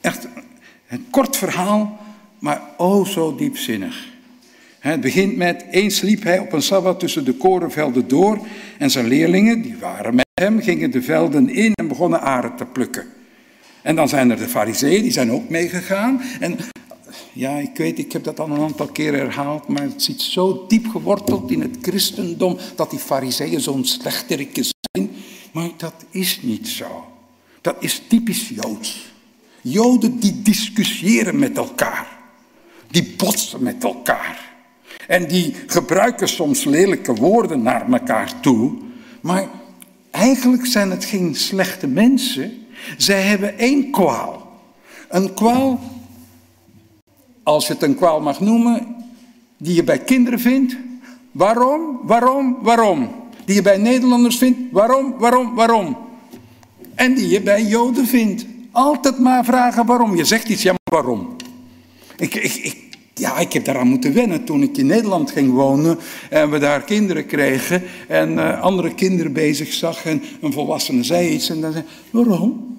Echt 0.00 0.28
een 0.88 1.06
kort 1.10 1.36
verhaal, 1.36 1.98
maar 2.38 2.62
oh 2.76 3.06
zo 3.06 3.34
diepzinnig. 3.34 4.13
Het 4.84 5.00
begint 5.00 5.36
met, 5.36 5.64
eens 5.70 6.00
liep 6.00 6.22
hij 6.22 6.38
op 6.38 6.52
een 6.52 6.62
sabbat 6.62 7.00
tussen 7.00 7.24
de 7.24 7.32
korenvelden 7.32 8.08
door 8.08 8.38
en 8.78 8.90
zijn 8.90 9.06
leerlingen, 9.06 9.62
die 9.62 9.76
waren 9.80 10.14
met 10.14 10.26
hem, 10.34 10.60
gingen 10.60 10.90
de 10.90 11.02
velden 11.02 11.48
in 11.48 11.72
en 11.74 11.88
begonnen 11.88 12.20
aren 12.20 12.56
te 12.56 12.64
plukken. 12.64 13.06
En 13.82 13.96
dan 13.96 14.08
zijn 14.08 14.30
er 14.30 14.36
de 14.36 14.48
fariseeën, 14.48 15.02
die 15.02 15.12
zijn 15.12 15.32
ook 15.32 15.48
meegegaan. 15.48 16.20
En 16.40 16.56
ja, 17.32 17.56
ik 17.56 17.76
weet, 17.76 17.98
ik 17.98 18.12
heb 18.12 18.24
dat 18.24 18.40
al 18.40 18.50
een 18.50 18.60
aantal 18.60 18.86
keer 18.86 19.12
herhaald, 19.12 19.68
maar 19.68 19.82
het 19.82 20.02
zit 20.02 20.20
zo 20.20 20.64
diep 20.68 20.86
geworteld 20.88 21.50
in 21.50 21.60
het 21.60 21.76
christendom 21.82 22.58
dat 22.76 22.90
die 22.90 22.98
fariseeën 22.98 23.60
zo'n 23.60 23.84
slechterikken 23.84 24.64
zijn. 24.64 25.10
Maar 25.52 25.68
dat 25.76 26.04
is 26.10 26.40
niet 26.42 26.68
zo. 26.68 27.04
Dat 27.60 27.76
is 27.80 28.02
typisch 28.08 28.48
Joods. 28.48 29.12
Joden 29.60 30.18
die 30.18 30.42
discussiëren 30.42 31.38
met 31.38 31.56
elkaar. 31.56 32.06
Die 32.90 33.14
botsen 33.16 33.62
met 33.62 33.84
elkaar. 33.84 34.53
En 35.08 35.26
die 35.26 35.54
gebruiken 35.66 36.28
soms 36.28 36.64
lelijke 36.64 37.14
woorden 37.14 37.62
naar 37.62 37.92
elkaar 37.92 38.40
toe. 38.40 38.72
Maar 39.20 39.48
eigenlijk 40.10 40.66
zijn 40.66 40.90
het 40.90 41.04
geen 41.04 41.34
slechte 41.34 41.86
mensen. 41.86 42.66
Zij 42.96 43.22
hebben 43.22 43.58
één 43.58 43.90
kwaal. 43.90 44.52
Een 45.08 45.34
kwaal, 45.34 45.80
als 47.42 47.66
je 47.66 47.72
het 47.72 47.82
een 47.82 47.96
kwaal 47.96 48.20
mag 48.20 48.40
noemen, 48.40 48.86
die 49.56 49.74
je 49.74 49.84
bij 49.84 49.98
kinderen 49.98 50.40
vindt. 50.40 50.76
Waarom, 51.32 52.00
waarom, 52.02 52.58
waarom? 52.62 53.10
Die 53.44 53.54
je 53.54 53.62
bij 53.62 53.76
Nederlanders 53.76 54.38
vindt. 54.38 54.58
Waarom, 54.70 55.14
waarom, 55.18 55.54
waarom? 55.54 55.96
En 56.94 57.14
die 57.14 57.28
je 57.28 57.42
bij 57.42 57.62
Joden 57.62 58.06
vindt. 58.06 58.46
Altijd 58.70 59.18
maar 59.18 59.44
vragen 59.44 59.86
waarom. 59.86 60.16
Je 60.16 60.24
zegt 60.24 60.48
iets, 60.48 60.62
ja, 60.62 60.72
maar 60.72 61.02
waarom? 61.02 61.36
Ik, 62.16 62.34
ik, 62.34 62.54
ik, 62.54 62.93
ja, 63.14 63.38
ik 63.38 63.52
heb 63.52 63.64
daaraan 63.64 63.88
moeten 63.88 64.14
wennen 64.14 64.44
toen 64.44 64.62
ik 64.62 64.76
in 64.76 64.86
Nederland 64.86 65.30
ging 65.30 65.52
wonen 65.52 65.98
en 66.30 66.50
we 66.50 66.58
daar 66.58 66.82
kinderen 66.82 67.26
kregen 67.26 67.82
en 68.08 68.32
uh, 68.32 68.60
andere 68.60 68.94
kinderen 68.94 69.32
bezig 69.32 69.72
zag 69.72 70.04
en 70.04 70.22
een 70.40 70.52
volwassene 70.52 71.02
zei 71.02 71.28
iets 71.28 71.50
en 71.50 71.60
dan 71.60 71.72
zei 71.72 71.84
waarom? 72.10 72.76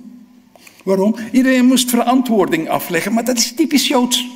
Waarom? 0.83 1.15
Iedereen 1.31 1.65
moest 1.65 1.89
verantwoording 1.89 2.69
afleggen, 2.69 3.13
maar 3.13 3.25
dat 3.25 3.37
is 3.37 3.51
typisch 3.51 3.87
Joods. 3.87 4.27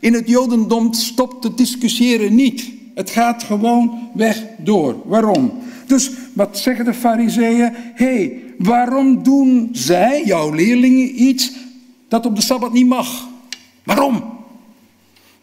In 0.00 0.12
het 0.12 0.28
Jodendom 0.28 0.92
stopt 0.92 1.44
het 1.44 1.58
discussiëren 1.58 2.34
niet. 2.34 2.72
Het 2.94 3.10
gaat 3.10 3.42
gewoon 3.42 4.10
weg 4.14 4.42
door. 4.58 4.96
Waarom? 5.04 5.52
Dus 5.86 6.10
wat 6.32 6.58
zeggen 6.58 6.84
de 6.84 6.94
fariseeën? 6.94 7.74
Hé, 7.94 8.04
hey, 8.04 8.42
waarom 8.58 9.22
doen 9.22 9.68
zij, 9.72 10.22
jouw 10.24 10.50
leerlingen, 10.50 11.22
iets 11.22 11.52
dat 12.08 12.26
op 12.26 12.36
de 12.36 12.42
Sabbat 12.42 12.72
niet 12.72 12.86
mag? 12.86 13.28
Waarom? 13.84 14.33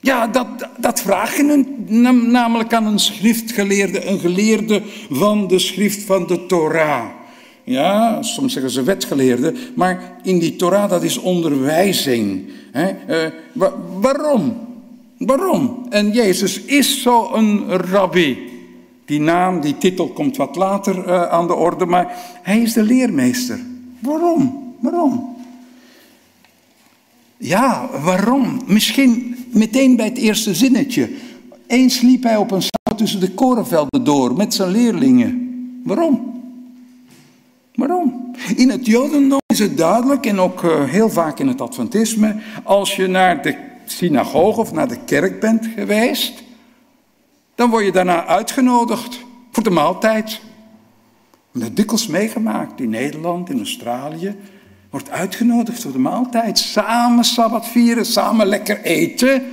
Ja, 0.01 0.27
dat, 0.27 0.47
dat 0.77 1.01
vraag 1.01 1.37
je 1.37 1.65
namelijk 2.27 2.73
aan 2.73 2.85
een 2.85 2.99
schriftgeleerde, 2.99 4.05
een 4.05 4.19
geleerde 4.19 4.81
van 5.09 5.47
de 5.47 5.59
schrift 5.59 6.03
van 6.03 6.27
de 6.27 6.45
Torah. 6.45 7.05
Ja, 7.63 8.21
soms 8.21 8.53
zeggen 8.53 8.71
ze 8.71 8.83
wetgeleerde, 8.83 9.53
maar 9.75 10.19
in 10.23 10.39
die 10.39 10.55
Torah 10.55 10.89
dat 10.89 11.03
is 11.03 11.17
onderwijzing. 11.17 12.49
Uh, 12.75 13.25
waarom? 13.99 14.67
Waarom? 15.17 15.85
En 15.89 16.11
Jezus 16.11 16.61
is 16.61 17.01
zo 17.01 17.33
een 17.33 17.69
rabbi. 17.69 18.37
Die 19.05 19.19
naam, 19.19 19.61
die 19.61 19.77
titel 19.77 20.07
komt 20.07 20.37
wat 20.37 20.55
later 20.55 21.07
uh, 21.07 21.23
aan 21.23 21.47
de 21.47 21.53
orde, 21.53 21.85
maar 21.85 22.17
hij 22.41 22.61
is 22.61 22.73
de 22.73 22.83
leermeester. 22.83 23.59
Waarom? 23.99 24.73
Waarom? 24.79 25.35
Ja, 27.37 27.89
waarom? 28.03 28.61
Misschien 28.65 29.35
meteen 29.53 29.95
bij 29.95 30.05
het 30.05 30.17
eerste 30.17 30.55
zinnetje. 30.55 31.09
Eens 31.67 32.01
liep 32.01 32.23
hij 32.23 32.37
op 32.37 32.51
een 32.51 32.61
zaal 32.61 32.97
tussen 32.97 33.19
de 33.19 33.31
korenvelden 33.31 34.03
door 34.03 34.33
met 34.33 34.53
zijn 34.53 34.71
leerlingen. 34.71 35.49
Waarom? 35.83 36.41
Waarom? 37.75 38.35
In 38.55 38.69
het 38.69 38.85
Jodendom 38.85 39.39
is 39.45 39.59
het 39.59 39.77
duidelijk, 39.77 40.25
en 40.25 40.39
ook 40.39 40.63
uh, 40.63 40.83
heel 40.83 41.09
vaak 41.09 41.39
in 41.39 41.47
het 41.47 41.61
Adventisme, 41.61 42.35
als 42.63 42.95
je 42.95 43.07
naar 43.07 43.41
de 43.41 43.55
synagoge 43.85 44.59
of 44.59 44.71
naar 44.71 44.87
de 44.87 45.03
kerk 45.05 45.39
bent 45.39 45.67
geweest, 45.75 46.43
dan 47.55 47.69
word 47.69 47.85
je 47.85 47.91
daarna 47.91 48.25
uitgenodigd 48.25 49.19
voor 49.51 49.63
de 49.63 49.69
maaltijd. 49.69 50.41
Dat 51.53 51.75
dikwijls 51.75 52.07
meegemaakt 52.07 52.79
in 52.79 52.89
Nederland, 52.89 53.49
in 53.49 53.57
Australië. 53.57 54.35
Wordt 54.91 55.09
uitgenodigd 55.09 55.81
voor 55.81 55.91
de 55.91 55.99
maaltijd. 55.99 56.59
Samen 56.59 57.23
Sabbat 57.23 57.67
vieren, 57.67 58.05
samen 58.05 58.47
lekker 58.47 58.81
eten. 58.81 59.43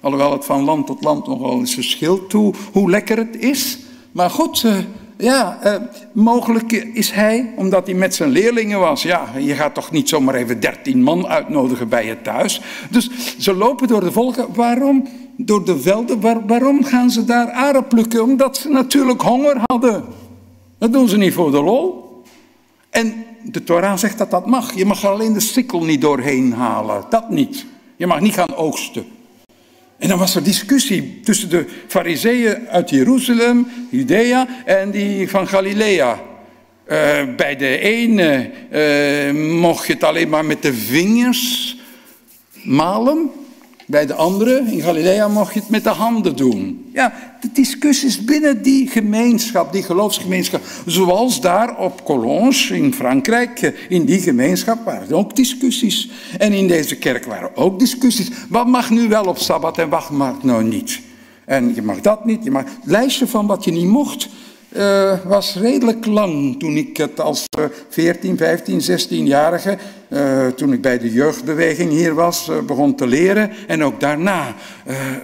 Alhoewel 0.00 0.32
het 0.32 0.44
van 0.44 0.64
land 0.64 0.86
tot 0.86 1.04
land 1.04 1.26
nogal 1.26 1.58
eens 1.58 1.74
verschilt 1.74 2.32
hoe, 2.32 2.54
hoe 2.72 2.90
lekker 2.90 3.16
het 3.16 3.36
is. 3.36 3.78
Maar 4.12 4.30
goed, 4.30 4.62
uh, 4.62 4.76
ja, 5.16 5.58
uh, 5.64 5.74
mogelijk 6.12 6.72
is 6.72 7.10
hij, 7.10 7.52
omdat 7.56 7.86
hij 7.86 7.94
met 7.94 8.14
zijn 8.14 8.30
leerlingen 8.30 8.78
was. 8.78 9.02
Ja, 9.02 9.24
je 9.38 9.54
gaat 9.54 9.74
toch 9.74 9.90
niet 9.90 10.08
zomaar 10.08 10.34
even 10.34 10.60
dertien 10.60 11.02
man 11.02 11.26
uitnodigen 11.26 11.88
bij 11.88 12.06
je 12.06 12.22
thuis. 12.22 12.60
Dus 12.90 13.10
ze 13.38 13.54
lopen 13.54 13.88
door 13.88 14.00
de 14.00 14.12
volken. 14.12 14.46
Waarom? 14.54 15.08
Door 15.36 15.64
de 15.64 15.80
velden. 15.80 16.20
Waar, 16.20 16.46
waarom 16.46 16.84
gaan 16.84 17.10
ze 17.10 17.24
daar 17.24 17.50
aren 17.50 17.86
plukken? 17.86 18.22
Omdat 18.22 18.56
ze 18.56 18.68
natuurlijk 18.68 19.22
honger 19.22 19.60
hadden. 19.66 20.04
Dat 20.78 20.92
doen 20.92 21.08
ze 21.08 21.16
niet 21.16 21.34
voor 21.34 21.50
de 21.50 21.62
lol. 21.62 22.06
En 22.90 23.14
de 23.50 23.64
Torah 23.64 23.96
zegt 23.96 24.18
dat 24.18 24.30
dat 24.30 24.46
mag. 24.46 24.74
Je 24.74 24.84
mag 24.84 25.06
alleen 25.06 25.32
de 25.32 25.40
sikkel 25.40 25.84
niet 25.84 26.00
doorheen 26.00 26.52
halen. 26.52 27.04
Dat 27.10 27.30
niet. 27.30 27.66
Je 27.96 28.06
mag 28.06 28.20
niet 28.20 28.34
gaan 28.34 28.54
oogsten. 28.54 29.06
En 29.98 30.08
dan 30.08 30.18
was 30.18 30.34
er 30.34 30.42
discussie 30.42 31.20
tussen 31.20 31.48
de 31.48 31.66
fariseeën 31.86 32.68
uit 32.68 32.90
Jeruzalem, 32.90 33.66
Judea, 33.90 34.46
en 34.64 34.90
die 34.90 35.30
van 35.30 35.48
Galilea. 35.48 36.20
Uh, 36.90 36.94
bij 37.36 37.56
de 37.56 37.78
ene 37.78 38.50
uh, 38.72 39.60
mocht 39.60 39.86
je 39.86 39.92
het 39.92 40.04
alleen 40.04 40.28
maar 40.28 40.44
met 40.44 40.62
de 40.62 40.74
vingers 40.74 41.76
malen. 42.64 43.30
Bij 43.90 44.06
de 44.06 44.14
andere, 44.14 44.62
in 44.66 44.80
Galilea, 44.80 45.28
mocht 45.28 45.54
je 45.54 45.60
het 45.60 45.68
met 45.68 45.84
de 45.84 45.90
handen 45.90 46.36
doen. 46.36 46.90
Ja, 46.92 47.12
de 47.40 47.48
discussies 47.52 48.24
binnen 48.24 48.62
die 48.62 48.88
gemeenschap, 48.88 49.72
die 49.72 49.82
geloofsgemeenschap. 49.82 50.62
Zoals 50.86 51.40
daar 51.40 51.78
op 51.78 52.04
Collonges 52.04 52.70
in 52.70 52.94
Frankrijk, 52.94 53.86
in 53.88 54.04
die 54.04 54.20
gemeenschap 54.20 54.84
waren 54.84 55.16
ook 55.16 55.36
discussies. 55.36 56.10
En 56.38 56.52
in 56.52 56.68
deze 56.68 56.96
kerk 56.96 57.24
waren 57.24 57.56
ook 57.56 57.78
discussies. 57.78 58.30
Wat 58.48 58.66
mag 58.66 58.90
nu 58.90 59.08
wel 59.08 59.24
op 59.24 59.38
Sabbat 59.38 59.78
en 59.78 59.88
wat 59.88 60.10
mag 60.10 60.42
nou 60.42 60.64
niet? 60.64 61.00
En 61.44 61.74
je 61.74 61.82
mag 61.82 62.00
dat 62.00 62.24
niet, 62.24 62.44
je 62.44 62.50
mag... 62.50 62.64
Lijstje 62.84 63.26
van 63.26 63.46
wat 63.46 63.64
je 63.64 63.72
niet 63.72 63.88
mocht, 63.88 64.28
uh, 64.76 65.12
was 65.24 65.54
redelijk 65.54 66.06
lang 66.06 66.58
toen 66.58 66.76
ik 66.76 66.96
het 66.96 67.20
als 67.20 67.44
uh, 67.58 67.64
14, 67.88 68.36
15, 68.36 68.80
16-jarige, 68.80 69.78
uh, 70.08 70.46
toen 70.46 70.72
ik 70.72 70.80
bij 70.80 70.98
de 70.98 71.12
jeugdbeweging 71.12 71.90
hier 71.90 72.14
was, 72.14 72.48
uh, 72.48 72.60
begon 72.60 72.94
te 72.94 73.06
leren. 73.06 73.50
En 73.66 73.84
ook 73.84 74.00
daarna. 74.00 74.54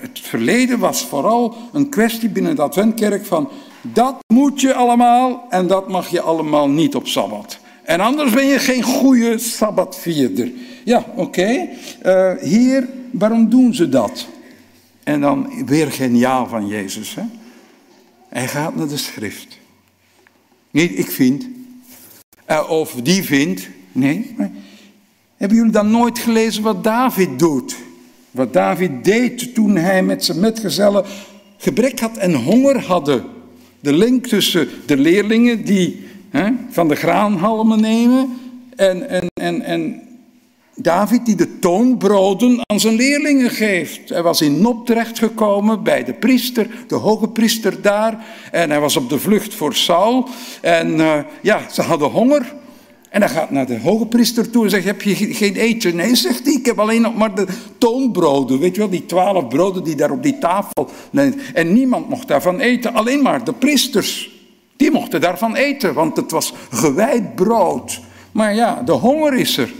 het 0.00 0.20
verleden 0.20 0.78
was 0.78 1.06
vooral 1.06 1.56
een 1.72 1.88
kwestie 1.88 2.28
binnen 2.28 2.56
de 2.56 2.62
Adventkerk 2.62 3.26
van 3.26 3.50
dat 3.82 4.14
moet 4.26 4.60
je 4.60 4.74
allemaal 4.74 5.46
en 5.48 5.66
dat 5.66 5.88
mag 5.88 6.08
je 6.08 6.20
allemaal 6.20 6.68
niet 6.68 6.94
op 6.94 7.06
Sabbat. 7.06 7.58
En 7.82 8.00
anders 8.00 8.32
ben 8.32 8.46
je 8.46 8.58
geen 8.58 8.82
goede 8.82 9.38
Sabbatvierder. 9.38 10.50
Ja, 10.84 11.04
oké. 11.14 11.68
Hier, 12.40 12.88
waarom 13.10 13.50
doen 13.50 13.74
ze 13.74 13.88
dat? 13.88 14.26
En 15.02 15.20
dan 15.20 15.66
weer 15.66 15.92
geniaal 15.92 16.46
van 16.46 16.66
Jezus, 16.66 17.14
hè? 17.14 17.22
Hij 18.34 18.48
gaat 18.48 18.76
naar 18.76 18.88
de 18.88 18.96
schrift. 18.96 19.58
Niet 20.70 20.98
ik 20.98 21.10
vind, 21.10 21.48
uh, 22.50 22.70
of 22.70 22.94
die 23.02 23.22
vindt. 23.22 23.68
Nee, 23.92 24.34
hebben 25.36 25.56
jullie 25.56 25.72
dan 25.72 25.90
nooit 25.90 26.18
gelezen 26.18 26.62
wat 26.62 26.84
David 26.84 27.38
doet? 27.38 27.76
Wat 28.30 28.52
David 28.52 29.04
deed 29.04 29.54
toen 29.54 29.76
hij 29.76 30.02
met 30.02 30.24
zijn 30.24 30.40
metgezellen 30.40 31.04
gebrek 31.56 32.00
had 32.00 32.16
en 32.16 32.34
honger 32.34 32.84
hadden. 32.84 33.24
De 33.80 33.92
link 33.92 34.26
tussen 34.26 34.68
de 34.86 34.96
leerlingen 34.96 35.64
die 35.64 36.06
hè, 36.30 36.50
van 36.70 36.88
de 36.88 36.94
graanhalmen 36.94 37.80
nemen 37.80 38.38
en, 38.76 39.08
en, 39.08 39.26
en, 39.34 39.62
en 39.62 40.02
David 40.76 41.26
die 41.26 41.36
de 41.36 41.58
toonbroden 41.58 42.60
aan 42.66 42.80
zijn 42.80 42.94
leerlingen 42.94 43.50
geeft. 43.50 44.08
Hij 44.08 44.22
was 44.22 44.40
in 44.40 44.60
Nop 44.60 44.86
terechtgekomen 44.86 45.82
bij 45.82 46.04
de 46.04 46.12
priester, 46.12 46.70
de 46.86 46.94
hoge 46.94 47.28
priester 47.28 47.82
daar. 47.82 48.24
En 48.52 48.70
hij 48.70 48.80
was 48.80 48.96
op 48.96 49.08
de 49.08 49.18
vlucht 49.18 49.54
voor 49.54 49.74
Saul. 49.74 50.28
En 50.60 50.94
uh, 50.94 51.18
ja, 51.40 51.60
ze 51.72 51.82
hadden 51.82 52.10
honger. 52.10 52.54
En 53.08 53.20
hij 53.20 53.30
gaat 53.30 53.50
naar 53.50 53.66
de 53.66 53.80
hoge 53.80 54.06
priester 54.06 54.50
toe 54.50 54.64
en 54.64 54.70
zegt, 54.70 54.84
heb 54.84 55.02
je 55.02 55.14
geen 55.14 55.56
eten? 55.56 55.96
Nee, 55.96 56.14
zegt 56.14 56.44
hij, 56.44 56.54
ik 56.54 56.66
heb 56.66 56.78
alleen 56.78 57.02
nog 57.02 57.14
maar 57.14 57.34
de 57.34 57.46
toonbroden. 57.78 58.58
Weet 58.58 58.74
je 58.74 58.80
wel, 58.80 58.90
die 58.90 59.06
twaalf 59.06 59.48
broden 59.48 59.84
die 59.84 59.94
daar 59.94 60.10
op 60.10 60.22
die 60.22 60.38
tafel... 60.38 60.88
En 61.54 61.72
niemand 61.72 62.08
mocht 62.08 62.28
daarvan 62.28 62.60
eten, 62.60 62.94
alleen 62.94 63.22
maar 63.22 63.44
de 63.44 63.52
priesters. 63.52 64.30
Die 64.76 64.90
mochten 64.90 65.20
daarvan 65.20 65.54
eten, 65.54 65.94
want 65.94 66.16
het 66.16 66.30
was 66.30 66.52
gewijd 66.70 67.34
brood. 67.34 68.00
Maar 68.32 68.54
ja, 68.54 68.82
de 68.84 68.92
honger 68.92 69.34
is 69.34 69.56
er. 69.56 69.72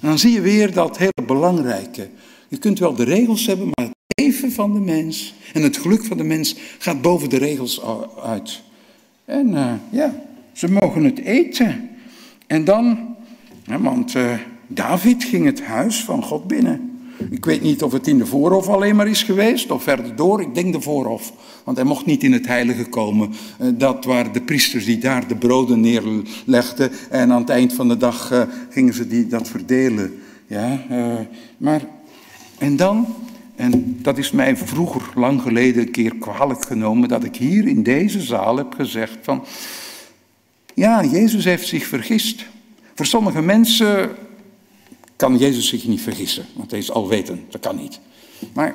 Dan 0.00 0.18
zie 0.18 0.32
je 0.32 0.40
weer 0.40 0.72
dat 0.72 0.98
hele 0.98 1.26
belangrijke. 1.26 2.08
Je 2.48 2.58
kunt 2.58 2.78
wel 2.78 2.94
de 2.94 3.04
regels 3.04 3.46
hebben, 3.46 3.66
maar 3.74 3.86
het 3.86 4.22
leven 4.22 4.52
van 4.52 4.72
de 4.72 4.80
mens 4.80 5.34
en 5.52 5.62
het 5.62 5.76
geluk 5.76 6.04
van 6.04 6.16
de 6.16 6.24
mens 6.24 6.56
gaat 6.78 7.00
boven 7.02 7.28
de 7.28 7.38
regels 7.38 7.80
uit. 8.22 8.62
En 9.24 9.48
uh, 9.48 9.72
ja, 9.90 10.22
ze 10.52 10.70
mogen 10.70 11.04
het 11.04 11.18
eten. 11.18 11.90
En 12.46 12.64
dan, 12.64 13.16
want 13.80 14.14
uh, 14.14 14.38
David 14.66 15.24
ging 15.24 15.44
het 15.44 15.62
huis 15.62 16.04
van 16.04 16.22
God 16.22 16.46
binnen. 16.46 16.95
Ik 17.30 17.44
weet 17.44 17.62
niet 17.62 17.82
of 17.82 17.92
het 17.92 18.06
in 18.06 18.18
de 18.18 18.26
voorhof 18.26 18.68
alleen 18.68 18.96
maar 18.96 19.08
is 19.08 19.22
geweest 19.22 19.70
of 19.70 19.82
verder 19.82 20.16
door. 20.16 20.40
Ik 20.40 20.54
denk 20.54 20.72
de 20.72 20.80
voorhof. 20.80 21.32
Want 21.64 21.76
hij 21.76 21.86
mocht 21.86 22.06
niet 22.06 22.22
in 22.22 22.32
het 22.32 22.46
heilige 22.46 22.84
komen. 22.84 23.32
Eh, 23.58 23.68
dat 23.74 24.04
waren 24.04 24.32
de 24.32 24.42
priesters 24.42 24.84
die 24.84 24.98
daar 24.98 25.28
de 25.28 25.36
broden 25.36 25.80
neerlegden. 25.80 26.90
En 27.10 27.32
aan 27.32 27.40
het 27.40 27.50
eind 27.50 27.72
van 27.72 27.88
de 27.88 27.96
dag 27.96 28.30
eh, 28.30 28.42
gingen 28.70 28.94
ze 28.94 29.06
die, 29.06 29.26
dat 29.26 29.48
verdelen. 29.48 30.18
Ja, 30.46 30.82
uh, 30.90 31.14
maar, 31.56 31.80
en 32.58 32.76
dan, 32.76 33.06
en 33.56 33.98
dat 34.02 34.18
is 34.18 34.30
mij 34.30 34.56
vroeger, 34.56 35.02
lang 35.14 35.42
geleden, 35.42 35.82
een 35.82 35.90
keer 35.90 36.14
kwalijk 36.14 36.64
genomen. 36.64 37.08
Dat 37.08 37.24
ik 37.24 37.36
hier 37.36 37.66
in 37.66 37.82
deze 37.82 38.20
zaal 38.20 38.56
heb 38.56 38.74
gezegd 38.74 39.18
van. 39.22 39.44
Ja, 40.74 41.04
Jezus 41.04 41.44
heeft 41.44 41.66
zich 41.66 41.86
vergist. 41.86 42.46
Voor 42.94 43.06
sommige 43.06 43.42
mensen 43.42 44.10
kan 45.16 45.38
Jezus 45.38 45.68
zich 45.68 45.86
niet 45.86 46.00
vergissen, 46.00 46.46
want 46.54 46.70
hij 46.70 46.80
is 46.80 46.90
alwetend, 46.90 47.52
dat 47.52 47.60
kan 47.60 47.76
niet. 47.76 48.00
Maar 48.52 48.74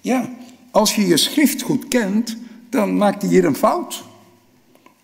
ja, 0.00 0.28
als 0.70 0.94
je 0.94 1.06
je 1.06 1.16
schrift 1.16 1.62
goed 1.62 1.88
kent, 1.88 2.36
dan 2.70 2.96
maakt 2.96 3.22
hij 3.22 3.30
hier 3.30 3.44
een 3.44 3.56
fout. 3.56 4.04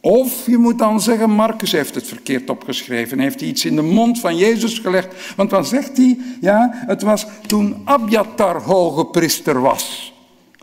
Of 0.00 0.46
je 0.46 0.58
moet 0.58 0.78
dan 0.78 1.00
zeggen, 1.00 1.30
Marcus 1.30 1.72
heeft 1.72 1.94
het 1.94 2.06
verkeerd 2.06 2.50
opgeschreven, 2.50 3.18
heeft 3.18 3.40
hij 3.40 3.48
iets 3.48 3.64
in 3.64 3.76
de 3.76 3.82
mond 3.82 4.20
van 4.20 4.36
Jezus 4.36 4.78
gelegd. 4.78 5.34
Want 5.36 5.50
dan 5.50 5.64
zegt 5.64 5.96
hij, 5.96 6.18
ja, 6.40 6.70
het 6.86 7.02
was 7.02 7.26
toen 7.46 7.76
Abjatar 7.84 8.62
hoge 8.62 9.04
priester 9.06 9.60
was. 9.60 10.12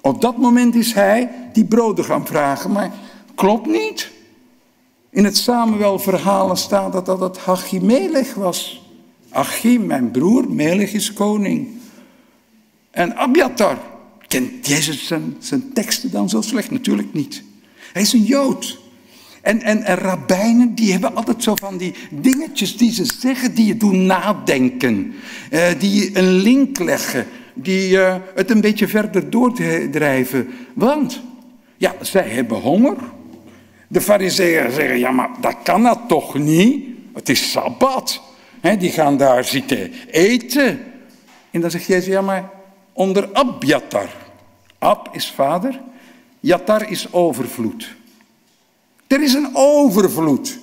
Op 0.01 0.22
dat 0.22 0.38
moment 0.38 0.76
is 0.76 0.93
hij 0.93 1.30
die 1.53 1.66
broden 1.66 2.05
gaan 2.05 2.26
vragen, 2.26 2.72
maar 2.72 2.91
klopt 3.36 3.68
niet. 3.68 4.12
In 5.10 5.24
het 5.24 5.38
Samuel-verhalen 5.38 6.57
staat 6.57 6.93
dat 6.93 7.05
dat 7.05 7.20
het 7.20 7.38
Hachimelech 7.38 8.34
was. 8.34 8.89
Achim, 9.30 9.86
mijn 9.86 10.12
broer, 10.12 10.52
Melech 10.54 10.94
is 10.94 11.14
koning. 11.14 11.68
En 12.92 13.16
Abiatar, 13.16 13.78
kent 14.28 14.68
Jezus 14.68 15.08
zijn, 15.08 15.36
zijn 15.40 15.74
teksten 15.74 16.12
dan 16.12 16.30
zo 16.30 16.42
slecht? 16.42 16.72
Natuurlijk 16.72 17.14
niet. 17.14 17.44
Hij 17.94 18.02
is 18.02 18.14
een 18.14 18.24
Jood. 18.24 18.80
En, 19.42 19.62
en, 19.62 19.84
en 19.84 19.96
rabbijnen, 19.96 20.76
die 20.76 20.92
hebben 20.92 21.16
altijd 21.16 21.44
zo 21.44 21.56
van 21.56 21.78
die 21.78 21.94
dingetjes 22.12 22.78
die 22.78 22.92
ze 22.92 23.06
zeggen, 23.20 23.56
die 23.56 23.66
je 23.66 23.78
doen 23.78 24.06
nadenken. 24.06 25.14
Uh, 25.52 25.68
die 25.80 26.18
een 26.18 26.32
link 26.32 26.80
leggen, 26.80 27.26
die 27.54 27.90
uh, 27.90 28.16
het 28.36 28.52
een 28.52 28.62
beetje 28.62 28.88
verder 28.88 29.30
doordrijven. 29.30 30.48
Want, 30.74 31.22
ja, 31.78 31.96
zij 32.02 32.30
hebben 32.30 32.58
honger. 32.58 32.98
De 33.88 34.02
fariseeën 34.02 34.72
zeggen, 34.72 35.00
ja, 35.00 35.12
maar 35.12 35.30
dat 35.42 35.56
kan 35.64 35.84
dat 35.84 36.00
toch 36.08 36.38
niet? 36.38 36.86
Het 37.14 37.30
is 37.30 37.52
Sabbat 37.52 38.22
die 38.62 38.91
gaan 38.91 39.18
daar 39.18 39.43
zitten 39.43 39.91
eten. 40.12 40.80
En 41.51 41.62
dan 41.62 41.72
zegt 41.72 41.86
Jezus, 41.86 42.05
ja 42.05 42.22
maar 42.22 42.49
onder 42.93 43.30
Abjatar. 43.34 44.10
Ab 44.78 45.10
is 45.12 45.32
vader, 45.32 45.80
Jatar 46.39 46.91
is 46.91 47.14
overvloed. 47.14 47.95
Er 49.07 49.22
is 49.22 49.34
een 49.34 49.49
overvloed. 49.53 50.60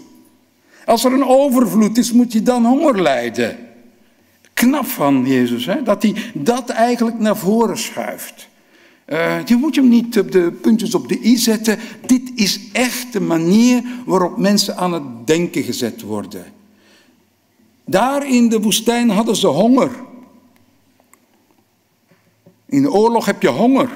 Als 0.84 1.04
er 1.04 1.12
een 1.12 1.26
overvloed 1.26 1.98
is, 1.98 2.12
moet 2.12 2.32
je 2.32 2.42
dan 2.42 2.64
honger 2.64 3.02
lijden. 3.02 3.58
Knap 4.54 4.86
van 4.86 5.26
Jezus, 5.26 5.66
hè? 5.66 5.82
dat 5.82 6.02
hij 6.02 6.14
dat 6.34 6.68
eigenlijk 6.68 7.18
naar 7.18 7.36
voren 7.36 7.78
schuift. 7.78 8.48
Uh, 9.06 9.44
je 9.44 9.56
moet 9.56 9.76
hem 9.76 9.88
niet 9.88 10.18
op 10.18 10.32
de 10.32 10.52
puntjes 10.52 10.94
op 10.94 11.08
de 11.08 11.20
i 11.24 11.36
zetten. 11.36 11.78
Dit 12.06 12.30
is 12.34 12.60
echt 12.72 13.12
de 13.12 13.20
manier 13.20 13.82
waarop 14.06 14.36
mensen 14.38 14.76
aan 14.76 14.92
het 14.92 15.26
denken 15.26 15.62
gezet 15.62 16.02
worden. 16.02 16.44
Daar 17.86 18.28
in 18.28 18.48
de 18.48 18.60
woestijn 18.60 19.10
hadden 19.10 19.36
ze 19.36 19.46
honger. 19.46 19.90
In 22.66 22.82
de 22.82 22.92
oorlog 22.92 23.26
heb 23.26 23.42
je 23.42 23.48
honger. 23.48 23.88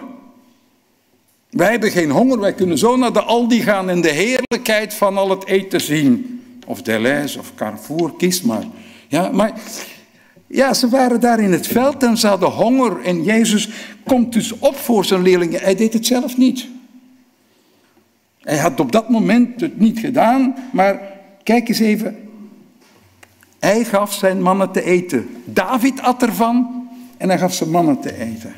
Wij 1.51 1.71
hebben 1.71 1.91
geen 1.91 2.11
honger, 2.11 2.41
wij 2.41 2.55
kunnen 2.55 2.79
zo 2.79 2.97
naar 2.97 3.13
de 3.13 3.23
Aldi 3.23 3.63
gaan 3.63 3.91
en 3.91 4.01
de 4.01 4.11
heerlijkheid 4.11 4.95
van 4.95 5.17
al 5.17 5.31
het 5.31 5.47
eten 5.47 5.81
zien. 5.81 6.43
Of 6.67 6.83
Deleuze 6.83 7.39
of 7.39 7.55
Carrefour, 7.55 8.13
kies 8.17 8.43
maar. 8.43 8.65
Ja, 9.09 9.31
maar 9.33 9.61
ja, 10.47 10.75
ze 10.75 10.89
waren 10.89 11.21
daar 11.21 11.41
in 11.41 11.53
het 11.53 11.67
veld 11.67 12.03
en 12.03 12.17
ze 12.17 12.27
hadden 12.27 12.51
honger. 12.51 13.01
En 13.01 13.23
Jezus 13.23 13.69
komt 14.05 14.33
dus 14.33 14.59
op 14.59 14.77
voor 14.77 15.05
zijn 15.05 15.23
leerlingen. 15.23 15.61
Hij 15.61 15.75
deed 15.75 15.93
het 15.93 16.07
zelf 16.07 16.37
niet. 16.37 16.69
Hij 18.41 18.59
had 18.59 18.81
op 18.81 18.93
dat 18.93 19.09
moment 19.09 19.61
het 19.61 19.79
niet 19.79 19.99
gedaan, 19.99 20.55
maar 20.73 21.01
kijk 21.43 21.69
eens 21.69 21.79
even 21.79 22.30
hij 23.61 23.85
gaf 23.85 24.13
zijn 24.13 24.43
mannen 24.43 24.73
te 24.73 24.83
eten. 24.83 25.29
David 25.45 26.01
at 26.01 26.23
ervan 26.23 26.89
en 27.17 27.29
hij 27.29 27.39
gaf 27.39 27.55
zijn 27.55 27.71
mannen 27.71 28.01
te 28.01 28.19
eten. 28.19 28.55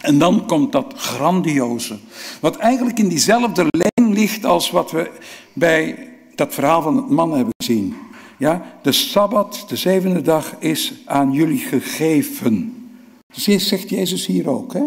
En 0.00 0.18
dan 0.18 0.46
komt 0.46 0.72
dat 0.72 0.94
grandioze, 0.96 1.98
wat 2.40 2.56
eigenlijk 2.56 2.98
in 2.98 3.08
diezelfde 3.08 3.66
lijn 3.68 4.12
ligt 4.12 4.44
als 4.44 4.70
wat 4.70 4.90
we 4.90 5.10
bij 5.52 6.08
dat 6.34 6.54
verhaal 6.54 6.82
van 6.82 6.96
het 6.96 7.10
man 7.10 7.32
hebben 7.32 7.54
gezien. 7.56 7.94
Ja, 8.38 8.62
de 8.82 8.92
Sabbat, 8.92 9.64
de 9.68 9.76
zevende 9.76 10.22
dag, 10.22 10.54
is 10.58 10.92
aan 11.04 11.32
jullie 11.32 11.58
gegeven. 11.58 12.74
Dat 13.26 13.60
zegt 13.60 13.90
Jezus 13.90 14.26
hier 14.26 14.48
ook. 14.48 14.72
Hè? 14.72 14.84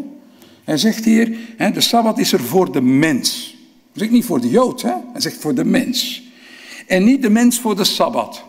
Hij 0.64 0.78
zegt 0.78 1.06
hier, 1.06 1.38
hè, 1.58 1.72
de 1.72 1.82
Sabbat 1.82 2.18
is 2.18 2.34
er 2.34 2.40
voor 2.40 2.72
de 2.72 2.82
mens. 2.82 3.58
Hij 3.92 4.02
zegt 4.02 4.12
niet 4.12 4.26
voor 4.26 4.42
de 4.42 4.50
Jood, 4.50 4.82
hè? 4.82 4.94
hij 5.12 5.22
zegt 5.22 5.38
voor 5.38 5.56
de 5.56 5.66
mens. 5.66 6.24
En 6.88 7.04
niet 7.04 7.22
de 7.22 7.30
mens 7.30 7.60
voor 7.60 7.76
de 7.76 7.84
Sabbat. 7.84 8.44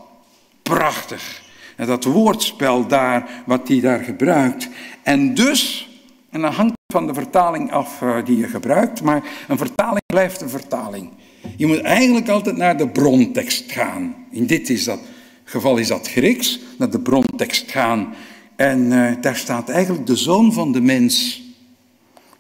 Prachtig. 0.71 1.43
En 1.77 1.87
dat 1.87 2.05
woordspel 2.05 2.87
daar, 2.87 3.43
wat 3.47 3.69
hij 3.69 3.81
daar 3.81 4.05
gebruikt. 4.05 4.69
En 5.03 5.35
dus, 5.35 5.91
en 6.31 6.41
dan 6.41 6.53
hangt 6.53 6.73
van 6.93 7.07
de 7.07 7.15
vertaling 7.15 7.73
af 7.73 8.01
uh, 8.01 8.25
die 8.25 8.37
je 8.37 8.47
gebruikt, 8.47 9.03
maar 9.03 9.23
een 9.49 9.59
vertaling 9.59 10.03
blijft 10.07 10.41
een 10.41 10.49
vertaling. 10.49 11.11
Je 11.57 11.67
moet 11.67 11.81
eigenlijk 11.81 12.29
altijd 12.29 12.57
naar 12.57 12.77
de 12.77 12.89
brontekst 12.89 13.73
gaan. 13.73 14.15
In 14.31 14.47
dit 14.47 14.71
is 14.71 14.85
dat, 14.85 15.01
geval 15.45 15.77
is 15.77 15.89
dat 15.89 16.09
Grieks, 16.09 16.61
naar 16.79 16.91
de 16.91 17.01
brontekst 17.01 17.71
gaan. 17.71 18.15
En 18.57 18.81
uh, 18.81 19.13
daar 19.21 19.37
staat 19.37 19.69
eigenlijk 19.69 20.07
de 20.07 20.17
zoon 20.17 20.53
van 20.53 20.73
de 20.73 20.81
mens. 20.81 21.43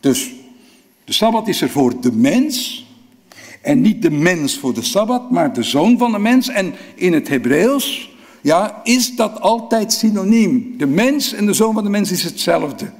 Dus 0.00 0.30
de 1.04 1.12
Sabbat 1.12 1.48
is 1.48 1.60
er 1.60 1.70
voor 1.70 2.00
de 2.00 2.12
mens. 2.12 2.86
En 3.60 3.80
niet 3.80 4.02
de 4.02 4.10
mens 4.10 4.58
voor 4.58 4.74
de 4.74 4.82
Sabbat, 4.82 5.30
maar 5.30 5.52
de 5.52 5.62
zoon 5.62 5.98
van 5.98 6.12
de 6.12 6.18
mens. 6.18 6.48
En 6.48 6.74
in 6.94 7.12
het 7.12 7.28
Hebreeuws 7.28 8.13
ja, 8.44 8.80
is 8.82 9.16
dat 9.16 9.40
altijd 9.40 9.92
synoniem? 9.92 10.74
De 10.78 10.86
mens 10.86 11.32
en 11.32 11.46
de 11.46 11.52
zoon 11.52 11.74
van 11.74 11.84
de 11.84 11.90
mens 11.90 12.10
is 12.10 12.22
hetzelfde. 12.22 12.90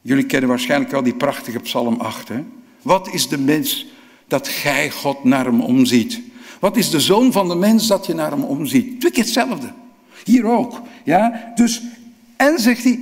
Jullie 0.00 0.26
kennen 0.26 0.48
waarschijnlijk 0.48 0.90
wel 0.90 1.02
die 1.02 1.14
prachtige 1.14 1.58
Psalm 1.58 2.00
8. 2.00 2.28
Hè? 2.28 2.44
Wat 2.82 3.08
is 3.12 3.28
de 3.28 3.38
mens 3.38 3.86
dat 4.28 4.48
gij 4.48 4.90
God 4.90 5.24
naar 5.24 5.44
hem 5.44 5.60
omziet? 5.60 6.20
Wat 6.60 6.76
is 6.76 6.90
de 6.90 7.00
zoon 7.00 7.32
van 7.32 7.48
de 7.48 7.54
mens 7.54 7.86
dat 7.86 8.06
je 8.06 8.14
naar 8.14 8.30
hem 8.30 8.42
omziet? 8.42 9.00
Twee 9.00 9.12
keer 9.12 9.24
hetzelfde. 9.24 9.72
Hier 10.24 10.44
ook. 10.44 10.80
Ja? 11.04 11.52
Dus, 11.54 11.82
en 12.36 12.58
zegt 12.58 12.84
hij, 12.84 13.00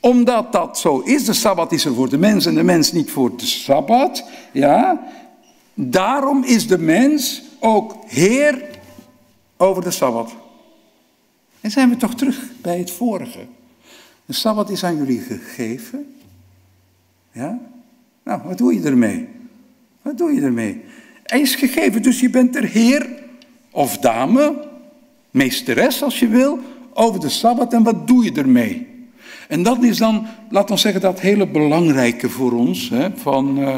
omdat 0.00 0.52
dat 0.52 0.78
zo 0.78 1.00
is, 1.00 1.24
de 1.24 1.32
Sabbat 1.32 1.72
is 1.72 1.84
er 1.84 1.94
voor 1.94 2.08
de 2.08 2.18
mens 2.18 2.46
en 2.46 2.54
de 2.54 2.62
mens 2.62 2.92
niet 2.92 3.10
voor 3.10 3.36
de 3.36 3.46
Sabbat. 3.46 4.24
Ja? 4.52 5.06
Daarom 5.74 6.44
is 6.44 6.66
de 6.66 6.78
mens 6.78 7.42
ook 7.60 7.96
Heer 8.06 8.64
over 9.56 9.82
de 9.82 9.90
Sabbat. 9.90 10.44
En 11.66 11.72
zijn 11.72 11.88
we 11.88 11.96
toch 11.96 12.14
terug 12.14 12.50
bij 12.60 12.78
het 12.78 12.90
vorige. 12.90 13.38
De 14.26 14.32
Sabbat 14.32 14.70
is 14.70 14.84
aan 14.84 14.96
jullie 14.96 15.20
gegeven. 15.20 16.14
Ja? 17.32 17.58
Nou, 18.24 18.40
wat 18.44 18.58
doe 18.58 18.74
je 18.74 18.82
ermee? 18.82 19.28
Wat 20.02 20.18
doe 20.18 20.32
je 20.32 20.40
ermee? 20.40 20.80
Hij 21.22 21.40
is 21.40 21.54
gegeven, 21.54 22.02
dus 22.02 22.20
je 22.20 22.30
bent 22.30 22.56
er 22.56 22.64
heer 22.64 23.08
of 23.70 23.98
dame, 23.98 24.68
meesteres 25.30 26.02
als 26.02 26.18
je 26.18 26.28
wil, 26.28 26.58
over 26.94 27.20
de 27.20 27.28
Sabbat. 27.28 27.72
En 27.72 27.82
wat 27.82 28.06
doe 28.06 28.24
je 28.24 28.32
ermee? 28.32 28.86
En 29.48 29.62
dat 29.62 29.82
is 29.82 29.98
dan, 29.98 30.26
laat 30.50 30.70
ons 30.70 30.80
zeggen, 30.80 31.00
dat 31.00 31.20
hele 31.20 31.46
belangrijke 31.46 32.30
voor 32.30 32.52
ons. 32.52 32.88
Hè, 32.88 33.08
van, 33.16 33.58
uh, 33.58 33.76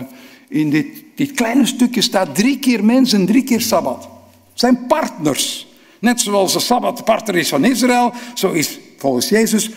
in 0.48 0.70
dit, 0.70 0.86
dit 1.14 1.32
kleine 1.32 1.66
stukje 1.66 2.00
staat 2.00 2.34
drie 2.34 2.58
keer 2.58 2.84
mens 2.84 3.12
en 3.12 3.26
drie 3.26 3.44
keer 3.44 3.60
Sabbat. 3.60 4.08
Het 4.50 4.60
zijn 4.60 4.86
partners. 4.86 5.67
Net 5.98 6.20
zoals 6.20 6.52
de 6.52 6.58
Sabbat 6.58 7.04
partner 7.04 7.36
is 7.36 7.48
van 7.48 7.64
Israël, 7.64 8.12
zo 8.34 8.52
is 8.52 8.78
volgens 8.96 9.28
Jezus 9.28 9.70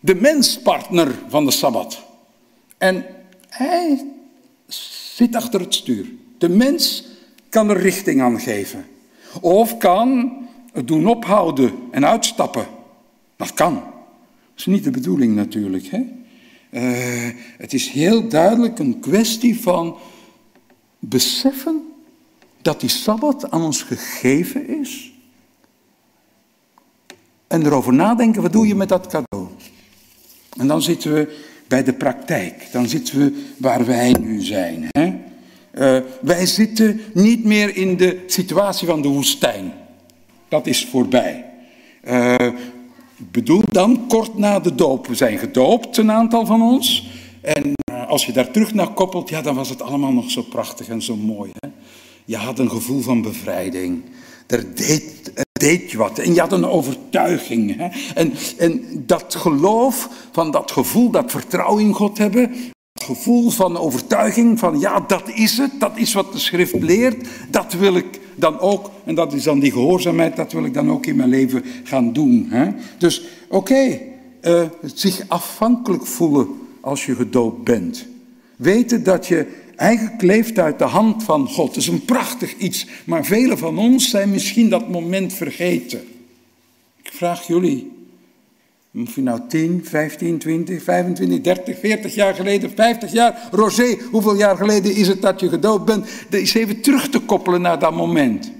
de 0.00 0.14
mens 0.14 0.58
partner 0.62 1.14
van 1.28 1.44
de 1.44 1.50
Sabbat. 1.50 2.04
En 2.78 3.04
hij 3.48 4.06
zit 5.14 5.34
achter 5.34 5.60
het 5.60 5.74
stuur. 5.74 6.06
De 6.38 6.48
mens 6.48 7.04
kan 7.48 7.70
er 7.70 7.80
richting 7.80 8.22
aan 8.22 8.40
geven. 8.40 8.86
Of 9.40 9.76
kan 9.76 10.36
het 10.72 10.88
doen 10.88 11.06
ophouden 11.06 11.72
en 11.90 12.06
uitstappen. 12.06 12.66
Dat 13.36 13.54
kan. 13.54 13.74
Dat 13.74 13.84
is 14.56 14.66
niet 14.66 14.84
de 14.84 14.90
bedoeling 14.90 15.34
natuurlijk. 15.34 15.86
Hè? 15.86 16.04
Uh, 16.70 17.34
het 17.58 17.72
is 17.72 17.88
heel 17.88 18.28
duidelijk 18.28 18.78
een 18.78 19.00
kwestie 19.00 19.60
van 19.60 19.96
beseffen 20.98 21.82
dat 22.62 22.80
die 22.80 22.88
Sabbat 22.88 23.50
aan 23.50 23.62
ons 23.62 23.82
gegeven 23.82 24.68
is 24.80 25.12
en 27.46 27.66
erover 27.66 27.92
nadenken, 27.92 28.42
wat 28.42 28.52
doe 28.52 28.66
je 28.66 28.74
met 28.74 28.88
dat 28.88 29.06
cadeau? 29.06 29.48
En 30.58 30.66
dan 30.66 30.82
zitten 30.82 31.12
we 31.12 31.44
bij 31.68 31.84
de 31.84 31.92
praktijk. 31.92 32.68
Dan 32.72 32.88
zitten 32.88 33.18
we 33.18 33.44
waar 33.56 33.86
wij 33.86 34.16
nu 34.20 34.42
zijn. 34.42 34.88
Hè? 34.88 35.14
Uh, 35.74 36.02
wij 36.20 36.46
zitten 36.46 37.00
niet 37.14 37.44
meer 37.44 37.76
in 37.76 37.96
de 37.96 38.24
situatie 38.26 38.86
van 38.86 39.02
de 39.02 39.08
woestijn. 39.08 39.72
Dat 40.48 40.66
is 40.66 40.86
voorbij. 40.86 41.44
Ik 43.16 43.30
bedoel 43.30 43.62
dan 43.70 44.06
kort 44.08 44.38
na 44.38 44.60
de 44.60 44.74
doop. 44.74 45.06
We 45.06 45.14
zijn 45.14 45.38
gedoopt, 45.38 45.96
een 45.96 46.10
aantal 46.10 46.46
van 46.46 46.62
ons. 46.62 47.10
En 47.40 47.72
uh, 47.90 48.08
als 48.08 48.26
je 48.26 48.32
daar 48.32 48.50
terug 48.50 48.74
naar 48.74 48.92
koppelt, 48.92 49.28
ja, 49.28 49.42
dan 49.42 49.54
was 49.54 49.68
het 49.68 49.82
allemaal 49.82 50.12
nog 50.12 50.30
zo 50.30 50.42
prachtig 50.42 50.88
en 50.88 51.02
zo 51.02 51.16
mooi. 51.16 51.50
Hè? 51.58 51.68
Je 52.24 52.36
had 52.36 52.58
een 52.58 52.70
gevoel 52.70 53.00
van 53.00 53.22
bevrijding. 53.22 54.02
Er 54.46 54.74
deed, 54.74 55.32
deed 55.56 55.90
je 55.90 55.96
wat. 55.96 56.18
En 56.18 56.34
je 56.34 56.40
had 56.40 56.52
een 56.52 56.66
overtuiging. 56.66 57.76
Hè? 57.76 57.88
En, 58.14 58.32
en 58.58 58.82
dat 59.06 59.34
geloof, 59.34 60.08
van 60.32 60.50
dat 60.50 60.70
gevoel, 60.70 61.10
dat 61.10 61.30
vertrouwen 61.30 61.84
in 61.84 61.92
God 61.92 62.18
hebben, 62.18 62.52
gevoel 62.94 63.50
van 63.50 63.78
overtuiging 63.78 64.58
van 64.58 64.80
ja, 64.80 65.00
dat 65.00 65.28
is 65.34 65.58
het, 65.58 65.70
dat 65.78 65.92
is 65.94 66.12
wat 66.12 66.32
de 66.32 66.38
schrift 66.38 66.82
leert, 66.82 67.28
dat 67.50 67.72
wil 67.72 67.96
ik 67.96 68.20
dan 68.34 68.58
ook, 68.58 68.90
en 69.04 69.14
dat 69.14 69.32
is 69.32 69.42
dan 69.42 69.58
die 69.58 69.72
gehoorzaamheid, 69.72 70.36
dat 70.36 70.52
wil 70.52 70.64
ik 70.64 70.74
dan 70.74 70.90
ook 70.90 71.06
in 71.06 71.16
mijn 71.16 71.28
leven 71.28 71.64
gaan 71.84 72.12
doen. 72.12 72.46
Hè? 72.50 72.70
Dus 72.98 73.22
oké, 73.48 74.00
uh, 74.42 74.62
zich 74.82 75.24
afhankelijk 75.28 76.06
voelen 76.06 76.48
als 76.80 77.06
je 77.06 77.14
gedoopt 77.14 77.64
bent. 77.64 78.06
Weten 78.56 79.02
dat 79.02 79.26
je 79.26 79.46
eigenlijk 79.76 80.22
leeft 80.22 80.58
uit 80.58 80.78
de 80.78 80.84
hand 80.84 81.22
van 81.22 81.48
God. 81.48 81.68
Dat 81.68 81.76
is 81.76 81.88
een 81.88 82.04
prachtig 82.04 82.56
iets, 82.56 82.86
maar 83.04 83.24
velen 83.24 83.58
van 83.58 83.78
ons 83.78 84.10
zijn 84.10 84.30
misschien 84.30 84.68
dat 84.68 84.88
moment 84.88 85.32
vergeten. 85.32 86.00
Ik 87.02 87.12
vraag 87.12 87.46
jullie, 87.46 87.92
of 89.04 89.14
je 89.14 89.22
nou 89.22 89.40
10, 89.48 89.80
15, 89.84 90.38
20, 90.38 90.82
25, 90.82 91.40
30, 91.40 91.78
40 91.78 92.14
jaar 92.14 92.34
geleden, 92.34 92.72
50 92.74 93.12
jaar. 93.12 93.48
Roger, 93.50 93.98
hoeveel 94.10 94.36
jaar 94.36 94.56
geleden 94.56 94.94
is 94.94 95.08
het 95.08 95.22
dat 95.22 95.40
je 95.40 95.48
gedoopt 95.48 95.84
bent? 95.84 96.06
Dat 96.28 96.40
is 96.40 96.54
even 96.54 96.80
terug 96.80 97.08
te 97.08 97.18
koppelen 97.18 97.60
naar 97.60 97.78
dat 97.78 97.94
moment. 97.94 98.50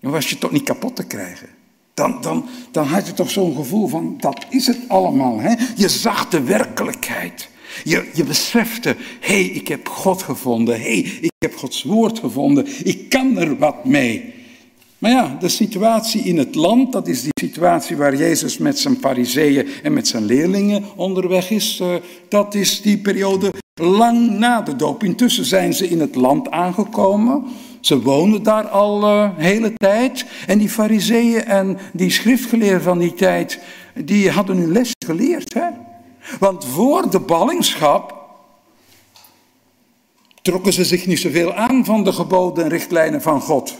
Dan 0.00 0.10
was 0.10 0.30
je 0.30 0.38
toch 0.38 0.50
niet 0.50 0.62
kapot 0.62 0.96
te 0.96 1.06
krijgen. 1.06 1.48
Dan, 1.94 2.18
dan, 2.20 2.48
dan 2.70 2.86
had 2.86 3.06
je 3.06 3.12
toch 3.12 3.30
zo'n 3.30 3.56
gevoel 3.56 3.88
van, 3.88 4.16
dat 4.18 4.46
is 4.48 4.66
het 4.66 4.78
allemaal. 4.88 5.40
Hè? 5.40 5.54
Je 5.76 5.88
zag 5.88 6.28
de 6.28 6.42
werkelijkheid. 6.42 7.48
Je, 7.84 8.10
je 8.14 8.24
besefte, 8.24 8.96
hé, 9.20 9.34
hey, 9.34 9.44
ik 9.44 9.68
heb 9.68 9.88
God 9.88 10.22
gevonden. 10.22 10.74
Hé, 10.74 11.00
hey, 11.00 11.18
ik 11.20 11.32
heb 11.38 11.56
Gods 11.56 11.82
woord 11.82 12.18
gevonden. 12.18 12.66
Ik 12.84 13.08
kan 13.08 13.38
er 13.38 13.58
wat 13.58 13.84
mee. 13.84 14.32
Maar 15.02 15.10
ja, 15.10 15.36
de 15.40 15.48
situatie 15.48 16.22
in 16.22 16.38
het 16.38 16.54
land, 16.54 16.92
dat 16.92 17.08
is 17.08 17.22
die 17.22 17.32
situatie 17.34 17.96
waar 17.96 18.16
Jezus 18.16 18.58
met 18.58 18.78
zijn 18.78 18.96
fariseeën 19.00 19.68
en 19.82 19.92
met 19.92 20.08
zijn 20.08 20.24
leerlingen 20.24 20.84
onderweg 20.96 21.50
is. 21.50 21.78
Uh, 21.82 21.94
dat 22.28 22.54
is 22.54 22.82
die 22.82 22.98
periode 22.98 23.52
lang 23.74 24.38
na 24.38 24.60
de 24.60 24.76
doop. 24.76 25.02
Intussen 25.04 25.44
zijn 25.44 25.74
ze 25.74 25.88
in 25.88 26.00
het 26.00 26.14
land 26.14 26.50
aangekomen. 26.50 27.44
Ze 27.80 28.02
wonen 28.02 28.42
daar 28.42 28.68
al 28.68 29.02
uh, 29.02 29.28
hele 29.36 29.72
tijd. 29.74 30.24
En 30.46 30.58
die 30.58 30.68
fariseeën 30.68 31.44
en 31.44 31.78
die 31.92 32.10
schriftgeleerden 32.10 32.82
van 32.82 32.98
die 32.98 33.14
tijd, 33.14 33.58
die 33.94 34.30
hadden 34.30 34.56
hun 34.56 34.72
les 34.72 34.92
geleerd. 35.06 35.54
Hè? 35.54 35.68
Want 36.38 36.64
voor 36.64 37.10
de 37.10 37.20
ballingschap 37.20 38.20
trokken 40.42 40.72
ze 40.72 40.84
zich 40.84 41.06
niet 41.06 41.18
zoveel 41.18 41.54
aan 41.54 41.84
van 41.84 42.04
de 42.04 42.12
geboden 42.12 42.64
en 42.64 42.70
richtlijnen 42.70 43.22
van 43.22 43.40
God. 43.40 43.74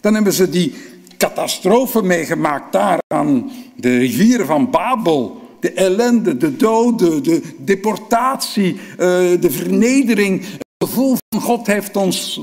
Dan 0.00 0.14
hebben 0.14 0.32
ze 0.32 0.48
die 0.48 0.74
catastrofe 1.16 2.02
meegemaakt 2.02 2.72
daar 2.72 2.98
aan 3.14 3.50
de 3.76 3.98
rivieren 3.98 4.46
van 4.46 4.70
Babel. 4.70 5.40
De 5.60 5.72
ellende, 5.72 6.36
de 6.36 6.56
doden, 6.56 7.22
de 7.22 7.42
deportatie, 7.58 8.76
eh, 8.90 8.98
de 9.40 9.50
vernedering. 9.50 10.40
Het 10.40 10.88
gevoel 10.88 11.16
van 11.28 11.40
God 11.40 11.66
heeft 11.66 11.96
ons 11.96 12.40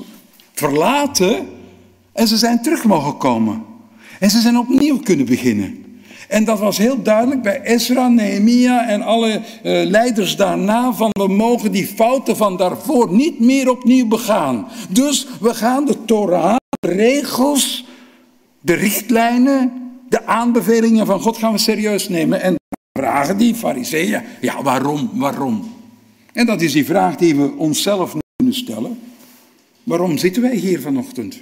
verlaten. 0.54 1.48
En 2.12 2.28
ze 2.28 2.38
zijn 2.38 2.62
terug 2.62 2.84
mogen 2.84 3.18
komen. 3.18 3.66
En 4.20 4.30
ze 4.30 4.40
zijn 4.40 4.58
opnieuw 4.58 5.00
kunnen 5.00 5.26
beginnen. 5.26 5.89
En 6.30 6.44
dat 6.44 6.60
was 6.60 6.78
heel 6.78 7.02
duidelijk 7.02 7.42
bij 7.42 7.62
Ezra, 7.62 8.08
Nehemia 8.08 8.88
en 8.88 9.02
alle 9.02 9.30
uh, 9.32 9.42
leiders 9.86 10.36
daarna 10.36 10.94
we 10.96 11.28
mogen 11.28 11.72
die 11.72 11.88
fouten 11.88 12.38
van 12.38 12.58
daarvoor 12.58 13.14
niet 13.14 13.40
meer 13.40 13.70
opnieuw 13.70 14.08
begaan. 14.08 14.68
Dus 14.90 15.28
we 15.40 15.54
gaan 15.54 15.86
de 15.86 16.06
Torah 16.06 16.56
regels, 16.88 17.86
de 18.62 18.74
richtlijnen, 18.74 19.72
de 20.10 20.26
aanbevelingen 20.26 21.06
van 21.06 21.22
God 21.22 21.38
gaan 21.38 21.52
we 21.52 21.58
serieus 21.58 22.10
nemen. 22.10 22.42
En 22.42 22.56
vragen 23.00 23.38
die 23.38 23.56
fariseeën, 23.56 24.22
ja 24.42 24.64
waarom, 24.64 25.10
waarom? 25.14 25.74
En 26.34 26.46
dat 26.46 26.62
is 26.62 26.72
die 26.72 26.86
vraag 26.86 27.16
die 27.16 27.36
we 27.36 27.52
onszelf 27.58 28.16
kunnen 28.36 28.56
stellen. 28.56 29.00
Waarom 29.84 30.18
zitten 30.18 30.42
wij 30.42 30.56
hier 30.56 30.82
vanochtend? 30.82 31.40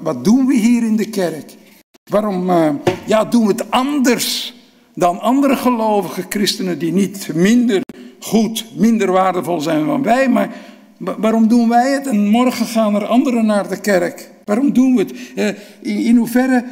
Wat 0.00 0.24
doen 0.24 0.46
we 0.46 0.54
hier 0.54 0.82
in 0.82 0.96
de 0.96 1.08
kerk? 1.08 1.52
Waarom 2.10 2.50
uh, 2.50 2.70
ja, 3.06 3.24
doen 3.24 3.46
we 3.46 3.52
het 3.52 3.70
anders 3.70 4.54
dan 4.94 5.20
andere 5.20 5.56
gelovige 5.56 6.24
christenen 6.28 6.78
die 6.78 6.92
niet 6.92 7.34
minder 7.34 7.80
goed, 8.20 8.64
minder 8.76 9.12
waardevol 9.12 9.60
zijn 9.60 9.86
dan 9.86 10.02
wij, 10.02 10.28
maar 10.28 10.50
Waarom 10.98 11.48
doen 11.48 11.68
wij 11.68 11.92
het 11.92 12.06
en 12.06 12.28
morgen 12.28 12.66
gaan 12.66 12.94
er 12.94 13.06
anderen 13.06 13.46
naar 13.46 13.68
de 13.68 13.80
kerk? 13.80 14.30
Waarom 14.44 14.72
doen 14.72 14.94
we 14.94 15.02
het? 15.02 15.14
Eh, 15.34 16.06
in 16.06 16.16
hoeverre 16.16 16.64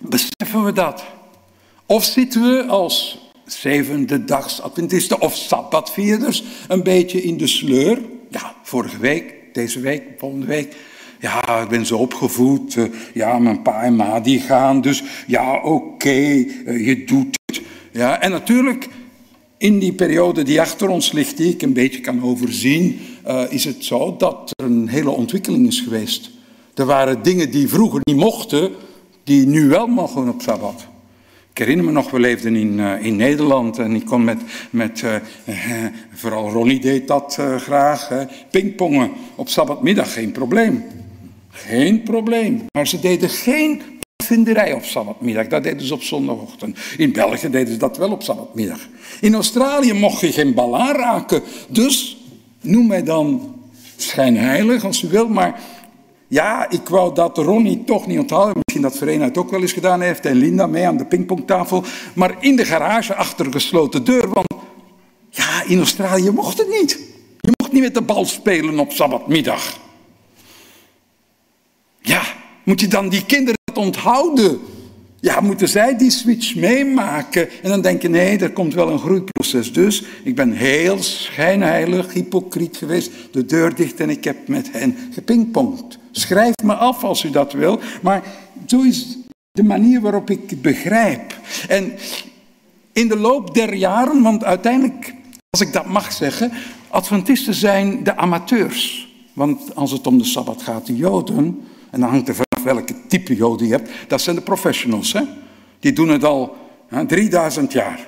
beseffen 0.00 0.64
we 0.64 0.72
dat? 0.72 1.04
Of 1.86 2.04
zitten 2.04 2.42
we 2.42 2.64
als 2.64 3.18
zevende 3.44 4.24
dags 4.24 4.60
Adventisten 4.60 5.20
of 5.20 5.34
sabbatvierders 5.34 6.44
een 6.68 6.82
beetje 6.82 7.22
in 7.22 7.36
de 7.36 7.46
sleur? 7.46 8.00
Ja, 8.30 8.54
vorige 8.62 8.98
week, 8.98 9.34
deze 9.52 9.80
week, 9.80 10.02
volgende 10.18 10.46
week. 10.46 10.76
Ja, 11.24 11.60
ik 11.60 11.68
ben 11.68 11.86
zo 11.86 11.96
opgevoed. 11.96 12.76
Eh, 12.76 12.84
ja, 13.14 13.38
mijn 13.38 13.62
pa 13.62 13.82
en 13.82 13.96
ma 13.96 14.20
die 14.20 14.40
gaan. 14.40 14.80
Dus 14.80 15.02
ja, 15.26 15.60
oké, 15.62 16.08
eh, 16.08 16.86
je 16.86 17.04
doet 17.04 17.38
het. 17.46 17.62
Ja, 17.92 18.20
en 18.20 18.30
natuurlijk 18.30 18.88
in 19.58 19.78
die 19.78 19.92
periode 19.92 20.42
die 20.42 20.60
achter 20.60 20.88
ons 20.88 21.12
ligt, 21.12 21.36
die 21.36 21.52
ik 21.52 21.62
een 21.62 21.72
beetje 21.72 22.00
kan 22.00 22.22
overzien, 22.22 23.00
uh, 23.26 23.42
is 23.48 23.64
het 23.64 23.84
zo 23.84 24.16
dat 24.16 24.50
er 24.56 24.64
een 24.64 24.88
hele 24.88 25.10
ontwikkeling 25.10 25.66
is 25.66 25.80
geweest. 25.80 26.30
Er 26.74 26.84
waren 26.84 27.22
dingen 27.22 27.50
die 27.50 27.68
vroeger 27.68 28.00
niet 28.02 28.16
mochten, 28.16 28.70
die 29.24 29.46
nu 29.46 29.68
wel 29.68 29.86
mogen 29.86 30.28
op 30.28 30.42
Sabbat. 30.42 30.86
Ik 31.50 31.58
herinner 31.58 31.84
me 31.84 31.90
nog, 31.92 32.10
we 32.10 32.20
leefden 32.20 32.56
in, 32.56 32.78
in 32.80 33.16
Nederland 33.16 33.78
en 33.78 33.94
ik 33.94 34.04
kon 34.04 34.24
met, 34.24 34.40
met 34.70 35.04
vooral 36.12 36.50
Ronnie 36.50 36.80
deed 36.80 37.08
dat 37.08 37.38
graag, 37.56 38.26
pingpongen 38.50 39.10
op 39.34 39.48
Sabbatmiddag, 39.48 40.12
geen 40.12 40.32
probleem. 40.32 40.84
Geen 41.54 42.02
probleem. 42.02 42.64
Maar 42.72 42.86
ze 42.86 43.00
deden 43.00 43.28
geen 43.28 43.82
vinderij 44.24 44.72
op 44.72 44.84
sabbatmiddag. 44.84 45.46
Dat 45.46 45.62
deden 45.62 45.86
ze 45.86 45.94
op 45.94 46.02
zondagochtend. 46.02 46.78
In 46.96 47.12
België 47.12 47.50
deden 47.50 47.72
ze 47.72 47.78
dat 47.78 47.96
wel 47.96 48.10
op 48.10 48.22
sabbatmiddag. 48.22 48.88
In 49.20 49.34
Australië 49.34 49.92
mocht 49.92 50.20
je 50.20 50.32
geen 50.32 50.54
bal 50.54 50.78
aanraken. 50.78 51.42
Dus 51.68 52.16
noem 52.60 52.86
mij 52.86 53.02
dan 53.02 53.54
schijnheilig 53.96 54.84
als 54.84 55.02
u 55.02 55.08
wilt. 55.08 55.28
Maar 55.28 55.60
ja, 56.28 56.70
ik 56.70 56.88
wou 56.88 57.14
dat 57.14 57.38
Ronnie 57.38 57.84
toch 57.84 58.06
niet 58.06 58.18
onthouden. 58.18 58.54
Misschien 58.54 58.82
dat 58.82 58.98
Verena 58.98 59.24
het 59.24 59.38
ook 59.38 59.50
wel 59.50 59.60
eens 59.60 59.72
gedaan 59.72 60.00
heeft. 60.00 60.26
En 60.26 60.36
Linda 60.36 60.66
mee 60.66 60.86
aan 60.86 60.96
de 60.96 61.06
pingpongtafel. 61.06 61.84
Maar 62.14 62.36
in 62.40 62.56
de 62.56 62.64
garage 62.64 63.14
achter 63.14 63.52
gesloten 63.52 64.04
deur. 64.04 64.28
Want 64.28 64.46
ja, 65.30 65.62
in 65.66 65.78
Australië 65.78 66.30
mocht 66.30 66.58
het 66.58 66.68
niet. 66.80 66.98
Je 67.40 67.52
mocht 67.58 67.72
niet 67.72 67.82
met 67.82 67.94
de 67.94 68.02
bal 68.02 68.24
spelen 68.24 68.78
op 68.78 68.92
sabbatmiddag. 68.92 69.82
Ja, 72.06 72.22
moet 72.62 72.80
je 72.80 72.88
dan 72.88 73.08
die 73.08 73.24
kinderen 73.24 73.58
onthouden. 73.74 74.60
Ja, 75.20 75.40
moeten 75.40 75.68
zij 75.68 75.96
die 75.96 76.10
switch 76.10 76.54
meemaken? 76.54 77.48
En 77.62 77.68
dan 77.68 77.80
denk 77.80 78.02
je, 78.02 78.08
nee, 78.08 78.38
er 78.38 78.52
komt 78.52 78.74
wel 78.74 78.88
een 78.88 78.98
groeiproces. 78.98 79.72
Dus 79.72 80.02
ik 80.22 80.34
ben 80.34 80.52
heel 80.52 81.02
schijnheilig, 81.02 82.12
hypocriet 82.12 82.76
geweest, 82.76 83.10
de 83.30 83.46
deur 83.46 83.74
dicht 83.74 84.00
en 84.00 84.10
ik 84.10 84.24
heb 84.24 84.48
met 84.48 84.72
hen 84.72 84.96
gepingpongd. 85.12 85.98
Schrijf 86.10 86.54
me 86.62 86.74
af 86.74 87.04
als 87.04 87.24
u 87.24 87.30
dat 87.30 87.52
wil, 87.52 87.80
maar 88.02 88.22
zo 88.66 88.82
is 88.82 89.18
de 89.52 89.62
manier 89.64 90.00
waarop 90.00 90.30
ik 90.30 90.50
het 90.50 90.62
begrijp. 90.62 91.38
En 91.68 91.92
in 92.92 93.08
de 93.08 93.16
loop 93.16 93.54
der 93.54 93.74
jaren, 93.74 94.22
want 94.22 94.44
uiteindelijk, 94.44 95.14
als 95.50 95.60
ik 95.60 95.72
dat 95.72 95.86
mag 95.86 96.12
zeggen, 96.12 96.52
Adventisten 96.88 97.54
zijn 97.54 98.04
de 98.04 98.16
amateurs. 98.16 99.12
Want 99.32 99.74
als 99.74 99.90
het 99.90 100.06
om 100.06 100.18
de 100.18 100.24
Sabbat 100.24 100.62
gaat, 100.62 100.86
de 100.86 100.96
Joden, 100.96 101.62
en 101.94 102.00
dan 102.00 102.10
hangt 102.10 102.28
er 102.28 102.34
vanaf 102.34 102.64
welke 102.74 102.94
type 103.06 103.34
Joden 103.34 103.66
je 103.66 103.72
hebt. 103.72 103.90
Dat 104.08 104.20
zijn 104.20 104.36
de 104.36 104.42
professionals. 104.42 105.12
Hè? 105.12 105.22
Die 105.80 105.92
doen 105.92 106.08
het 106.08 106.24
al 106.24 106.56
hè, 106.88 107.06
3000 107.06 107.72
jaar. 107.72 108.06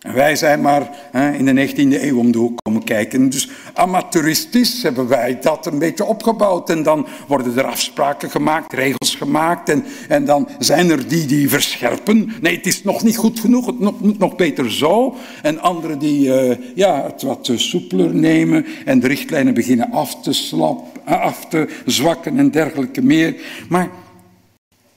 Wij 0.00 0.36
zijn 0.36 0.60
maar 0.60 0.90
hè, 1.10 1.32
in 1.32 1.44
de 1.44 1.68
19e 1.68 2.02
eeuw 2.02 2.18
om 2.18 2.32
de 2.32 2.38
hoek 2.38 2.58
komen 2.62 2.84
kijken. 2.84 3.30
Dus 3.30 3.48
amateuristisch 3.74 4.82
hebben 4.82 5.08
wij 5.08 5.38
dat 5.40 5.66
een 5.66 5.78
beetje 5.78 6.04
opgebouwd. 6.04 6.70
En 6.70 6.82
dan 6.82 7.06
worden 7.26 7.58
er 7.58 7.64
afspraken 7.64 8.30
gemaakt, 8.30 8.72
regels 8.72 9.14
gemaakt. 9.14 9.68
En, 9.68 9.84
en 10.08 10.24
dan 10.24 10.48
zijn 10.58 10.90
er 10.90 11.08
die 11.08 11.26
die 11.26 11.48
verscherpen. 11.48 12.32
Nee, 12.40 12.56
het 12.56 12.66
is 12.66 12.82
nog 12.82 13.02
niet 13.02 13.16
goed 13.16 13.40
genoeg, 13.40 13.66
het 13.66 13.78
moet 13.80 14.18
nog 14.18 14.36
beter 14.36 14.72
zo. 14.72 15.16
En 15.42 15.60
anderen 15.60 15.98
die 15.98 16.26
uh, 16.26 16.56
ja, 16.74 17.04
het 17.04 17.22
wat 17.22 17.50
soepeler 17.54 18.14
nemen. 18.14 18.66
En 18.84 19.00
de 19.00 19.06
richtlijnen 19.06 19.54
beginnen 19.54 19.92
af 19.92 20.22
te, 20.22 20.32
slap, 20.32 21.00
af 21.04 21.46
te 21.46 21.68
zwakken 21.86 22.38
en 22.38 22.50
dergelijke 22.50 23.02
meer. 23.02 23.34
Maar 23.68 23.90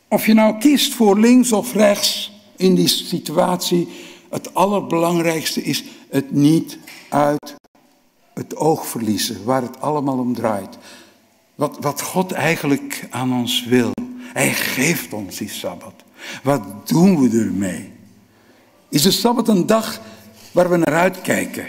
of 0.07 0.25
je 0.25 0.33
nou 0.33 0.57
kiest 0.57 0.93
voor 0.93 1.19
links 1.19 1.51
of 1.51 1.73
rechts 1.73 2.31
in 2.57 2.75
die 2.75 2.87
situatie 2.87 3.87
het 4.33 4.53
allerbelangrijkste 4.53 5.63
is 5.63 5.83
het 6.09 6.31
niet 6.31 6.77
uit 7.09 7.55
het 8.33 8.55
oog 8.55 8.87
verliezen, 8.87 9.43
waar 9.43 9.61
het 9.61 9.81
allemaal 9.81 10.17
om 10.17 10.33
draait. 10.33 10.77
Wat, 11.55 11.77
wat 11.79 12.01
God 12.01 12.31
eigenlijk 12.31 13.07
aan 13.09 13.33
ons 13.33 13.65
wil. 13.65 13.91
Hij 14.19 14.53
geeft 14.53 15.13
ons 15.13 15.37
die 15.37 15.49
Sabbat. 15.49 15.93
Wat 16.43 16.61
doen 16.87 17.19
we 17.19 17.39
ermee? 17.39 17.91
Is 18.89 19.01
de 19.01 19.11
Sabbat 19.11 19.47
een 19.47 19.65
dag 19.65 20.01
waar 20.51 20.69
we 20.69 20.77
naar 20.77 20.95
uitkijken? 20.95 21.65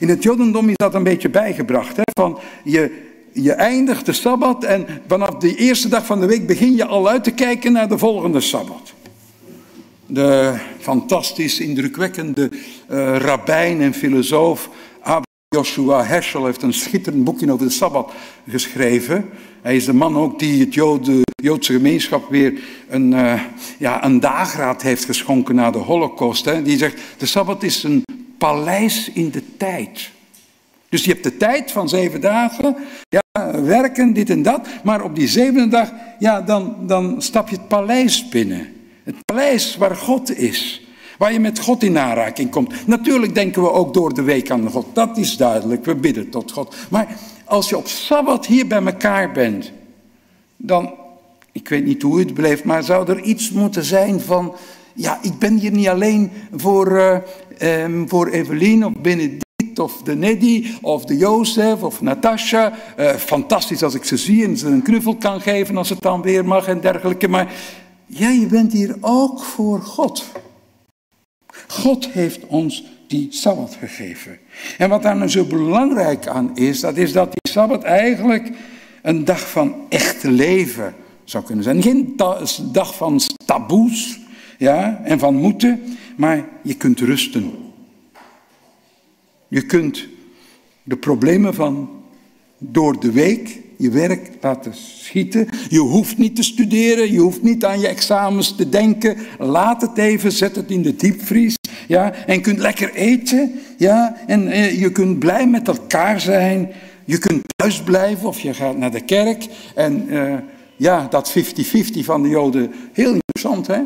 In 0.00 0.08
het 0.08 0.22
Jodendom 0.22 0.68
is 0.68 0.76
dat 0.76 0.94
een 0.94 1.02
beetje 1.02 1.30
bijgebracht. 1.30 1.96
Hè? 1.96 2.02
Van 2.12 2.38
je, 2.64 3.08
je 3.32 3.52
eindigt 3.52 4.06
de 4.06 4.12
Sabbat 4.12 4.64
en 4.64 4.86
vanaf 5.06 5.30
de 5.30 5.56
eerste 5.56 5.88
dag 5.88 6.06
van 6.06 6.20
de 6.20 6.26
week 6.26 6.46
begin 6.46 6.74
je 6.74 6.86
al 6.86 7.08
uit 7.08 7.24
te 7.24 7.30
kijken 7.30 7.72
naar 7.72 7.88
de 7.88 7.98
volgende 7.98 8.40
Sabbat. 8.40 8.92
De 10.06 10.58
fantastisch 10.78 11.60
indrukwekkende 11.60 12.50
uh, 12.90 13.16
rabbijn 13.16 13.80
en 13.80 13.94
filosoof 13.94 14.70
Abraham 14.98 15.24
Joshua 15.48 16.04
Heschel 16.04 16.44
heeft 16.44 16.62
een 16.62 16.72
schitterend 16.72 17.24
boekje 17.24 17.52
over 17.52 17.66
de 17.66 17.72
Sabbat 17.72 18.12
geschreven. 18.48 19.28
Hij 19.62 19.76
is 19.76 19.84
de 19.84 19.92
man 19.92 20.16
ook 20.16 20.38
die 20.38 20.60
het 20.60 20.74
Jode, 20.74 21.22
Joodse 21.42 21.72
gemeenschap 21.72 22.30
weer 22.30 22.60
een, 22.88 23.12
uh, 23.12 23.42
ja, 23.78 24.04
een 24.04 24.20
dageraad 24.20 24.82
heeft 24.82 25.04
geschonken 25.04 25.54
na 25.54 25.70
de 25.70 25.78
Holocaust. 25.78 26.44
Hè. 26.44 26.62
Die 26.62 26.78
zegt, 26.78 27.00
de 27.16 27.26
Sabbat 27.26 27.62
is 27.62 27.82
een 27.82 28.02
paleis 28.38 29.10
in 29.12 29.30
de 29.30 29.42
tijd. 29.56 30.10
Dus 30.88 31.04
je 31.04 31.10
hebt 31.10 31.24
de 31.24 31.36
tijd 31.36 31.72
van 31.72 31.88
zeven 31.88 32.20
dagen, 32.20 32.76
ja, 33.08 33.62
werken, 33.62 34.12
dit 34.12 34.30
en 34.30 34.42
dat. 34.42 34.68
Maar 34.84 35.02
op 35.02 35.14
die 35.14 35.28
zevende 35.28 35.68
dag, 35.68 35.92
ja, 36.18 36.40
dan, 36.40 36.76
dan 36.86 37.22
stap 37.22 37.48
je 37.48 37.56
het 37.56 37.68
paleis 37.68 38.28
binnen. 38.28 38.75
Het 39.06 39.24
paleis 39.24 39.76
waar 39.76 39.96
God 39.96 40.38
is. 40.38 40.86
Waar 41.18 41.32
je 41.32 41.40
met 41.40 41.60
God 41.60 41.82
in 41.82 41.98
aanraking 41.98 42.50
komt. 42.50 42.86
Natuurlijk 42.86 43.34
denken 43.34 43.62
we 43.62 43.70
ook 43.72 43.94
door 43.94 44.14
de 44.14 44.22
week 44.22 44.50
aan 44.50 44.70
God. 44.70 44.86
Dat 44.92 45.16
is 45.16 45.36
duidelijk. 45.36 45.84
We 45.84 45.94
bidden 45.94 46.30
tot 46.30 46.52
God. 46.52 46.76
Maar 46.90 47.16
als 47.44 47.68
je 47.68 47.76
op 47.76 47.86
Sabbat 47.86 48.46
hier 48.46 48.66
bij 48.66 48.84
elkaar 48.84 49.32
bent. 49.32 49.72
Dan, 50.56 50.94
ik 51.52 51.68
weet 51.68 51.84
niet 51.84 52.02
hoe 52.02 52.18
het 52.18 52.34
beleeft. 52.34 52.64
Maar 52.64 52.82
zou 52.82 53.08
er 53.08 53.20
iets 53.20 53.50
moeten 53.50 53.84
zijn 53.84 54.20
van. 54.20 54.54
Ja, 54.92 55.18
ik 55.22 55.38
ben 55.38 55.56
hier 55.56 55.72
niet 55.72 55.88
alleen 55.88 56.30
voor, 56.54 56.92
uh, 56.92 57.82
um, 57.84 58.08
voor 58.08 58.28
Evelien 58.28 58.86
of 58.86 58.92
Benedict 58.92 59.78
of 59.78 60.02
de 60.02 60.16
Neddy, 60.16 60.66
of 60.80 61.04
de 61.04 61.16
Jozef, 61.16 61.82
of 61.82 62.00
Natasha. 62.00 62.72
Uh, 62.98 63.10
fantastisch 63.14 63.82
als 63.82 63.94
ik 63.94 64.04
ze 64.04 64.16
zie 64.16 64.44
en 64.44 64.56
ze 64.56 64.66
een 64.66 64.82
knuffel 64.82 65.16
kan 65.16 65.40
geven 65.40 65.76
als 65.76 65.88
het 65.88 66.00
dan 66.00 66.22
weer 66.22 66.44
mag 66.44 66.66
en 66.66 66.80
dergelijke. 66.80 67.28
Maar 67.28 67.52
ja, 68.06 68.28
je 68.28 68.46
bent 68.46 68.72
hier 68.72 68.96
ook 69.00 69.42
voor 69.42 69.82
God. 69.82 70.24
God 71.68 72.08
heeft 72.08 72.46
ons 72.46 72.84
die 73.06 73.26
Sabbat 73.30 73.76
gegeven. 73.78 74.38
En 74.78 74.88
wat 74.88 75.02
daar 75.02 75.16
nou 75.16 75.30
zo 75.30 75.44
belangrijk 75.44 76.26
aan 76.26 76.56
is, 76.56 76.80
dat 76.80 76.96
is 76.96 77.12
dat 77.12 77.32
die 77.32 77.52
Sabbat 77.52 77.82
eigenlijk 77.82 78.52
een 79.02 79.24
dag 79.24 79.50
van 79.50 79.74
echt 79.88 80.22
leven 80.22 80.94
zou 81.24 81.44
kunnen 81.44 81.64
zijn. 81.64 81.82
Geen 81.82 82.16
dag 82.72 82.96
van 82.96 83.20
taboes 83.44 84.20
ja, 84.58 85.00
en 85.04 85.18
van 85.18 85.34
moeten, 85.34 85.82
maar 86.16 86.48
je 86.62 86.74
kunt 86.74 87.00
rusten. 87.00 87.52
Je 89.48 89.66
kunt 89.66 90.06
de 90.82 90.96
problemen 90.96 91.54
van 91.54 91.90
door 92.58 93.00
de 93.00 93.12
week 93.12 93.60
je 93.76 93.90
werk 93.90 94.30
laten 94.40 94.74
schieten. 94.74 95.48
Je 95.68 95.78
hoeft 95.78 96.18
niet 96.18 96.36
te 96.36 96.42
studeren, 96.42 97.12
je 97.12 97.18
hoeft 97.18 97.42
niet 97.42 97.64
aan 97.64 97.80
je 97.80 97.88
examens 97.88 98.56
te 98.56 98.68
denken. 98.68 99.16
Laat 99.38 99.80
het 99.80 99.98
even, 99.98 100.32
zet 100.32 100.56
het 100.56 100.70
in 100.70 100.82
de 100.82 100.96
diepvries. 100.96 101.54
Ja, 101.88 102.12
en 102.12 102.40
kunt 102.40 102.58
lekker 102.58 102.94
eten. 102.94 103.52
Ja, 103.76 104.16
en 104.26 104.48
eh, 104.48 104.80
je 104.80 104.92
kunt 104.92 105.18
blij 105.18 105.48
met 105.48 105.68
elkaar 105.68 106.20
zijn. 106.20 106.70
Je 107.04 107.18
kunt 107.18 107.42
thuis 107.56 107.82
blijven 107.82 108.28
of 108.28 108.40
je 108.40 108.54
gaat 108.54 108.76
naar 108.76 108.90
de 108.90 109.04
kerk. 109.04 109.46
En 109.74 110.06
uh, 110.08 110.34
ja, 110.76 111.06
dat 111.10 111.34
50-50 111.38 111.40
van 112.00 112.22
de 112.22 112.28
Joden, 112.28 112.72
heel 112.92 113.12
interessant 113.12 113.66
hè. 113.66 113.80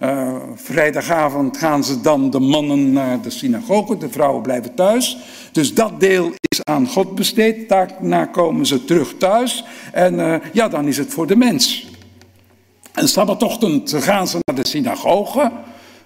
Uh, 0.00 0.36
vrijdagavond 0.54 1.56
gaan 1.56 1.84
ze 1.84 2.00
dan 2.00 2.30
de 2.30 2.40
mannen 2.40 2.92
naar 2.92 3.22
de 3.22 3.30
synagoge, 3.30 3.98
de 3.98 4.08
vrouwen 4.08 4.42
blijven 4.42 4.74
thuis. 4.74 5.18
Dus 5.52 5.74
dat 5.74 6.00
deel 6.00 6.32
is 6.48 6.64
aan 6.64 6.86
God 6.86 7.14
besteed. 7.14 7.68
Daarna 7.68 8.24
komen 8.24 8.66
ze 8.66 8.84
terug 8.84 9.16
thuis 9.16 9.64
en 9.92 10.14
uh, 10.14 10.34
ja, 10.52 10.68
dan 10.68 10.88
is 10.88 10.96
het 10.96 11.12
voor 11.12 11.26
de 11.26 11.36
mens. 11.36 11.90
En 12.92 13.08
sabbatochtend 13.08 13.94
gaan 13.96 14.28
ze 14.28 14.38
naar 14.44 14.56
de 14.56 14.68
synagoge, 14.68 15.52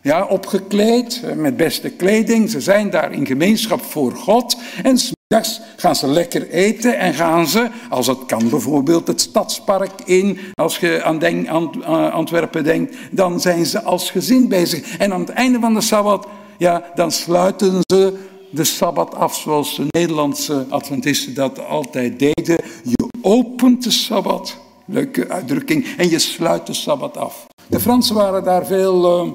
ja, 0.02 0.24
opgekleed 0.24 1.22
eh, 1.24 1.36
met 1.36 1.56
beste 1.56 1.90
kleding. 1.90 2.50
Ze 2.50 2.60
zijn 2.60 2.90
daar 2.90 3.12
in 3.12 3.26
gemeenschap 3.26 3.82
voor 3.82 4.12
God. 4.12 4.56
En 4.82 4.98
Middags 5.34 5.60
gaan 5.76 5.96
ze 5.96 6.06
lekker 6.06 6.48
eten 6.48 6.98
en 6.98 7.14
gaan 7.14 7.46
ze, 7.46 7.70
als 7.90 8.06
het 8.06 8.26
kan, 8.26 8.48
bijvoorbeeld 8.48 9.06
het 9.06 9.20
stadspark 9.20 10.00
in. 10.04 10.38
Als 10.54 10.78
je 10.78 11.02
aan, 11.02 11.48
aan 11.48 12.12
Antwerpen 12.12 12.64
denkt, 12.64 12.96
dan 13.10 13.40
zijn 13.40 13.66
ze 13.66 13.82
als 13.82 14.10
gezin 14.10 14.48
bezig. 14.48 14.96
En 14.98 15.12
aan 15.12 15.20
het 15.20 15.28
einde 15.28 15.60
van 15.60 15.74
de 15.74 15.80
Sabbat, 15.80 16.26
ja, 16.58 16.90
dan 16.94 17.12
sluiten 17.12 17.80
ze 17.86 18.18
de 18.50 18.64
Sabbat 18.64 19.14
af 19.14 19.36
zoals 19.36 19.76
de 19.76 19.86
Nederlandse 19.88 20.66
Adventisten 20.68 21.34
dat 21.34 21.66
altijd 21.66 22.18
deden. 22.18 22.64
Je 22.82 23.08
opent 23.22 23.84
de 23.84 23.90
Sabbat, 23.90 24.56
leuke 24.84 25.28
uitdrukking, 25.28 25.86
en 25.96 26.10
je 26.10 26.18
sluit 26.18 26.66
de 26.66 26.74
Sabbat 26.74 27.16
af. 27.16 27.46
De 27.66 27.80
Fransen 27.80 28.14
waren 28.14 28.44
daar 28.44 28.66
veel... 28.66 29.24
Uh, 29.24 29.32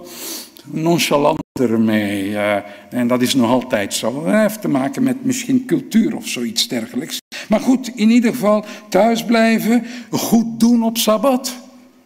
nonchalanter 0.71 1.44
mee. 1.63 2.29
Uh, 2.29 2.55
en 2.89 3.07
dat 3.07 3.21
is 3.21 3.33
nog 3.33 3.49
altijd 3.49 3.93
zo. 3.93 4.23
Dat 4.23 4.33
heeft 4.33 4.61
te 4.61 4.67
maken 4.67 5.03
met 5.03 5.25
misschien 5.25 5.65
cultuur 5.65 6.15
of 6.15 6.27
zoiets 6.27 6.67
dergelijks. 6.67 7.17
Maar 7.49 7.59
goed, 7.59 7.91
in 7.95 8.09
ieder 8.09 8.31
geval 8.31 8.65
thuis 8.89 9.25
blijven, 9.25 9.83
goed 10.11 10.59
doen 10.59 10.83
op 10.83 10.97
Sabbat. 10.97 11.55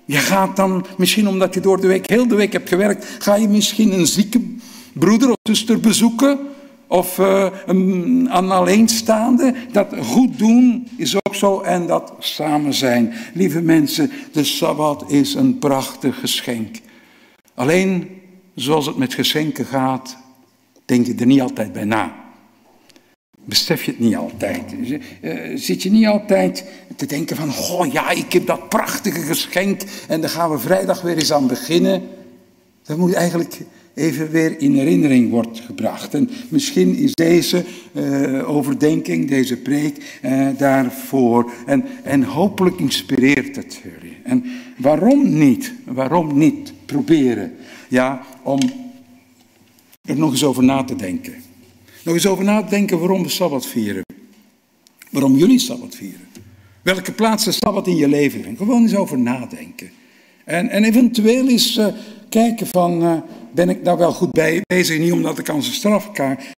Je 0.06 0.18
gaat 0.18 0.56
dan, 0.56 0.86
misschien 0.98 1.28
omdat 1.28 1.54
je 1.54 1.60
door 1.60 1.82
de 1.82 1.88
week, 1.88 2.10
heel 2.10 2.28
de 2.28 2.36
week 2.36 2.54
hebt 2.54 2.70
gewerkt, 2.70 3.06
ga 3.20 3.36
je 3.36 3.48
misschien 3.48 3.94
een 3.94 4.08
zieke 4.08 4.42
broeder 4.94 5.30
of 5.30 5.38
zuster 5.44 5.80
bezoeken. 5.80 6.40
Of 6.88 7.18
een, 7.18 8.28
een 8.32 8.52
alleenstaande. 8.52 9.54
Dat 9.72 9.96
goed 10.02 10.38
doen 10.38 10.88
is 10.96 11.16
ook 11.16 11.36
zo 11.36 11.62
en 11.62 11.88
dat 11.88 12.14
samen 12.20 12.74
zijn. 12.74 13.14
Lieve 13.34 13.62
mensen, 13.62 14.12
de 14.32 14.44
Sabbat 14.44 15.12
is 15.12 15.34
een 15.34 15.60
prachtig 15.60 16.20
geschenk. 16.20 16.78
Alleen 17.56 18.18
zoals 18.56 18.86
het 18.86 18.98
met 18.98 19.14
geschenken 19.14 19.66
gaat, 19.66 20.18
denk 20.86 21.06
je 21.06 21.16
er 21.16 21.26
niet 21.26 21.42
altijd 21.42 21.74
bij 21.74 21.84
na. 21.84 22.16
Besef 23.46 23.84
je 23.84 23.92
het 23.92 24.00
niet 24.00 24.16
altijd. 24.16 24.76
Eh, 25.22 25.34
zit 25.56 25.84
je 25.84 25.92
niet 25.92 26.06
altijd 26.06 26.66
te 26.96 27.06
denken 27.06 27.36
van, 27.36 27.52
goh 27.52 27.92
ja, 27.92 28.10
ik 28.10 28.34
heb 28.34 28.46
dat 28.46 28.70
prachtige 28.70 29.22
geschenk 29.22 29.82
en 30.08 30.22
daar 30.22 30.30
gaan 30.30 30.52
we 30.52 30.60
vrijdag 30.60 31.02
weer 31.02 31.18
eens 31.18 31.34
aan 31.34 31.48
beginnen. 31.48 32.02
Dat 32.84 32.98
moet 32.98 33.14
eigenlijk 33.14 33.58
even 33.94 34.32
weer 34.32 34.60
in 34.60 34.76
herinnering 34.76 35.30
worden 35.30 35.56
gebracht. 35.56 36.14
En 36.14 36.30
misschien 36.50 36.96
is 36.96 37.14
deze 37.14 37.64
uh, 37.94 38.50
overdenking, 38.50 39.30
deze 39.30 39.58
preek 39.58 40.20
uh, 40.26 40.48
daarvoor. 40.58 41.52
En, 41.66 41.86
en 42.04 42.24
hopelijk 42.24 42.80
inspireert 42.80 43.56
het 43.56 43.82
jullie. 43.84 44.18
En 44.24 44.46
waarom 44.78 45.38
niet? 45.38 45.74
Waarom 45.86 46.38
niet 46.38 46.74
proberen 46.86 47.52
ja, 47.90 48.22
om 48.44 48.60
er 50.02 50.18
nog 50.18 50.32
eens 50.32 50.44
over 50.44 50.64
na 50.64 50.84
te 50.84 50.96
denken. 50.96 51.34
Nog 52.04 52.14
eens 52.14 52.28
over 52.28 52.44
na 52.44 52.64
te 52.64 52.70
denken 52.70 53.00
waarom 53.00 53.24
we 53.24 53.30
Sabbat 53.30 53.66
vieren. 53.66 54.04
Waarom 55.10 55.36
jullie 55.36 55.60
Sabbat 55.60 55.96
vieren. 55.96 56.28
Welke 56.82 57.12
plaats 57.12 57.46
de 57.46 57.52
Sabbat 57.52 57.88
in 57.88 57.96
je 57.96 58.08
leven 58.08 58.44
heeft. 58.44 58.58
Gewoon 58.58 58.82
eens 58.82 58.96
over 58.96 59.20
nadenken. 59.20 59.90
En, 60.46 60.70
en 60.70 60.84
eventueel 60.84 61.48
eens 61.48 61.78
uh, 61.78 61.88
kijken 62.30 62.68
van, 62.68 63.04
uh, 63.04 63.14
ben 63.52 63.70
ik 63.70 63.86
daar 63.86 63.98
wel 63.98 64.14
goed 64.14 64.32
bij 64.32 64.62
bezig? 64.68 65.00
Niet 65.00 65.12
omdat 65.12 65.40
ik 65.40 65.50
aan 65.50 65.64
zijn 65.64 65.76
straf 65.76 66.12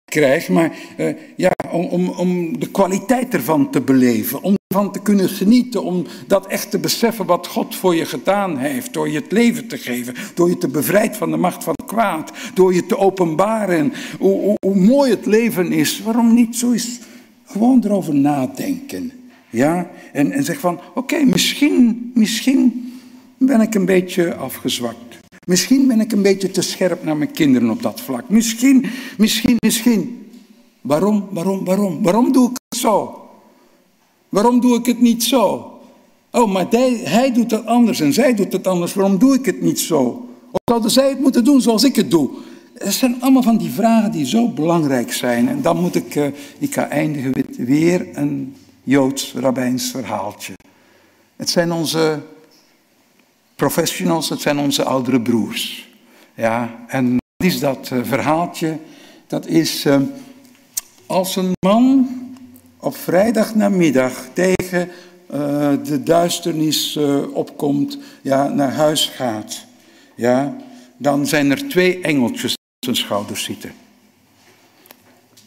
krijg, 0.05 0.49
maar 0.49 0.77
uh, 0.97 1.15
ja, 1.35 1.51
om, 1.71 1.85
om, 1.85 2.09
om 2.09 2.59
de 2.59 2.71
kwaliteit 2.71 3.33
ervan 3.33 3.71
te 3.71 3.81
beleven. 3.81 4.43
Van 4.71 4.91
te 4.91 4.99
kunnen 4.99 5.29
genieten, 5.29 5.83
om 5.83 6.05
dat 6.27 6.47
echt 6.47 6.71
te 6.71 6.79
beseffen 6.79 7.25
wat 7.25 7.47
God 7.47 7.75
voor 7.75 7.95
je 7.95 8.05
gedaan 8.05 8.57
heeft, 8.57 8.93
door 8.93 9.09
je 9.09 9.19
het 9.19 9.31
leven 9.31 9.67
te 9.67 9.77
geven, 9.77 10.15
door 10.33 10.49
je 10.49 10.57
te 10.57 10.67
bevrijden 10.67 11.15
van 11.15 11.31
de 11.31 11.37
macht 11.37 11.63
van 11.63 11.75
kwaad. 11.85 12.31
Door 12.53 12.73
je 12.73 12.85
te 12.85 12.97
openbaren 12.97 13.93
hoe, 14.19 14.41
hoe, 14.41 14.57
hoe 14.59 14.75
mooi 14.75 15.11
het 15.11 15.25
leven 15.25 15.71
is. 15.71 16.01
Waarom 16.01 16.33
niet 16.33 16.55
zo 16.55 16.71
eens 16.71 16.99
gewoon 17.45 17.81
erover 17.85 18.15
nadenken? 18.15 19.11
Ja? 19.49 19.89
En, 20.13 20.31
en 20.31 20.43
zeg 20.43 20.59
van, 20.59 20.79
oké, 20.93 21.23
misschien, 21.23 22.11
misschien 22.13 22.93
ben 23.37 23.61
ik 23.61 23.75
een 23.75 23.85
beetje 23.85 24.35
afgezwakt. 24.35 25.19
Misschien 25.45 25.87
ben 25.87 25.99
ik 25.99 26.11
een 26.11 26.21
beetje 26.21 26.51
te 26.51 26.61
scherp 26.61 27.03
naar 27.03 27.17
mijn 27.17 27.31
kinderen 27.31 27.69
op 27.69 27.81
dat 27.81 28.01
vlak. 28.01 28.29
Misschien, 28.29 28.85
misschien, 29.17 29.55
misschien. 29.59 30.27
Waarom, 30.81 31.27
waarom, 31.31 31.65
waarom? 31.65 32.03
Waarom 32.03 32.31
doe 32.31 32.49
ik 32.49 32.57
het 32.69 32.79
zo? 32.79 33.20
Waarom 34.31 34.59
doe 34.59 34.77
ik 34.77 34.85
het 34.85 35.01
niet 35.01 35.23
zo? 35.23 35.71
Oh, 36.31 36.51
maar 36.51 36.65
hij, 36.69 37.31
doet 37.33 37.51
het 37.51 37.65
anders 37.65 37.99
en 37.99 38.13
zij 38.13 38.35
doet 38.35 38.53
het 38.53 38.67
anders. 38.67 38.93
Waarom 38.93 39.17
doe 39.17 39.33
ik 39.33 39.45
het 39.45 39.61
niet 39.61 39.79
zo? 39.79 40.29
Of 40.51 40.59
zouden 40.65 40.91
zij 40.91 41.09
het 41.09 41.19
moeten 41.19 41.43
doen 41.43 41.61
zoals 41.61 41.83
ik 41.83 41.95
het 41.95 42.11
doe? 42.11 42.29
Het 42.73 42.93
zijn 42.93 43.21
allemaal 43.21 43.43
van 43.43 43.57
die 43.57 43.71
vragen 43.71 44.11
die 44.11 44.25
zo 44.25 44.47
belangrijk 44.47 45.13
zijn. 45.13 45.47
En 45.47 45.61
dan 45.61 45.79
moet 45.79 45.95
ik, 45.95 46.15
uh, 46.15 46.25
ik 46.59 46.73
ga 46.73 46.87
eindigen 46.87 47.31
met 47.33 47.57
weer 47.57 48.07
een 48.13 48.55
Joods 48.83 49.33
rabbijns 49.33 49.91
verhaaltje. 49.91 50.53
Het 51.35 51.49
zijn 51.49 51.71
onze 51.71 52.21
professionals, 53.55 54.29
het 54.29 54.41
zijn 54.41 54.59
onze 54.59 54.83
oudere 54.83 55.21
broers. 55.21 55.89
Ja, 56.35 56.85
en 56.87 57.11
wat 57.11 57.47
is 57.47 57.59
dat 57.59 57.89
uh, 57.93 57.99
verhaaltje? 58.03 58.79
Dat 59.27 59.47
is 59.47 59.85
uh, 59.85 59.95
als 61.05 61.35
een 61.35 61.51
man 61.59 62.07
op 62.81 62.95
vrijdag 62.95 63.55
namiddag 63.55 64.27
tegen 64.33 64.89
uh, 65.33 65.71
de 65.83 66.03
duisternis 66.03 66.99
opkomt, 67.33 67.97
ja, 68.21 68.47
naar 68.47 68.73
huis 68.73 69.05
gaat, 69.05 69.65
ja, 70.15 70.55
dan 70.97 71.25
zijn 71.25 71.51
er 71.51 71.67
twee 71.67 72.01
engeltjes 72.01 72.51
op 72.53 72.83
zijn 72.85 72.95
schouders 72.95 73.43
zitten. 73.43 73.71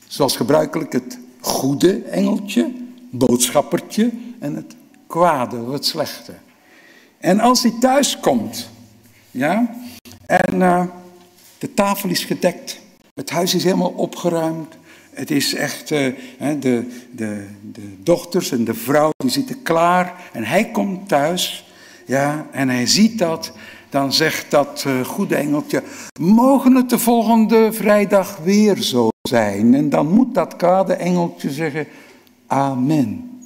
Zoals 0.06 0.36
gebruikelijk 0.36 0.92
het 0.92 1.18
goede 1.40 2.02
engeltje, 2.02 2.72
boodschappertje, 3.10 4.10
en 4.38 4.56
het 4.56 4.74
kwade, 5.06 5.70
het 5.70 5.84
slechte. 5.84 6.32
En 7.18 7.40
als 7.40 7.62
hij 7.62 7.72
thuis 7.80 8.20
komt, 8.20 8.68
ja, 9.30 9.74
en 10.26 10.54
uh, 10.54 10.84
de 11.58 11.74
tafel 11.74 12.08
is 12.08 12.24
gedekt, 12.24 12.80
het 13.14 13.30
huis 13.30 13.54
is 13.54 13.64
helemaal 13.64 13.92
opgeruimd, 13.96 14.74
het 15.14 15.30
is 15.30 15.54
echt, 15.54 15.90
uh, 15.90 16.12
de, 16.38 16.88
de, 17.10 17.46
de 17.72 17.96
dochters 18.02 18.50
en 18.50 18.64
de 18.64 18.74
vrouw 18.74 19.10
die 19.16 19.30
zitten 19.30 19.62
klaar 19.62 20.14
en 20.32 20.44
hij 20.44 20.70
komt 20.70 21.08
thuis, 21.08 21.64
ja, 22.06 22.46
en 22.50 22.68
hij 22.68 22.86
ziet 22.86 23.18
dat, 23.18 23.52
dan 23.90 24.12
zegt 24.12 24.50
dat 24.50 24.84
uh, 24.86 25.04
goede 25.04 25.36
engeltje, 25.36 25.82
mogen 26.20 26.74
het 26.74 26.90
de 26.90 26.98
volgende 26.98 27.72
vrijdag 27.72 28.38
weer 28.42 28.76
zo 28.76 29.08
zijn? 29.28 29.74
En 29.74 29.90
dan 29.90 30.08
moet 30.08 30.34
dat 30.34 30.56
kwade 30.56 30.94
engeltje 30.94 31.50
zeggen, 31.50 31.86
amen. 32.46 33.40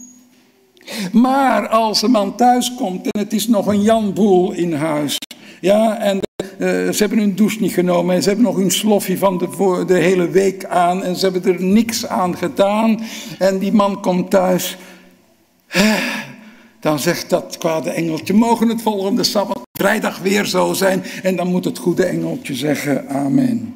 Maar 1.13 1.69
als 1.69 2.03
een 2.03 2.11
man 2.11 2.37
thuis 2.37 2.75
komt 2.75 3.07
en 3.11 3.21
het 3.21 3.33
is 3.33 3.49
nog 3.49 3.67
een 3.67 3.83
janboel 3.83 4.53
in 4.53 4.73
huis. 4.73 5.17
Ja, 5.61 5.99
en 5.99 6.21
ze 6.59 6.97
hebben 6.97 7.19
hun 7.19 7.35
douche 7.35 7.61
niet 7.61 7.73
genomen 7.73 8.15
en 8.15 8.23
ze 8.23 8.29
hebben 8.29 8.47
nog 8.47 8.57
hun 8.57 8.71
sloffie 8.71 9.19
van 9.19 9.39
de, 9.39 9.85
de 9.87 9.99
hele 9.99 10.29
week 10.29 10.65
aan 10.65 11.03
en 11.03 11.17
ze 11.17 11.29
hebben 11.29 11.55
er 11.55 11.63
niks 11.63 12.07
aan 12.07 12.37
gedaan. 12.37 13.01
En 13.39 13.59
die 13.59 13.73
man 13.73 14.01
komt 14.01 14.31
thuis. 14.31 14.77
Dan 16.81 16.99
zegt 16.99 17.31
dat 17.31 17.59
kwade 17.59 17.91
engeltje, 17.91 18.35
mogen 18.35 18.69
het 18.69 18.83
volgende 18.83 19.25
Sabbat 19.25 19.61
vrijdag 19.73 20.19
weer 20.19 20.45
zo 20.45 20.73
zijn. 20.73 21.03
En 21.23 21.37
dan 21.37 21.47
moet 21.47 21.65
het 21.65 21.79
goede 21.79 22.05
engeltje 22.05 22.55
zeggen, 22.55 23.09
amen. 23.09 23.75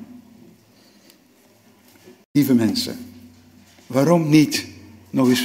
Lieve 2.33 2.55
mensen, 2.55 2.99
waarom 3.87 4.29
niet 4.29 4.67
nog 5.11 5.29
eens 5.29 5.45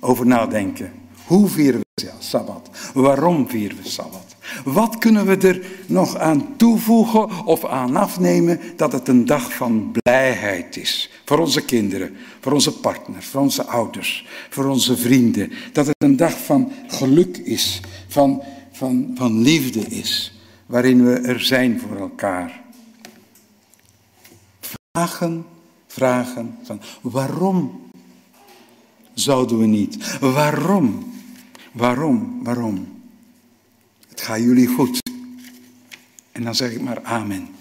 over 0.00 0.26
nadenken? 0.26 0.92
Hoe 1.24 1.48
vieren 1.48 1.80
we 1.94 2.10
Sabbat? 2.18 2.70
Waarom 2.94 3.48
vieren 3.48 3.76
we 3.82 3.88
Sabbat? 3.88 4.25
Wat 4.64 4.98
kunnen 4.98 5.26
we 5.26 5.48
er 5.48 5.66
nog 5.86 6.16
aan 6.16 6.56
toevoegen 6.56 7.46
of 7.46 7.64
aan 7.64 7.96
afnemen 7.96 8.60
dat 8.76 8.92
het 8.92 9.08
een 9.08 9.26
dag 9.26 9.52
van 9.52 9.92
blijheid 10.02 10.76
is? 10.76 11.10
Voor 11.24 11.38
onze 11.38 11.64
kinderen, 11.64 12.16
voor 12.40 12.52
onze 12.52 12.72
partners, 12.72 13.26
voor 13.26 13.40
onze 13.40 13.64
ouders, 13.64 14.26
voor 14.50 14.64
onze 14.64 14.96
vrienden. 14.96 15.52
Dat 15.72 15.86
het 15.86 15.96
een 15.98 16.16
dag 16.16 16.44
van 16.44 16.72
geluk 16.86 17.36
is, 17.36 17.80
van, 18.08 18.42
van, 18.72 19.10
van 19.14 19.42
liefde 19.42 19.80
is, 19.80 20.40
waarin 20.66 21.04
we 21.04 21.12
er 21.12 21.40
zijn 21.40 21.80
voor 21.80 21.96
elkaar. 21.96 22.60
Vragen, 24.92 25.46
vragen 25.86 26.58
van 26.62 26.80
waarom 27.00 27.80
zouden 29.14 29.58
we 29.58 29.66
niet? 29.66 30.18
Waarom? 30.20 31.12
Waarom? 31.72 32.40
Waarom? 32.42 32.95
Het 34.16 34.24
gaat 34.24 34.38
jullie 34.38 34.66
goed. 34.66 34.98
En 36.32 36.42
dan 36.42 36.54
zeg 36.54 36.72
ik 36.72 36.80
maar 36.80 37.02
amen. 37.02 37.55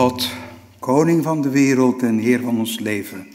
God, 0.00 0.28
koning 0.78 1.22
van 1.22 1.42
de 1.42 1.48
wereld 1.48 2.02
en 2.02 2.18
Heer 2.18 2.40
van 2.40 2.58
ons 2.58 2.78
leven. 2.78 3.26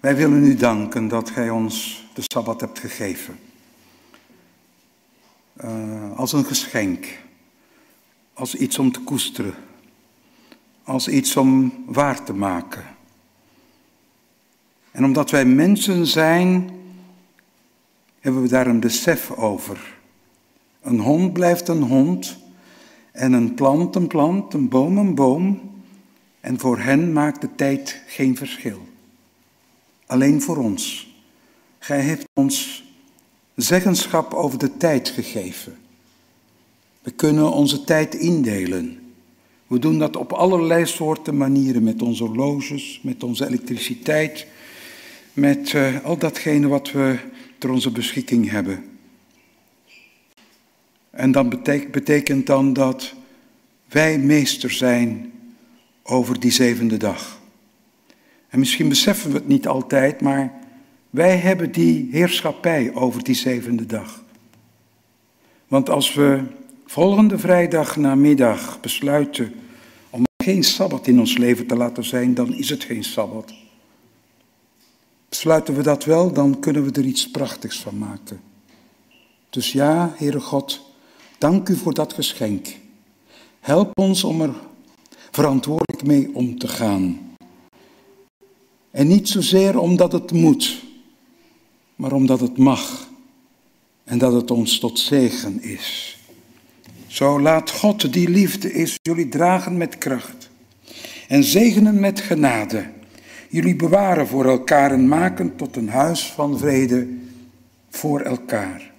Wij 0.00 0.16
willen 0.16 0.44
u 0.44 0.54
danken 0.54 1.08
dat 1.08 1.30
Gij 1.30 1.50
ons 1.50 2.04
de 2.14 2.22
Sabbat 2.24 2.60
hebt 2.60 2.78
gegeven. 2.78 3.38
Uh, 5.64 6.18
als 6.18 6.32
een 6.32 6.44
geschenk, 6.44 7.06
als 8.32 8.54
iets 8.54 8.78
om 8.78 8.92
te 8.92 9.00
koesteren, 9.00 9.54
als 10.82 11.08
iets 11.08 11.36
om 11.36 11.72
waar 11.86 12.24
te 12.24 12.32
maken. 12.32 12.84
En 14.90 15.04
omdat 15.04 15.30
wij 15.30 15.44
mensen 15.44 16.06
zijn, 16.06 16.70
hebben 18.20 18.42
we 18.42 18.48
daar 18.48 18.66
een 18.66 18.80
besef 18.80 19.30
over. 19.30 19.94
Een 20.82 21.00
hond 21.00 21.32
blijft 21.32 21.68
een 21.68 21.82
hond 21.82 22.41
en 23.12 23.32
een 23.32 23.54
plant 23.54 23.96
een 23.96 24.06
plant, 24.06 24.54
een 24.54 24.68
boom 24.68 24.98
een 24.98 25.14
boom. 25.14 25.70
En 26.40 26.58
voor 26.58 26.78
hen 26.78 27.12
maakt 27.12 27.40
de 27.40 27.48
tijd 27.56 28.02
geen 28.06 28.36
verschil. 28.36 28.86
Alleen 30.06 30.42
voor 30.42 30.56
ons. 30.56 31.14
Gij 31.78 32.00
heeft 32.00 32.24
ons 32.34 32.84
zeggenschap 33.54 34.34
over 34.34 34.58
de 34.58 34.76
tijd 34.76 35.08
gegeven. 35.08 35.76
We 37.02 37.10
kunnen 37.10 37.52
onze 37.52 37.84
tijd 37.84 38.14
indelen. 38.14 38.98
We 39.66 39.78
doen 39.78 39.98
dat 39.98 40.16
op 40.16 40.32
allerlei 40.32 40.86
soorten 40.86 41.36
manieren, 41.36 41.82
met 41.82 42.02
onze 42.02 42.24
horloges, 42.24 43.00
met 43.02 43.22
onze 43.22 43.46
elektriciteit, 43.46 44.46
met 45.32 45.72
uh, 45.72 46.04
al 46.04 46.18
datgene 46.18 46.68
wat 46.68 46.90
we 46.90 47.18
ter 47.58 47.70
onze 47.70 47.90
beschikking 47.90 48.50
hebben. 48.50 48.91
En 51.12 51.32
dat 51.32 51.48
betekent, 51.48 51.92
betekent 51.92 52.46
dan 52.46 52.72
dat 52.72 53.14
wij 53.88 54.18
meester 54.18 54.70
zijn 54.70 55.32
over 56.02 56.40
die 56.40 56.50
zevende 56.50 56.96
dag. 56.96 57.40
En 58.48 58.58
misschien 58.58 58.88
beseffen 58.88 59.30
we 59.30 59.36
het 59.36 59.48
niet 59.48 59.66
altijd, 59.66 60.20
maar 60.20 60.52
wij 61.10 61.36
hebben 61.36 61.72
die 61.72 62.08
heerschappij 62.10 62.94
over 62.94 63.24
die 63.24 63.34
zevende 63.34 63.86
dag. 63.86 64.22
Want 65.68 65.90
als 65.90 66.14
we 66.14 66.42
volgende 66.86 67.38
vrijdag 67.38 67.96
namiddag 67.96 68.80
besluiten 68.80 69.52
om 70.10 70.24
geen 70.36 70.64
sabbat 70.64 71.06
in 71.06 71.18
ons 71.18 71.36
leven 71.36 71.66
te 71.66 71.76
laten 71.76 72.04
zijn, 72.04 72.34
dan 72.34 72.54
is 72.54 72.68
het 72.68 72.84
geen 72.84 73.04
sabbat. 73.04 73.54
Besluiten 75.28 75.74
we 75.74 75.82
dat 75.82 76.04
wel, 76.04 76.32
dan 76.32 76.60
kunnen 76.60 76.84
we 76.84 76.90
er 76.90 77.04
iets 77.04 77.30
prachtigs 77.30 77.80
van 77.80 77.98
maken. 77.98 78.40
Dus 79.50 79.72
ja, 79.72 80.14
Heere 80.16 80.40
God, 80.40 80.91
dank 81.42 81.68
u 81.68 81.76
voor 81.76 81.94
dat 81.94 82.12
geschenk. 82.12 82.66
Help 83.60 83.98
ons 83.98 84.24
om 84.24 84.40
er 84.40 84.54
verantwoordelijk 85.30 86.04
mee 86.04 86.30
om 86.34 86.58
te 86.58 86.68
gaan. 86.68 87.18
En 88.90 89.06
niet 89.06 89.28
zozeer 89.28 89.78
omdat 89.78 90.12
het 90.12 90.32
moet, 90.32 90.82
maar 91.96 92.12
omdat 92.12 92.40
het 92.40 92.58
mag 92.58 93.08
en 94.04 94.18
dat 94.18 94.32
het 94.32 94.50
ons 94.50 94.78
tot 94.78 94.98
zegen 94.98 95.62
is. 95.62 96.18
Zo 97.06 97.40
laat 97.40 97.70
God 97.70 98.12
die 98.12 98.28
liefde 98.28 98.72
is 98.72 98.98
jullie 99.02 99.28
dragen 99.28 99.76
met 99.76 99.98
kracht 99.98 100.50
en 101.28 101.44
zegenen 101.44 102.00
met 102.00 102.20
genade. 102.20 102.90
Jullie 103.48 103.76
bewaren 103.76 104.26
voor 104.26 104.44
elkaar 104.44 104.92
en 104.92 105.08
maken 105.08 105.56
tot 105.56 105.76
een 105.76 105.88
huis 105.88 106.32
van 106.32 106.58
vrede 106.58 107.08
voor 107.90 108.20
elkaar. 108.20 108.91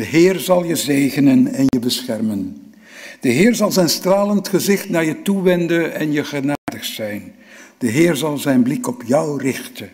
De 0.00 0.06
Heer 0.06 0.38
zal 0.38 0.64
je 0.64 0.76
zegenen 0.76 1.46
en 1.46 1.64
je 1.66 1.78
beschermen. 1.78 2.72
De 3.20 3.28
Heer 3.28 3.54
zal 3.54 3.72
zijn 3.72 3.88
stralend 3.88 4.48
gezicht 4.48 4.88
naar 4.88 5.04
je 5.04 5.22
toewenden 5.22 5.94
en 5.94 6.12
je 6.12 6.24
genadig 6.24 6.84
zijn. 6.84 7.34
De 7.78 7.86
Heer 7.86 8.16
zal 8.16 8.38
zijn 8.38 8.62
blik 8.62 8.86
op 8.86 9.02
jou 9.06 9.42
richten 9.42 9.90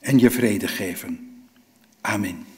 en 0.00 0.18
je 0.18 0.30
vrede 0.30 0.68
geven. 0.68 1.44
Amen. 2.00 2.51